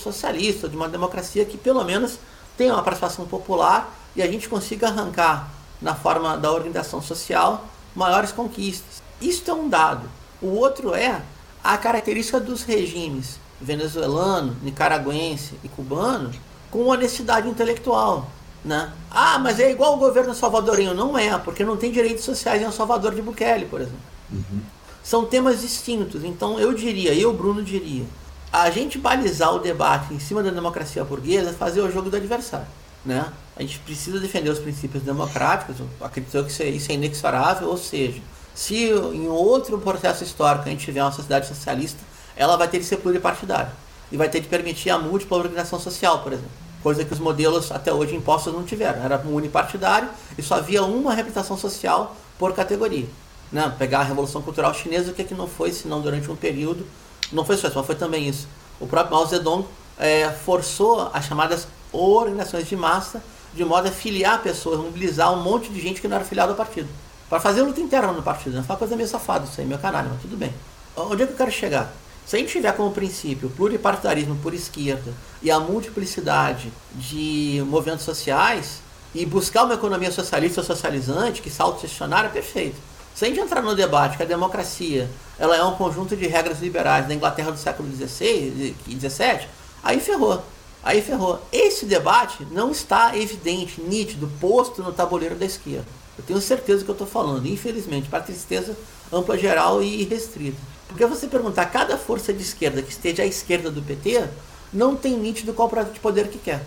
socialista, 0.03 0.67
de 0.67 0.75
uma 0.75 0.89
democracia 0.89 1.45
que 1.45 1.59
pelo 1.59 1.85
menos 1.85 2.19
tenha 2.57 2.73
uma 2.73 2.83
participação 2.83 3.27
popular 3.27 3.95
e 4.17 4.23
a 4.23 4.27
gente 4.27 4.49
consiga 4.49 4.89
arrancar 4.89 5.51
na 5.83 5.95
forma 5.95 6.39
da 6.39 6.51
organização 6.51 7.03
social, 7.03 7.67
maiores 7.95 8.33
conquistas. 8.33 9.03
Isso 9.21 9.51
é 9.51 9.53
um 9.53 9.69
dado. 9.69 10.09
O 10.41 10.47
outro 10.47 10.95
é 10.95 11.21
a 11.63 11.77
característica 11.77 12.41
dos 12.41 12.63
regimes 12.63 13.39
venezuelano, 13.61 14.57
nicaragüense 14.63 15.53
e 15.63 15.69
cubano 15.69 16.31
com 16.71 16.87
honestidade 16.87 17.47
intelectual. 17.47 18.31
Né? 18.67 18.93
Ah, 19.11 19.39
mas 19.39 19.61
é 19.61 19.71
igual 19.71 19.95
o 19.95 19.99
governo 19.99 20.35
salvadorenho. 20.35 20.93
Não 20.93 21.17
é, 21.17 21.39
porque 21.39 21.65
não 21.65 21.77
tem 21.77 21.91
direitos 21.91 22.25
sociais 22.25 22.61
em 22.61 22.65
El 22.65 22.73
Salvador 22.73 23.15
de 23.15 23.23
Bukele, 23.23 23.65
por 23.67 23.81
exemplo. 23.81 24.01
Uhum. 24.31 24.61
São 25.03 25.25
temas 25.25 25.61
distintos. 25.61 26.25
Então 26.25 26.59
eu 26.59 26.75
diria, 26.75 27.15
eu, 27.15 27.33
Bruno, 27.33 27.63
diria, 27.63 28.05
a 28.53 28.69
gente 28.71 28.99
balizar 28.99 29.55
o 29.55 29.61
debate 29.61 30.13
em 30.13 30.19
cima 30.19 30.43
da 30.43 30.51
democracia 30.51 31.05
burguesa 31.05 31.51
é 31.51 31.53
fazer 31.53 31.81
o 31.81 31.91
jogo 31.91 32.11
do 32.11 32.17
adversário 32.17 32.67
né? 33.07 33.33
A 33.57 33.63
gente 33.63 33.79
precisa 33.79 34.19
defender 34.19 34.51
os 34.51 34.59
princípios 34.59 35.03
democráticos, 35.03 35.77
acredito 36.01 36.45
que 36.45 36.65
isso 36.65 36.91
é 36.91 36.95
inexorável, 36.95 37.69
ou 37.69 37.79
seja, 37.79 38.21
se 38.55 38.91
em 38.91 39.29
outro 39.29 39.79
processo 39.79 40.25
histórico 40.25 40.67
a 40.67 40.71
gente 40.71 40.85
tiver 40.85 41.03
uma 41.03 41.13
sociedade 41.13 41.47
socialista, 41.47 42.01
ela 42.37 42.57
vai 42.57 42.69
ter 42.69 42.79
que 42.79 42.85
ser 42.85 42.97
pluripartidária 42.99 43.71
e 44.11 44.17
vai 44.17 44.29
ter 44.29 44.41
que 44.41 44.49
permitir 44.49 44.91
a 44.91 44.99
múltipla 44.99 45.39
organização 45.39 45.79
social, 45.79 46.19
por 46.23 46.33
exemplo. 46.33 46.51
Coisa 46.87 47.05
que 47.05 47.13
os 47.13 47.19
modelos 47.19 47.73
até 47.73 47.93
hoje 47.93 48.15
impostos 48.15 48.53
não 48.53 48.63
tiveram. 48.63 49.03
Era 49.03 49.21
unipartidário 49.27 50.09
e 50.39 50.43
só 50.43 50.55
havia 50.55 50.85
uma 50.85 51.13
representação 51.13 51.57
social 51.57 52.15
por 52.39 52.53
categoria. 52.53 53.09
Né? 53.51 53.75
Pegar 53.77 53.99
a 53.99 54.03
Revolução 54.05 54.41
Cultural 54.41 54.73
Chinesa, 54.73 55.11
o 55.11 55.15
que, 55.15 55.23
é 55.23 55.25
que 55.25 55.35
não 55.35 55.49
foi, 55.49 55.73
senão 55.73 56.01
durante 56.01 56.31
um 56.31 56.37
período, 56.37 56.87
não 57.33 57.45
foi 57.45 57.57
só 57.57 57.67
isso, 57.67 57.77
mas 57.77 57.87
foi 57.87 57.97
também 57.97 58.29
isso. 58.29 58.47
O 58.79 58.87
próprio 58.87 59.17
Mao 59.17 59.27
Zedong 59.27 59.67
é, 59.99 60.31
forçou 60.31 61.11
as 61.13 61.25
chamadas 61.25 61.67
organizações 61.93 62.69
de 62.69 62.77
massa, 62.77 63.21
de 63.53 63.65
modo 63.65 63.89
a 63.89 63.91
filiar 63.91 64.41
pessoas, 64.41 64.79
mobilizar 64.79 65.33
um 65.33 65.43
monte 65.43 65.69
de 65.71 65.81
gente 65.81 66.01
que 66.01 66.07
não 66.07 66.15
era 66.15 66.25
filiado 66.25 66.53
ao 66.53 66.57
partido. 66.57 66.89
Para 67.29 67.41
fazer 67.41 67.63
luta 67.63 67.81
interna 67.81 68.13
no 68.13 68.23
partido. 68.23 68.55
Né? 68.55 68.63
Foi 68.63 68.75
uma 68.75 68.79
coisa 68.79 68.95
meio 68.95 69.09
safada 69.09 69.45
isso 69.45 69.61
aí, 69.61 69.67
meu 69.67 69.79
canal, 69.79 70.05
mas 70.09 70.23
tudo 70.23 70.37
bem. 70.37 70.55
Onde 70.95 71.25
é 71.25 71.27
que 71.27 71.33
eu 71.33 71.37
quero 71.37 71.51
chegar? 71.51 71.93
Se 72.27 72.35
a 72.35 72.39
gente 72.41 72.51
tiver 72.51 72.73
como 72.73 72.91
princípio 72.91 73.47
o 73.49 73.53
pluripartidarismo 73.53 74.35
por 74.43 74.53
esquerda 74.53 75.15
e 75.41 75.49
a 75.49 75.61
multiplicidade 75.61 76.73
de 76.97 77.63
movimentos 77.69 78.05
sociais 78.05 78.81
e 79.15 79.25
buscar 79.25 79.63
uma 79.63 79.75
economia 79.75 80.11
socialista 80.11 80.61
ou 80.61 80.67
socializante 80.67 81.41
que 81.41 81.49
se 81.49 81.63
autogestionar 81.63 82.25
é 82.25 82.29
perfeito. 82.29 82.77
Se 83.15 83.25
a 83.25 83.29
gente 83.29 83.39
entrar 83.39 83.63
no 83.63 83.77
debate 83.77 84.17
que 84.17 84.25
a 84.25 84.27
democracia 84.27 85.09
ela 85.39 85.57
é 85.57 85.63
um 85.63 85.77
conjunto 85.77 86.17
de 86.17 86.27
regras 86.27 86.61
liberais 86.61 87.07
da 87.07 87.15
Inglaterra 87.15 87.53
do 87.53 87.59
século 87.59 87.89
XVI 87.95 88.75
e 88.87 88.99
XVII, 88.99 89.49
aí 89.83 90.01
ferrou. 90.01 90.43
Aí 90.83 91.01
ferrou. 91.01 91.41
Esse 91.53 91.87
debate 91.87 92.45
não 92.51 92.73
está 92.73 93.17
evidente, 93.17 93.81
nítido, 93.81 94.29
posto 94.41 94.83
no 94.83 94.93
tabuleiro 94.93 95.37
da 95.37 95.47
esquerda. 95.47 95.87
Eu 96.19 96.25
tenho 96.25 96.41
certeza 96.41 96.81
do 96.81 96.85
que 96.85 96.91
eu 96.91 96.95
estou 96.95 97.07
falando, 97.07 97.47
infelizmente, 97.47 98.09
para 98.09 98.21
tristeza 98.21 98.77
ampla, 99.13 99.39
geral 99.39 99.81
e 99.81 100.03
restrita. 100.05 100.59
Porque 100.89 101.05
você 101.07 101.27
perguntar, 101.27 101.67
cada 101.67 101.97
força 101.97 102.33
de 102.33 102.43
esquerda 102.43 102.83
que 102.83 102.91
esteja 102.91 103.23
à 103.23 103.27
esquerda 103.27 103.71
do 103.71 103.83
PT 103.83 104.29
não 104.73 104.97
tem 104.97 105.17
nítido 105.17 105.53
qual 105.53 105.69
projeto 105.69 105.95
de 105.95 106.01
poder 106.01 106.29
que 106.29 106.39
quer, 106.39 106.65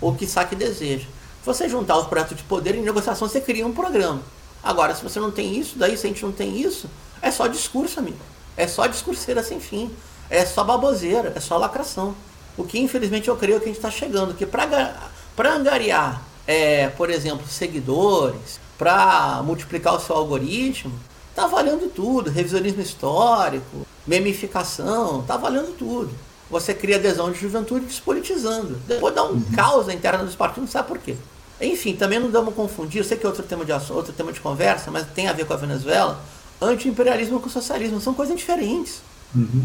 ou 0.00 0.14
que 0.14 0.26
saque 0.26 0.54
deseja. 0.54 1.06
Se 1.40 1.46
você 1.46 1.68
juntar 1.68 1.98
os 1.98 2.06
projetos 2.06 2.36
de 2.36 2.42
poder 2.44 2.74
em 2.74 2.82
negociação, 2.82 3.28
você 3.28 3.40
cria 3.40 3.66
um 3.66 3.72
programa. 3.72 4.22
Agora, 4.62 4.94
se 4.94 5.02
você 5.02 5.20
não 5.20 5.30
tem 5.30 5.56
isso, 5.56 5.78
daí 5.78 5.96
se 5.96 6.06
a 6.06 6.10
gente 6.10 6.22
não 6.22 6.32
tem 6.32 6.60
isso, 6.60 6.88
é 7.22 7.30
só 7.30 7.46
discurso, 7.46 8.00
amigo. 8.00 8.18
É 8.56 8.66
só 8.66 8.86
discurseira 8.86 9.42
sem 9.42 9.60
fim. 9.60 9.90
É 10.28 10.44
só 10.44 10.62
baboseira, 10.62 11.32
é 11.34 11.40
só 11.40 11.56
lacração. 11.56 12.14
O 12.56 12.64
que 12.64 12.78
infelizmente 12.78 13.28
eu 13.28 13.36
creio 13.36 13.58
que 13.60 13.64
a 13.64 13.68
gente 13.68 13.76
está 13.76 13.90
chegando, 13.90 14.34
que 14.34 14.44
para 14.44 15.54
angariar, 15.54 16.22
é, 16.46 16.88
por 16.88 17.08
exemplo, 17.08 17.46
seguidores, 17.46 18.60
para 18.76 19.42
multiplicar 19.44 19.94
o 19.94 20.00
seu 20.00 20.16
algoritmo, 20.16 20.92
tá 21.38 21.46
valendo 21.46 21.88
tudo. 21.88 22.30
Revisionismo 22.30 22.82
histórico, 22.82 23.86
memificação, 24.04 25.22
tá 25.22 25.36
valendo 25.36 25.76
tudo. 25.76 26.10
Você 26.50 26.74
cria 26.74 26.96
adesão 26.96 27.30
de 27.30 27.38
juventude 27.38 27.86
despolitizando. 27.86 28.76
Depois 28.88 29.14
dá 29.14 29.22
um 29.22 29.34
uhum. 29.34 29.42
caos 29.54 29.86
na 29.86 29.94
interna 29.94 30.24
dos 30.24 30.34
partidos, 30.34 30.64
não 30.64 30.72
sabe 30.72 30.88
por 30.88 30.98
quê. 30.98 31.14
Enfim, 31.60 31.94
também 31.94 32.18
não 32.18 32.30
damos 32.30 32.54
confundir, 32.54 32.98
eu 32.98 33.04
sei 33.04 33.16
que 33.16 33.24
é 33.24 33.28
outro 33.28 33.44
tema 33.44 33.64
de 33.64 33.72
outro 33.72 34.12
tema 34.12 34.32
de 34.32 34.40
conversa, 34.40 34.90
mas 34.90 35.06
tem 35.08 35.28
a 35.28 35.32
ver 35.32 35.44
com 35.44 35.52
a 35.52 35.56
Venezuela. 35.56 36.20
Anti-imperialismo 36.60 37.38
com 37.38 37.48
socialismo 37.48 38.00
são 38.00 38.14
coisas 38.14 38.36
diferentes. 38.36 39.00
Uhum. 39.34 39.64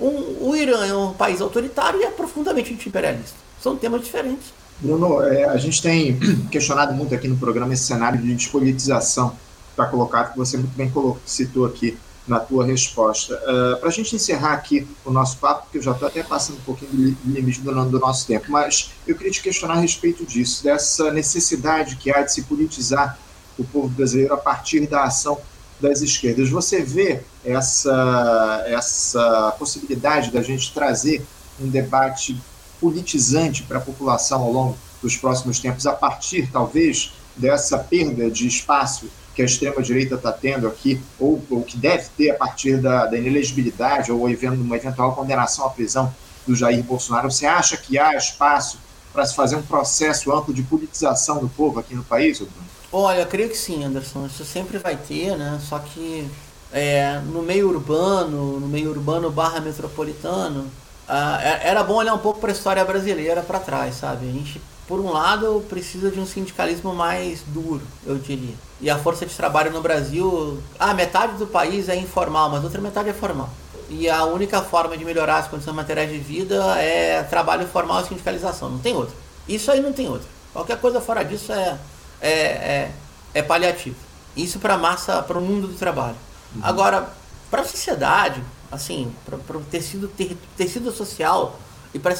Um, 0.00 0.48
o 0.48 0.56
Irã 0.56 0.84
é 0.84 0.94
um 0.94 1.14
país 1.14 1.40
autoritário 1.40 2.00
e 2.00 2.04
é 2.04 2.10
profundamente 2.10 2.74
anti-imperialista. 2.74 3.36
São 3.62 3.76
temas 3.76 4.02
diferentes. 4.02 4.52
Bruno, 4.80 5.22
é, 5.22 5.44
a 5.44 5.56
gente 5.56 5.80
tem 5.80 6.18
questionado 6.50 6.92
muito 6.92 7.14
aqui 7.14 7.28
no 7.28 7.36
programa 7.36 7.72
esse 7.72 7.84
cenário 7.84 8.20
de 8.20 8.34
despolitização 8.34 9.34
está 9.74 9.86
colocado, 9.86 10.32
que 10.32 10.38
você 10.38 10.56
muito 10.56 10.74
bem 10.76 10.92
citou 11.26 11.66
aqui 11.66 11.98
na 12.26 12.40
tua 12.40 12.64
resposta. 12.64 13.34
Uh, 13.34 13.78
Para 13.78 13.88
a 13.88 13.92
gente 13.92 14.16
encerrar 14.16 14.54
aqui 14.54 14.86
o 15.04 15.10
nosso 15.10 15.36
papo, 15.38 15.64
porque 15.64 15.78
eu 15.78 15.82
já 15.82 15.92
estou 15.92 16.08
até 16.08 16.22
passando 16.22 16.56
um 16.56 16.62
pouquinho 16.62 16.90
do 16.90 17.30
limite 17.30 17.60
do, 17.60 17.84
do 17.84 17.98
nosso 17.98 18.26
tempo, 18.26 18.50
mas 18.50 18.92
eu 19.06 19.14
queria 19.14 19.30
te 19.30 19.42
questionar 19.42 19.74
a 19.74 19.80
respeito 19.80 20.24
disso, 20.24 20.64
dessa 20.64 21.10
necessidade 21.12 21.96
que 21.96 22.10
há 22.10 22.22
de 22.22 22.32
se 22.32 22.42
politizar 22.42 23.18
o 23.58 23.64
povo 23.64 23.88
brasileiro 23.88 24.32
a 24.32 24.38
partir 24.38 24.86
da 24.86 25.04
ação 25.04 25.38
das 25.80 26.00
esquerdas. 26.00 26.48
Você 26.48 26.82
vê 26.82 27.20
essa, 27.44 28.64
essa 28.66 29.54
possibilidade 29.58 30.30
da 30.30 30.42
gente 30.42 30.72
trazer 30.72 31.24
um 31.60 31.68
debate 31.68 32.40
politizante 32.80 33.62
para 33.64 33.78
a 33.78 33.80
população 33.80 34.42
ao 34.42 34.52
longo 34.52 34.78
dos 35.02 35.16
próximos 35.16 35.60
tempos, 35.60 35.86
a 35.86 35.92
partir, 35.92 36.50
talvez, 36.50 37.12
dessa 37.36 37.78
perda 37.78 38.30
de 38.30 38.46
espaço 38.46 39.08
que 39.34 39.42
a 39.42 39.44
extrema-direita 39.44 40.14
está 40.14 40.32
tendo 40.32 40.66
aqui, 40.68 41.00
ou, 41.18 41.42
ou, 41.50 41.62
que 41.62 41.76
deve 41.76 42.08
ter 42.16 42.30
a 42.30 42.34
partir 42.34 42.76
da, 42.78 43.06
da 43.06 43.16
inelegibilidade 43.16 44.12
ou 44.12 44.20
uma 44.20 44.76
eventual 44.76 45.14
condenação 45.14 45.66
à 45.66 45.70
prisão 45.70 46.14
do 46.46 46.54
Jair 46.54 46.82
Bolsonaro, 46.82 47.30
você 47.30 47.46
acha 47.46 47.76
que 47.76 47.98
há 47.98 48.14
espaço 48.14 48.78
para 49.12 49.24
se 49.24 49.34
fazer 49.34 49.56
um 49.56 49.62
processo 49.62 50.32
amplo 50.32 50.52
de 50.52 50.62
politização 50.62 51.38
do 51.38 51.48
povo 51.48 51.80
aqui 51.80 51.94
no 51.94 52.04
país, 52.04 52.38
Bruno? 52.38 52.52
Olha, 52.92 53.20
eu 53.20 53.26
creio 53.26 53.48
que 53.48 53.56
sim, 53.56 53.84
Anderson. 53.84 54.26
Isso 54.26 54.44
sempre 54.44 54.78
vai 54.78 54.96
ter, 54.96 55.36
né? 55.36 55.58
Só 55.62 55.78
que 55.78 56.28
é, 56.72 57.20
no 57.32 57.42
meio 57.42 57.68
urbano, 57.68 58.60
no 58.60 58.68
meio 58.68 58.90
urbano 58.90 59.30
barra 59.30 59.60
metropolitano, 59.60 60.70
ah, 61.08 61.38
é, 61.42 61.68
era 61.68 61.82
bom 61.82 61.94
olhar 61.94 62.14
um 62.14 62.18
pouco 62.18 62.40
para 62.40 62.50
a 62.50 62.52
história 62.52 62.84
brasileira 62.84 63.42
para 63.42 63.58
trás, 63.58 63.96
sabe? 63.96 64.28
A 64.28 64.32
gente, 64.32 64.60
por 64.86 65.00
um 65.00 65.10
lado, 65.10 65.64
precisa 65.68 66.10
de 66.10 66.20
um 66.20 66.26
sindicalismo 66.26 66.94
mais 66.94 67.42
duro, 67.46 67.82
eu 68.06 68.18
diria. 68.18 68.54
E 68.80 68.90
a 68.90 68.98
força 68.98 69.24
de 69.24 69.34
trabalho 69.34 69.70
no 69.70 69.80
Brasil, 69.80 70.62
ah, 70.78 70.92
metade 70.92 71.38
do 71.38 71.46
país 71.46 71.88
é 71.88 71.96
informal, 71.96 72.50
mas 72.50 72.62
outra 72.62 72.80
metade 72.80 73.08
é 73.08 73.14
formal. 73.14 73.48
E 73.88 74.08
a 74.08 74.24
única 74.24 74.60
forma 74.62 74.96
de 74.96 75.04
melhorar 75.04 75.38
as 75.38 75.48
condições 75.48 75.74
materiais 75.74 76.10
de 76.10 76.18
vida 76.18 76.56
é 76.78 77.22
trabalho 77.22 77.66
formal 77.66 78.02
e 78.02 78.08
sindicalização, 78.08 78.70
não 78.70 78.78
tem 78.78 78.94
outra. 78.94 79.14
Isso 79.48 79.70
aí 79.70 79.80
não 79.80 79.92
tem 79.92 80.08
outra. 80.08 80.28
Qualquer 80.52 80.78
coisa 80.78 81.00
fora 81.00 81.24
disso 81.24 81.52
é, 81.52 81.78
é, 82.20 82.30
é, 82.30 82.92
é 83.34 83.42
paliativo. 83.42 83.96
Isso 84.36 84.58
para 84.58 84.74
a 84.74 84.78
massa, 84.78 85.22
para 85.22 85.38
o 85.38 85.40
mundo 85.40 85.68
do 85.68 85.74
trabalho. 85.74 86.16
Uhum. 86.54 86.60
Agora, 86.62 87.08
para 87.50 87.62
a 87.62 87.64
sociedade, 87.64 88.42
assim, 88.70 89.12
para 89.24 89.56
o 89.56 89.60
tecido, 89.62 90.08
ter, 90.08 90.36
tecido 90.56 90.90
social 90.92 91.58
e 91.92 91.98
para 91.98 92.14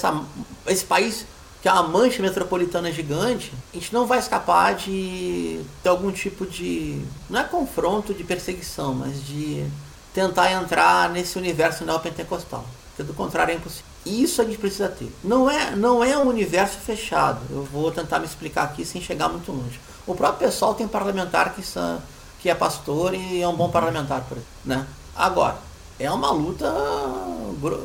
esse 0.66 0.84
país 0.84 1.26
que 1.64 1.68
é 1.68 1.72
uma 1.72 1.84
mancha 1.84 2.20
metropolitana 2.20 2.92
gigante, 2.92 3.50
a 3.72 3.76
gente 3.78 3.90
não 3.90 4.04
vai 4.04 4.18
escapar 4.18 4.74
de 4.74 5.62
ter 5.82 5.88
algum 5.88 6.12
tipo 6.12 6.44
de. 6.44 7.02
não 7.30 7.40
é 7.40 7.44
confronto 7.44 8.12
de 8.12 8.22
perseguição, 8.22 8.92
mas 8.92 9.24
de 9.24 9.66
tentar 10.12 10.52
entrar 10.52 11.08
nesse 11.08 11.38
universo 11.38 11.86
neopentecostal. 11.86 12.66
Porque 12.88 13.02
do 13.02 13.14
contrário 13.14 13.52
é 13.52 13.54
impossível. 13.54 13.86
Isso 14.04 14.42
a 14.42 14.44
gente 14.44 14.58
precisa 14.58 14.90
ter. 14.90 15.10
Não 15.24 15.50
é, 15.50 15.74
não 15.74 16.04
é 16.04 16.18
um 16.18 16.28
universo 16.28 16.76
fechado. 16.76 17.40
Eu 17.48 17.64
vou 17.64 17.90
tentar 17.90 18.18
me 18.18 18.26
explicar 18.26 18.64
aqui 18.64 18.84
sem 18.84 19.00
chegar 19.00 19.30
muito 19.30 19.50
longe. 19.50 19.80
O 20.06 20.14
próprio 20.14 20.46
pessoal 20.46 20.74
tem 20.74 20.86
parlamentar 20.86 21.54
que, 21.54 21.62
são, 21.62 21.98
que 22.42 22.50
é 22.50 22.54
pastor 22.54 23.14
e 23.14 23.40
é 23.40 23.48
um 23.48 23.56
bom 23.56 23.70
parlamentar, 23.70 24.20
por 24.24 24.36
exemplo, 24.36 24.52
né? 24.66 24.86
Agora, 25.16 25.56
é 25.98 26.10
uma 26.10 26.30
luta 26.30 26.72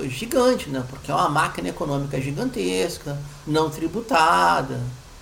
gigante, 0.07 0.69
né? 0.69 0.83
Porque 0.89 1.11
é 1.11 1.13
uma 1.13 1.29
máquina 1.29 1.69
econômica 1.69 2.19
gigantesca, 2.19 3.17
não 3.45 3.69
tributada, 3.69 4.79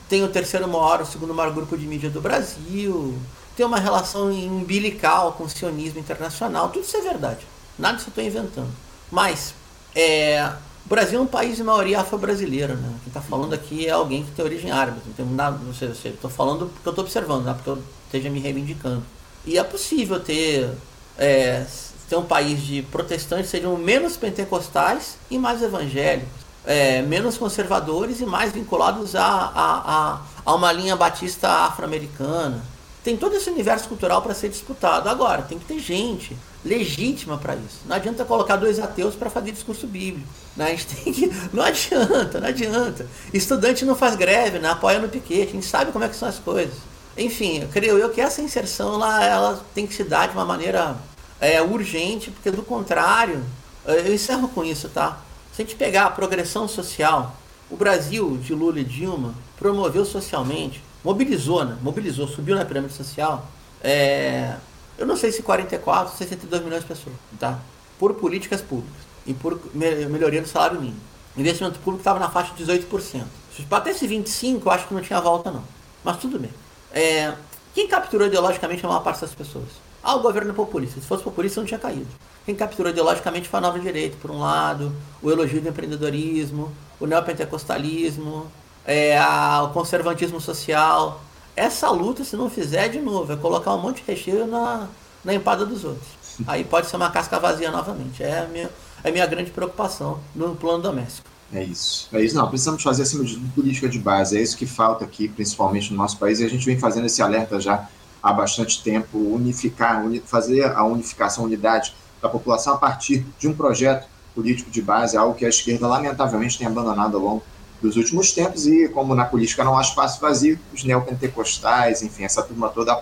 tem 0.08 0.24
o 0.24 0.30
terceiro 0.30 0.68
maior, 0.68 1.02
o 1.02 1.06
segundo 1.06 1.34
maior 1.34 1.54
grupo 1.54 1.78
de 1.78 1.86
mídia 1.86 2.10
do 2.10 2.22
Brasil, 2.22 3.18
tem 3.56 3.66
uma 3.66 3.80
relação 3.80 4.32
umbilical 4.32 5.34
com 5.34 5.44
o 5.44 5.50
sionismo 5.50 6.00
internacional, 6.00 6.70
tudo 6.70 6.86
isso 6.86 6.96
é 6.96 7.02
verdade. 7.02 7.46
Nada 7.78 7.98
disso 7.98 8.10
eu 8.10 8.12
estou 8.12 8.24
inventando. 8.24 8.72
Mas 9.12 9.54
é, 9.96 10.54
o 10.86 10.90
Brasil 10.90 11.20
é 11.20 11.22
um 11.22 11.28
país 11.28 11.58
de 11.58 11.64
maioria 11.64 12.00
afro-brasileira, 12.00 12.76
né? 12.76 12.90
Quem 13.04 13.10
está 13.10 13.22
falando 13.22 13.54
aqui 13.54 13.86
é 13.86 13.92
alguém 13.92 14.24
que 14.24 14.32
tem 14.32 14.46
origem 14.46 14.72
árabe. 14.72 15.00
Não 15.06 15.14
tem 15.14 15.26
nada, 15.26 15.60
não 15.62 15.74
sei, 15.74 15.90
estou 15.90 16.30
falando 16.30 16.68
porque 16.68 16.88
eu 16.88 16.92
estou 16.92 17.04
observando, 17.04 17.44
não 17.44 17.52
é 17.52 17.54
porque 17.56 17.70
eu 17.70 17.84
esteja 18.06 18.30
me 18.30 18.40
reivindicando. 18.40 19.04
E 19.46 19.58
é 19.58 19.64
possível 19.64 20.20
ter 20.20 20.70
é, 21.18 21.66
ter 22.10 22.16
um 22.16 22.26
país 22.26 22.62
de 22.62 22.82
protestantes 22.84 23.50
sejam 23.50 23.76
menos 23.78 24.16
pentecostais 24.16 25.18
e 25.30 25.38
mais 25.38 25.62
evangélicos, 25.62 26.30
é, 26.66 27.02
menos 27.02 27.38
conservadores 27.38 28.22
e 28.22 28.26
mais 28.26 28.52
vinculados 28.52 29.16
a, 29.16 29.24
a, 29.24 30.14
a, 30.14 30.22
a 30.46 30.56
uma 30.56 30.72
linha 30.72 30.96
batista 30.96 31.50
afro-americana. 31.50 32.62
Tem 33.04 33.16
todo 33.16 33.36
esse 33.36 33.50
universo 33.50 33.88
cultural 33.88 34.22
para 34.22 34.34
ser 34.34 34.50
disputado. 34.50 35.08
Agora, 35.08 35.42
tem 35.42 35.58
que 35.58 35.66
ter 35.66 35.80
gente 35.80 36.36
legítima 36.66 37.38
para 37.38 37.56
isso. 37.56 37.80
Não 37.86 37.96
adianta 37.96 38.26
colocar 38.26 38.58
dois 38.58 38.80
ateus 38.80 39.16
para 39.16 39.30
fazer 39.30 39.54
discurso 39.54 39.88
bíblico. 39.88 40.28
Né? 40.58 40.66
A 40.66 40.70
gente 40.72 40.88
tem 40.88 41.14
que... 41.14 41.28
Não 41.54 41.64
adianta, 41.64 42.40
não 42.42 42.48
adianta. 42.48 43.08
Estudante 43.34 43.86
não 43.86 43.96
faz 43.96 44.16
greve, 44.16 44.58
não 44.58 44.64
né? 44.64 44.70
apoia 44.72 45.00
no 45.00 45.08
piquete, 45.08 45.52
a 45.52 45.54
gente 45.54 45.66
sabe 45.66 45.92
como 45.92 46.04
é 46.04 46.10
que 46.10 46.16
são 46.16 46.28
as 46.28 46.40
coisas. 46.40 46.76
Enfim, 47.18 47.68
creio 47.72 47.98
eu 47.98 48.10
que 48.10 48.20
essa 48.20 48.42
inserção 48.42 48.96
ela, 48.96 49.24
ela 49.24 49.66
tem 49.74 49.88
que 49.88 49.94
se 49.94 50.04
dar 50.04 50.28
de 50.28 50.34
uma 50.34 50.46
maneira 50.46 50.98
é 51.40 51.62
urgente, 51.62 52.32
porque 52.32 52.52
do 52.52 52.64
contrário, 52.64 53.44
eu 53.86 54.14
encerro 54.14 54.48
com 54.50 54.64
isso, 54.64 54.90
tá? 54.90 55.20
Se 55.54 55.62
a 55.62 55.66
gente 55.66 55.76
pegar 55.76 56.06
a 56.06 56.10
progressão 56.10 56.68
social, 56.68 57.36
o 57.70 57.76
Brasil 57.76 58.38
de 58.38 58.54
Lula 58.54 58.80
e 58.80 58.84
Dilma 58.84 59.34
promoveu 59.58 60.06
socialmente, 60.06 60.84
mobilizou, 61.04 61.66
né? 61.66 61.78
Mobilizou, 61.82 62.28
subiu 62.28 62.56
na 62.56 62.66
pirâmide 62.66 62.94
social. 62.94 63.48
É, 63.82 64.56
eu 64.98 65.06
não 65.06 65.16
sei 65.16 65.32
se 65.32 65.42
44, 65.42 66.18
62 66.18 66.64
milhões 66.64 66.82
de 66.82 66.88
pessoas, 66.88 67.16
tá? 67.40 67.60
Por 68.00 68.14
políticas 68.16 68.62
públicas 68.62 69.02
e 69.26 69.34
por 69.34 69.60
melhoria 69.74 70.42
do 70.42 70.48
salário 70.48 70.80
mínimo. 70.80 71.00
Investimento 71.36 71.78
público 71.80 72.02
estava 72.02 72.20
na 72.20 72.30
faixa 72.30 72.54
de 72.56 72.66
18%. 72.66 73.24
Se 73.56 73.62
batesse 73.64 74.08
25, 74.08 74.68
eu 74.68 74.72
acho 74.72 74.88
que 74.88 74.94
não 74.94 75.02
tinha 75.02 75.20
volta, 75.22 75.52
não. 75.52 75.64
Mas 76.04 76.18
tudo 76.18 76.40
bem. 76.40 76.52
É, 76.92 77.34
quem 77.74 77.88
capturou 77.88 78.28
ideologicamente 78.28 78.84
a 78.86 78.90
maior 78.90 79.02
parte 79.02 79.22
das 79.22 79.34
pessoas? 79.36 79.87
Ah, 80.04 80.16
o 80.16 80.22
governo 80.22 80.52
é 80.52 80.54
populista. 80.54 81.00
Se 81.00 81.08
fosse 81.08 81.24
populista, 81.24 81.60
não 81.60 81.68
tinha 81.68 81.80
caído. 81.80 82.08
Quem 82.46 82.56
capturou 82.56 82.92
ideologicamente 82.92 83.50
foi 83.50 83.58
a 83.58 83.62
nova 83.62 83.80
direita, 83.80 84.16
por 84.22 84.32
um 84.32 84.40
lado, 84.40 84.94
o 85.22 85.30
elogio 85.30 85.62
do 85.62 85.68
empreendedorismo, 85.68 86.72
o 87.00 87.06
neopentecostalismo, 87.06 88.48
é, 88.86 89.18
a, 89.18 89.64
o 89.64 89.74
conservantismo 89.74 90.40
social. 90.40 91.22
Essa 91.56 91.90
luta, 91.90 92.24
se 92.24 92.38
não 92.38 92.50
fizer 92.50 92.88
de 92.88 93.00
novo, 93.00 93.34
é 93.34 93.36
colocar 93.36 93.74
um 93.74 93.82
monte 93.82 94.02
de 94.02 94.12
recheio 94.12 94.48
na, 94.48 94.88
na 95.26 95.34
empada 95.34 95.66
dos 95.66 95.84
outros. 95.84 96.08
Aí 96.48 96.64
pode 96.64 96.88
ser 96.88 96.96
uma 96.96 97.10
casca 97.10 97.40
vazia 97.40 97.72
novamente. 97.72 98.24
É 98.24 98.40
a 98.42 98.48
minha, 98.48 98.70
é 99.04 99.10
a 99.10 99.12
minha 99.12 99.26
grande 99.26 99.52
preocupação 99.52 100.20
no 100.36 100.56
plano 100.56 100.82
doméstico. 100.82 101.28
É 101.52 101.64
isso. 101.64 102.08
É 102.14 102.22
isso. 102.22 102.36
Não, 102.36 102.48
precisamos 102.48 102.84
fazer 102.84 103.04
acima 103.04 103.24
de 103.24 103.38
política 103.56 103.90
de 103.90 104.00
base. 104.00 104.38
É 104.38 104.42
isso 104.42 104.58
que 104.58 104.66
falta 104.66 105.06
aqui, 105.06 105.28
principalmente 105.28 105.92
no 105.92 105.98
nosso 105.98 106.18
país. 106.18 106.40
E 106.40 106.46
a 106.46 106.50
gente 106.50 106.66
vem 106.66 106.78
fazendo 106.80 107.06
esse 107.06 107.22
alerta 107.22 107.60
já 107.60 107.88
há 108.22 108.34
bastante 108.34 108.84
tempo. 108.84 109.18
Unificar, 109.18 110.04
fazer 110.26 110.66
a 110.66 110.84
unificação, 110.84 111.44
a 111.44 111.48
unidade 111.48 111.94
da 112.22 112.30
população 112.30 112.74
a 112.74 112.78
partir 112.78 113.26
de 113.38 113.48
um 113.48 113.54
projeto 113.54 114.08
político 114.34 114.70
de 114.70 114.82
base, 114.82 115.18
algo 115.18 115.36
que 115.36 115.46
a 115.46 115.50
esquerda, 115.50 115.88
lamentavelmente, 115.88 116.58
tem 116.58 116.68
abandonado 116.68 117.18
ao 117.18 117.24
longo 117.24 117.44
dos 117.82 117.96
últimos 117.96 118.32
tempos. 118.32 118.68
E 118.68 118.88
como 118.90 119.16
na 119.16 119.26
política 119.26 119.64
não 119.64 119.78
há 119.78 119.82
espaço 119.82 120.22
vazio, 120.22 120.60
os 120.74 120.84
neopentecostais, 120.84 122.02
enfim, 122.02 122.24
essa 122.24 122.44
turma 122.44 122.70
toda 122.70 123.02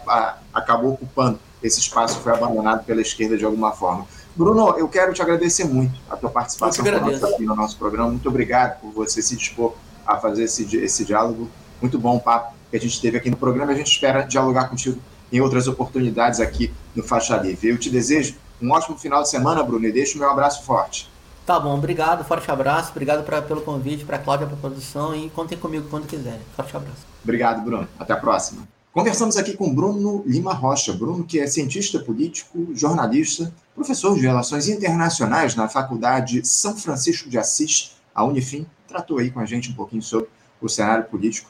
acabou 0.53 0.93
ocupando 0.93 1.39
esse 1.61 1.79
espaço, 1.79 2.19
foi 2.19 2.31
abandonado 2.31 2.85
pela 2.85 3.01
esquerda 3.01 3.37
de 3.37 3.43
alguma 3.43 3.71
forma. 3.71 4.05
Bruno, 4.35 4.77
eu 4.77 4.87
quero 4.87 5.13
te 5.13 5.21
agradecer 5.21 5.63
muito 5.63 5.97
a 6.09 6.15
tua 6.15 6.29
participação 6.29 6.85
aqui 6.85 7.45
no 7.45 7.55
nosso 7.55 7.77
programa. 7.77 8.09
Muito 8.09 8.27
obrigado 8.27 8.79
por 8.81 8.91
você 8.91 9.21
se 9.21 9.35
dispor 9.35 9.73
a 10.05 10.17
fazer 10.17 10.43
esse, 10.43 10.75
esse 10.77 11.05
diálogo. 11.05 11.49
Muito 11.81 11.97
bom 11.97 12.19
papo 12.19 12.53
que 12.79 12.85
a 12.85 12.89
gente 12.89 13.01
teve 13.01 13.17
aqui 13.17 13.29
no 13.29 13.37
programa. 13.37 13.71
A 13.71 13.75
gente 13.75 13.91
espera 13.91 14.23
dialogar 14.23 14.67
contigo 14.67 14.99
em 15.31 15.39
outras 15.39 15.67
oportunidades 15.67 16.39
aqui 16.39 16.71
no 16.95 17.03
Faixa 17.03 17.37
Livre. 17.37 17.69
Eu 17.69 17.77
te 17.77 17.89
desejo 17.89 18.35
um 18.61 18.71
ótimo 18.71 18.97
final 18.97 19.23
de 19.23 19.29
semana, 19.29 19.63
Bruno, 19.63 19.85
e 19.87 19.91
deixo 19.91 20.17
o 20.17 20.19
meu 20.19 20.29
abraço 20.29 20.63
forte. 20.63 21.09
Tá 21.45 21.59
bom, 21.59 21.75
obrigado, 21.75 22.25
forte 22.25 22.49
abraço, 22.49 22.91
obrigado 22.91 23.23
pra, 23.23 23.41
pelo 23.41 23.61
convite, 23.61 24.03
para 24.03 24.17
a 24.17 24.19
Cláudia, 24.19 24.47
para 24.47 24.55
a 24.55 24.59
produção 24.59 25.15
e 25.15 25.29
contem 25.29 25.57
comigo 25.57 25.87
quando 25.89 26.07
quiserem. 26.07 26.41
Forte 26.55 26.75
abraço. 26.75 27.05
Obrigado, 27.23 27.63
Bruno. 27.63 27.87
Até 27.99 28.13
a 28.13 28.17
próxima. 28.17 28.67
Conversamos 28.91 29.37
aqui 29.37 29.55
com 29.55 29.73
Bruno 29.73 30.23
Lima 30.25 30.53
Rocha. 30.53 30.93
Bruno, 30.93 31.23
que 31.23 31.39
é 31.39 31.47
cientista 31.47 31.99
político, 31.99 32.69
jornalista, 32.73 33.53
professor 33.75 34.15
de 34.15 34.21
Relações 34.21 34.67
Internacionais 34.67 35.55
na 35.55 35.67
Faculdade 35.67 36.45
São 36.47 36.75
Francisco 36.75 37.29
de 37.29 37.37
Assis, 37.37 37.91
a 38.13 38.23
Unifim, 38.23 38.65
tratou 38.87 39.19
aí 39.19 39.29
com 39.29 39.39
a 39.39 39.45
gente 39.45 39.69
um 39.69 39.73
pouquinho 39.73 40.01
sobre 40.01 40.29
o 40.61 40.69
cenário 40.69 41.05
político 41.05 41.49